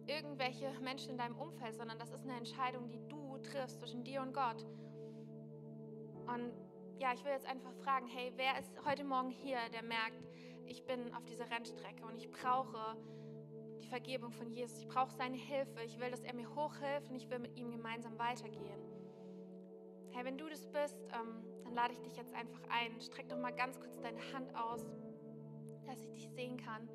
irgendwelche 0.06 0.68
Menschen 0.80 1.10
in 1.10 1.18
deinem 1.18 1.36
Umfeld, 1.36 1.76
sondern 1.76 1.98
das 1.98 2.10
ist 2.10 2.24
eine 2.24 2.36
Entscheidung, 2.36 2.88
die 2.88 2.98
du 3.08 3.19
triffst 3.42 3.78
zwischen 3.78 4.04
dir 4.04 4.22
und 4.22 4.32
Gott. 4.32 4.64
Und 6.26 6.52
ja, 6.98 7.12
ich 7.14 7.24
will 7.24 7.32
jetzt 7.32 7.46
einfach 7.46 7.72
fragen, 7.82 8.06
hey, 8.06 8.32
wer 8.36 8.58
ist 8.58 8.72
heute 8.84 9.04
Morgen 9.04 9.30
hier, 9.30 9.58
der 9.72 9.82
merkt, 9.82 10.22
ich 10.66 10.84
bin 10.84 11.12
auf 11.14 11.24
dieser 11.24 11.50
Rennstrecke 11.50 12.04
und 12.04 12.16
ich 12.16 12.30
brauche 12.30 12.96
die 13.80 13.88
Vergebung 13.88 14.30
von 14.32 14.50
Jesus. 14.50 14.78
Ich 14.78 14.88
brauche 14.88 15.12
seine 15.12 15.36
Hilfe. 15.36 15.82
Ich 15.84 15.98
will, 15.98 16.10
dass 16.10 16.20
er 16.20 16.34
mir 16.34 16.54
hochhilft 16.54 17.10
und 17.10 17.16
ich 17.16 17.28
will 17.28 17.38
mit 17.38 17.56
ihm 17.56 17.70
gemeinsam 17.70 18.18
weitergehen. 18.18 18.80
Hey, 20.12 20.24
wenn 20.24 20.38
du 20.38 20.48
das 20.48 20.66
bist, 20.66 20.98
ähm, 21.12 21.42
dann 21.64 21.74
lade 21.74 21.92
ich 21.92 22.00
dich 22.00 22.16
jetzt 22.16 22.34
einfach 22.34 22.60
ein. 22.68 23.00
Streck 23.00 23.28
doch 23.28 23.38
mal 23.38 23.52
ganz 23.52 23.80
kurz 23.80 23.98
deine 24.00 24.20
Hand 24.32 24.54
aus, 24.54 24.86
dass 25.86 26.00
ich 26.00 26.10
dich 26.12 26.28
sehen 26.30 26.56
kann. 26.56 26.88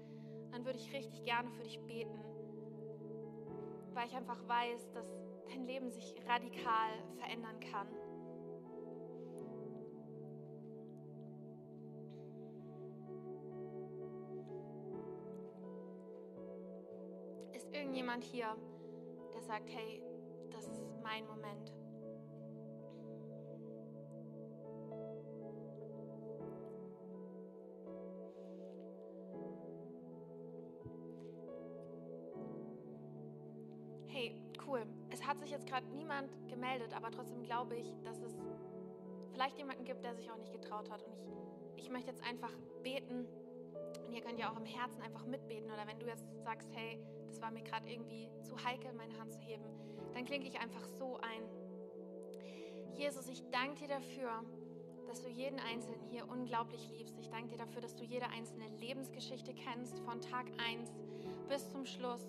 Dann 0.51 0.65
würde 0.65 0.77
ich 0.77 0.93
richtig 0.93 1.23
gerne 1.23 1.49
für 1.51 1.63
dich 1.63 1.79
beten, 1.81 2.19
weil 3.93 4.07
ich 4.07 4.15
einfach 4.15 4.47
weiß, 4.47 4.91
dass 4.91 5.24
dein 5.47 5.65
Leben 5.65 5.89
sich 5.89 6.15
radikal 6.27 6.91
verändern 7.17 7.59
kann. 7.59 7.87
Ist 17.53 17.73
irgendjemand 17.73 18.23
hier, 18.23 18.55
der 19.33 19.41
sagt, 19.41 19.69
hey, 19.69 20.01
das 20.51 20.67
ist 20.67 20.85
mein 21.03 21.25
Moment? 21.27 21.74
Sich 35.45 35.51
jetzt 35.51 35.67
gerade 35.67 35.85
niemand 35.95 36.31
gemeldet, 36.49 36.91
aber 36.95 37.11
trotzdem 37.11 37.43
glaube 37.43 37.75
ich, 37.75 37.95
dass 38.03 38.19
es 38.21 38.35
vielleicht 39.31 39.57
jemanden 39.59 39.85
gibt, 39.85 40.03
der 40.03 40.15
sich 40.15 40.29
auch 40.31 40.37
nicht 40.37 40.51
getraut 40.51 40.89
hat. 40.89 41.03
Und 41.03 41.13
ich, 41.13 41.85
ich 41.85 41.89
möchte 41.91 42.09
jetzt 42.09 42.23
einfach 42.23 42.51
beten. 42.81 43.27
Und 44.07 44.13
ihr 44.13 44.21
könnt 44.21 44.39
ja 44.39 44.51
auch 44.51 44.57
im 44.57 44.65
Herzen 44.65 45.01
einfach 45.01 45.25
mitbeten. 45.25 45.69
Oder 45.71 45.85
wenn 45.85 45.99
du 45.99 46.07
jetzt 46.07 46.25
sagst, 46.43 46.67
hey, 46.73 46.99
das 47.27 47.41
war 47.41 47.51
mir 47.51 47.61
gerade 47.61 47.87
irgendwie 47.87 48.29
zu 48.41 48.57
heikel, 48.63 48.91
meine 48.93 49.15
Hand 49.19 49.33
zu 49.33 49.39
heben, 49.39 49.63
dann 50.13 50.25
klinge 50.25 50.47
ich 50.47 50.59
einfach 50.59 50.87
so 50.87 51.17
ein. 51.17 51.43
Jesus, 52.93 53.27
ich 53.27 53.43
danke 53.51 53.81
dir 53.81 53.89
dafür, 53.89 54.43
dass 55.05 55.21
du 55.21 55.29
jeden 55.29 55.59
Einzelnen 55.59 56.01
hier 56.09 56.27
unglaublich 56.27 56.89
liebst. 56.89 57.19
Ich 57.19 57.29
danke 57.29 57.49
dir 57.49 57.57
dafür, 57.57 57.81
dass 57.81 57.95
du 57.95 58.03
jede 58.03 58.27
einzelne 58.29 58.67
Lebensgeschichte 58.79 59.53
kennst, 59.53 59.99
von 59.99 60.21
Tag 60.21 60.47
1 60.57 60.91
bis 61.47 61.69
zum 61.69 61.85
Schluss. 61.85 62.25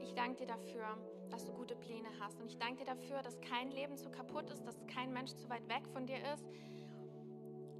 Ich 0.00 0.14
danke 0.14 0.36
dir 0.36 0.46
dafür, 0.46 0.96
dass 1.34 1.44
du 1.44 1.52
gute 1.52 1.74
Pläne 1.74 2.08
hast. 2.20 2.40
Und 2.40 2.46
ich 2.46 2.58
danke 2.58 2.84
dir 2.84 2.94
dafür, 2.94 3.20
dass 3.22 3.40
kein 3.40 3.72
Leben 3.72 3.96
zu 3.96 4.08
kaputt 4.08 4.50
ist, 4.50 4.64
dass 4.64 4.76
kein 4.86 5.12
Mensch 5.12 5.34
zu 5.34 5.48
weit 5.48 5.68
weg 5.68 5.82
von 5.92 6.06
dir 6.06 6.18
ist, 6.32 6.46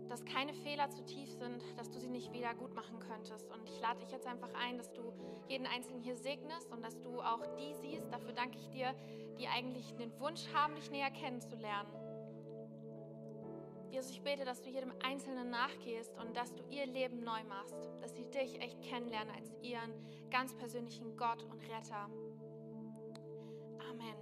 dass 0.09 0.25
keine 0.25 0.53
Fehler 0.53 0.91
zu 0.91 1.05
tief 1.05 1.31
sind, 1.31 1.63
dass 1.77 1.89
du 1.89 2.01
sie 2.01 2.09
nicht 2.09 2.33
wieder 2.33 2.53
gut 2.55 2.75
machen 2.75 2.99
könntest. 2.99 3.49
Und 3.53 3.69
ich 3.69 3.81
lade 3.81 4.01
dich 4.01 4.11
jetzt 4.11 4.27
einfach 4.27 4.53
ein, 4.55 4.77
dass 4.77 4.93
du 4.93 5.13
jeden 5.49 5.67
Einzelnen 5.67 6.03
hier 6.03 6.17
segnest 6.17 6.69
und 6.73 6.85
dass 6.85 7.01
du 7.01 7.21
auch 7.21 7.47
die 7.57 7.75
siehst. 7.75 8.13
Dafür 8.13 8.33
danke 8.33 8.59
ich 8.59 8.69
dir, 8.71 8.93
die 9.39 9.47
eigentlich 9.47 9.95
den 9.95 10.11
Wunsch 10.19 10.49
haben, 10.53 10.75
dich 10.75 10.91
näher 10.91 11.13
kennenzulernen. 11.13 11.89
Jesus, 13.93 14.11
ich 14.11 14.23
bete, 14.23 14.45
dass 14.45 14.61
du 14.63 14.71
jedem 14.71 14.93
Einzelnen 15.05 15.51
nachgehst 15.51 16.13
und 16.19 16.37
dass 16.37 16.53
du 16.53 16.65
ihr 16.71 16.87
Leben 16.87 17.23
neu 17.23 17.45
machst, 17.45 17.77
dass 18.01 18.17
sie 18.17 18.25
dich 18.25 18.61
echt 18.61 18.83
kennenlernen 18.83 19.33
als 19.33 19.55
ihren 19.63 19.93
ganz 20.31 20.53
persönlichen 20.57 21.17
Gott 21.17 21.45
und 21.45 21.63
Retter. 21.71 22.11
Amen. 23.91 24.15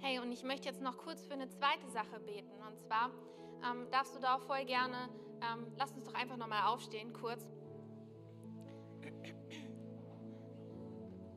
Hey, 0.00 0.18
und 0.18 0.32
ich 0.32 0.44
möchte 0.44 0.68
jetzt 0.68 0.82
noch 0.82 0.96
kurz 0.98 1.24
für 1.24 1.34
eine 1.34 1.48
zweite 1.48 1.88
Sache 1.88 2.20
beten. 2.20 2.52
Und 2.66 2.78
zwar 2.80 3.10
ähm, 3.68 3.90
darfst 3.90 4.14
du 4.14 4.20
da 4.20 4.36
auch 4.36 4.42
voll 4.42 4.64
gerne, 4.64 5.08
ähm, 5.40 5.66
lass 5.76 5.92
uns 5.92 6.04
doch 6.04 6.14
einfach 6.14 6.36
nochmal 6.36 6.66
aufstehen, 6.66 7.12
kurz. 7.12 7.52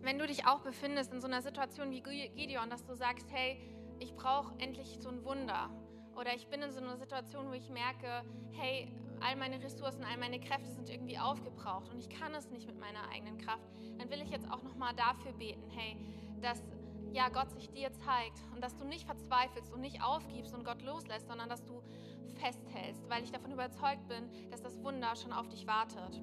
Wenn 0.02 0.18
du 0.18 0.26
dich 0.28 0.48
auch 0.48 0.62
befindest 0.62 1.12
in 1.14 1.22
so 1.22 1.28
einer 1.28 1.42
Situation 1.42 1.92
wie 1.92 2.02
Gideon, 2.02 2.70
dass 2.70 2.86
du 2.86 2.96
sagst, 2.96 3.30
hey, 3.32 3.60
ich 4.00 4.16
brauche 4.16 4.58
endlich 4.60 4.98
so 5.00 5.10
ein 5.10 5.24
Wunder. 5.26 5.70
Oder 6.16 6.36
ich 6.36 6.48
bin 6.48 6.62
in 6.62 6.72
so 6.72 6.80
einer 6.80 6.98
Situation, 6.98 7.50
wo 7.50 7.54
ich 7.54 7.70
merke, 7.70 8.24
hey, 8.52 8.92
all 9.22 9.36
meine 9.36 9.62
Ressourcen, 9.62 10.04
all 10.04 10.18
meine 10.18 10.40
Kräfte 10.40 10.70
sind 10.72 10.90
irgendwie 10.90 11.18
aufgebraucht 11.18 11.90
und 11.92 12.00
ich 12.00 12.10
kann 12.10 12.34
es 12.34 12.50
nicht 12.50 12.68
mit 12.68 12.80
meiner 12.80 13.10
eigenen 13.10 13.38
Kraft. 13.38 13.64
Dann 13.98 14.10
will 14.10 14.22
ich 14.22 14.30
jetzt 14.30 14.50
auch 14.52 14.62
nochmal 14.64 14.94
dafür 14.96 15.34
beten, 15.34 15.70
hey, 15.72 15.98
dass 16.42 16.62
ja, 17.12 17.30
Gott 17.30 17.50
sich 17.52 17.70
dir 17.72 17.92
zeigt 17.92 18.44
und 18.54 18.64
dass 18.64 18.76
du 18.78 18.86
nicht 18.86 19.06
verzweifelst 19.06 19.74
und 19.74 19.82
nicht 19.82 20.04
aufgibst 20.04 20.54
und 20.54 20.64
Gott 20.64 20.82
loslässt, 20.84 21.28
sondern 21.28 21.50
dass 21.50 21.66
du 21.66 21.82
festhältst, 22.36 23.10
weil 23.10 23.24
ich 23.24 23.32
davon 23.32 23.52
überzeugt 23.52 24.08
bin, 24.08 24.30
dass 24.52 24.62
das 24.62 24.82
Wunder 24.84 25.16
schon 25.16 25.34
auf 25.34 25.50
dich 25.50 25.66
wartet. 25.68 26.22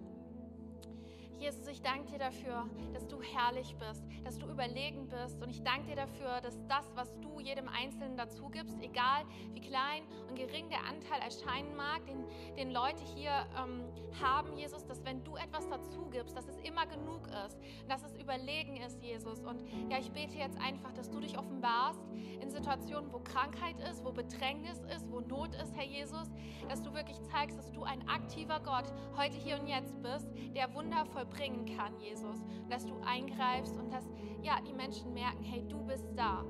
Jesus, 1.39 1.67
ich 1.69 1.83
danke 1.83 2.13
dir 2.13 2.19
dafür, 2.19 2.69
dass 2.93 3.07
du 3.07 3.21
herrlich 3.21 3.77
bist, 3.77 4.03
dass 4.25 4.39
du 4.39 4.47
überlegen 4.47 5.07
bist. 5.07 5.43
Und 5.43 5.51
ich 5.51 5.63
danke 5.63 5.89
dir 5.89 5.97
dafür, 5.97 6.41
dass 6.41 6.59
das, 6.67 6.91
was 6.95 7.13
du 7.21 7.41
jedem 7.41 7.69
Einzelnen 7.69 8.17
dazu 8.17 8.49
gibst, 8.49 8.81
egal 8.81 9.25
wie 9.53 9.61
klein 9.61 10.03
und 10.29 10.37
gering 10.37 10.69
der 10.71 10.81
Anteil 10.81 11.21
erscheinen 11.21 11.77
mag, 11.77 12.07
den, 12.07 12.25
den 12.57 12.71
Leute 12.71 13.03
hier 13.15 13.47
ähm, 13.63 13.85
haben, 14.21 14.57
Jesus, 14.57 14.87
dass 14.87 15.05
wenn 15.05 15.23
du 15.25 15.37
etwas 15.37 15.69
dazu 15.69 16.07
gibst, 16.11 16.37
dass 16.37 16.49
es 16.49 16.59
immer 16.61 16.87
genug 16.87 17.27
ist, 17.47 17.59
dass 17.87 18.03
es 18.03 18.17
überlegen 18.17 18.77
ist, 18.79 19.03
Jesus. 19.03 19.41
Und 19.41 19.63
ja, 19.91 19.99
ich 19.99 20.11
bete 20.13 20.39
jetzt 20.39 20.59
einfach, 20.59 20.93
dass 20.95 21.11
du 21.11 21.21
dich 21.21 21.39
offenbarst 21.39 22.01
in 22.41 22.51
Situationen, 22.51 23.13
wo 23.13 23.19
Krankheit 23.19 23.79
ist, 23.81 24.05
wo 24.05 24.13
Bedrängnis 24.13 24.79
ist, 24.95 25.11
wo 25.11 25.21
Not 25.21 25.55
ist, 25.55 25.75
Herr 25.75 25.85
Jesus, 25.85 26.31
dass 26.69 26.83
du 26.83 26.95
wirklich 26.95 27.21
zeigst, 27.23 27.59
dass 27.59 27.71
du 27.73 27.85
ein 27.85 28.07
aktiver 28.09 28.61
Gott 28.61 28.93
heute 29.17 29.37
hier 29.37 29.61
und 29.61 29.67
jetzt 29.67 30.01
bist, 30.03 30.29
der 30.55 30.73
wundervoll 30.75 31.26
vollbringen 31.27 31.65
kann, 31.77 31.99
Jesus. 31.99 32.45
Dass 32.69 32.87
du 32.87 32.95
eingreifst 33.05 33.77
und 33.77 33.93
dass 33.93 34.05
ja, 34.43 34.61
die 34.61 34.73
Menschen 34.73 35.13
merken, 35.13 35.43
hey, 35.43 35.67
du 35.69 35.79
bist 35.85 36.07
da. 36.17 36.45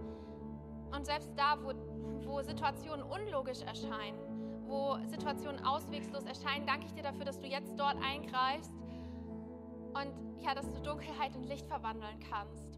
Und 0.94 1.04
selbst 1.04 1.30
da, 1.36 1.58
wo, 1.62 1.72
wo 2.24 2.42
Situationen 2.42 3.04
unlogisch 3.04 3.62
erscheinen, 3.62 4.18
wo 4.66 4.96
Situationen 5.06 5.64
auswegslos 5.64 6.24
erscheinen, 6.24 6.66
danke 6.66 6.86
ich 6.86 6.94
dir 6.94 7.02
dafür, 7.02 7.24
dass 7.24 7.38
du 7.38 7.46
jetzt 7.46 7.78
dort 7.78 7.96
eingreifst 8.02 8.72
und 9.94 10.42
ja, 10.42 10.54
dass 10.54 10.70
du 10.70 10.80
Dunkelheit 10.80 11.34
in 11.34 11.44
Licht 11.44 11.66
verwandeln 11.66 12.18
kannst. 12.30 12.70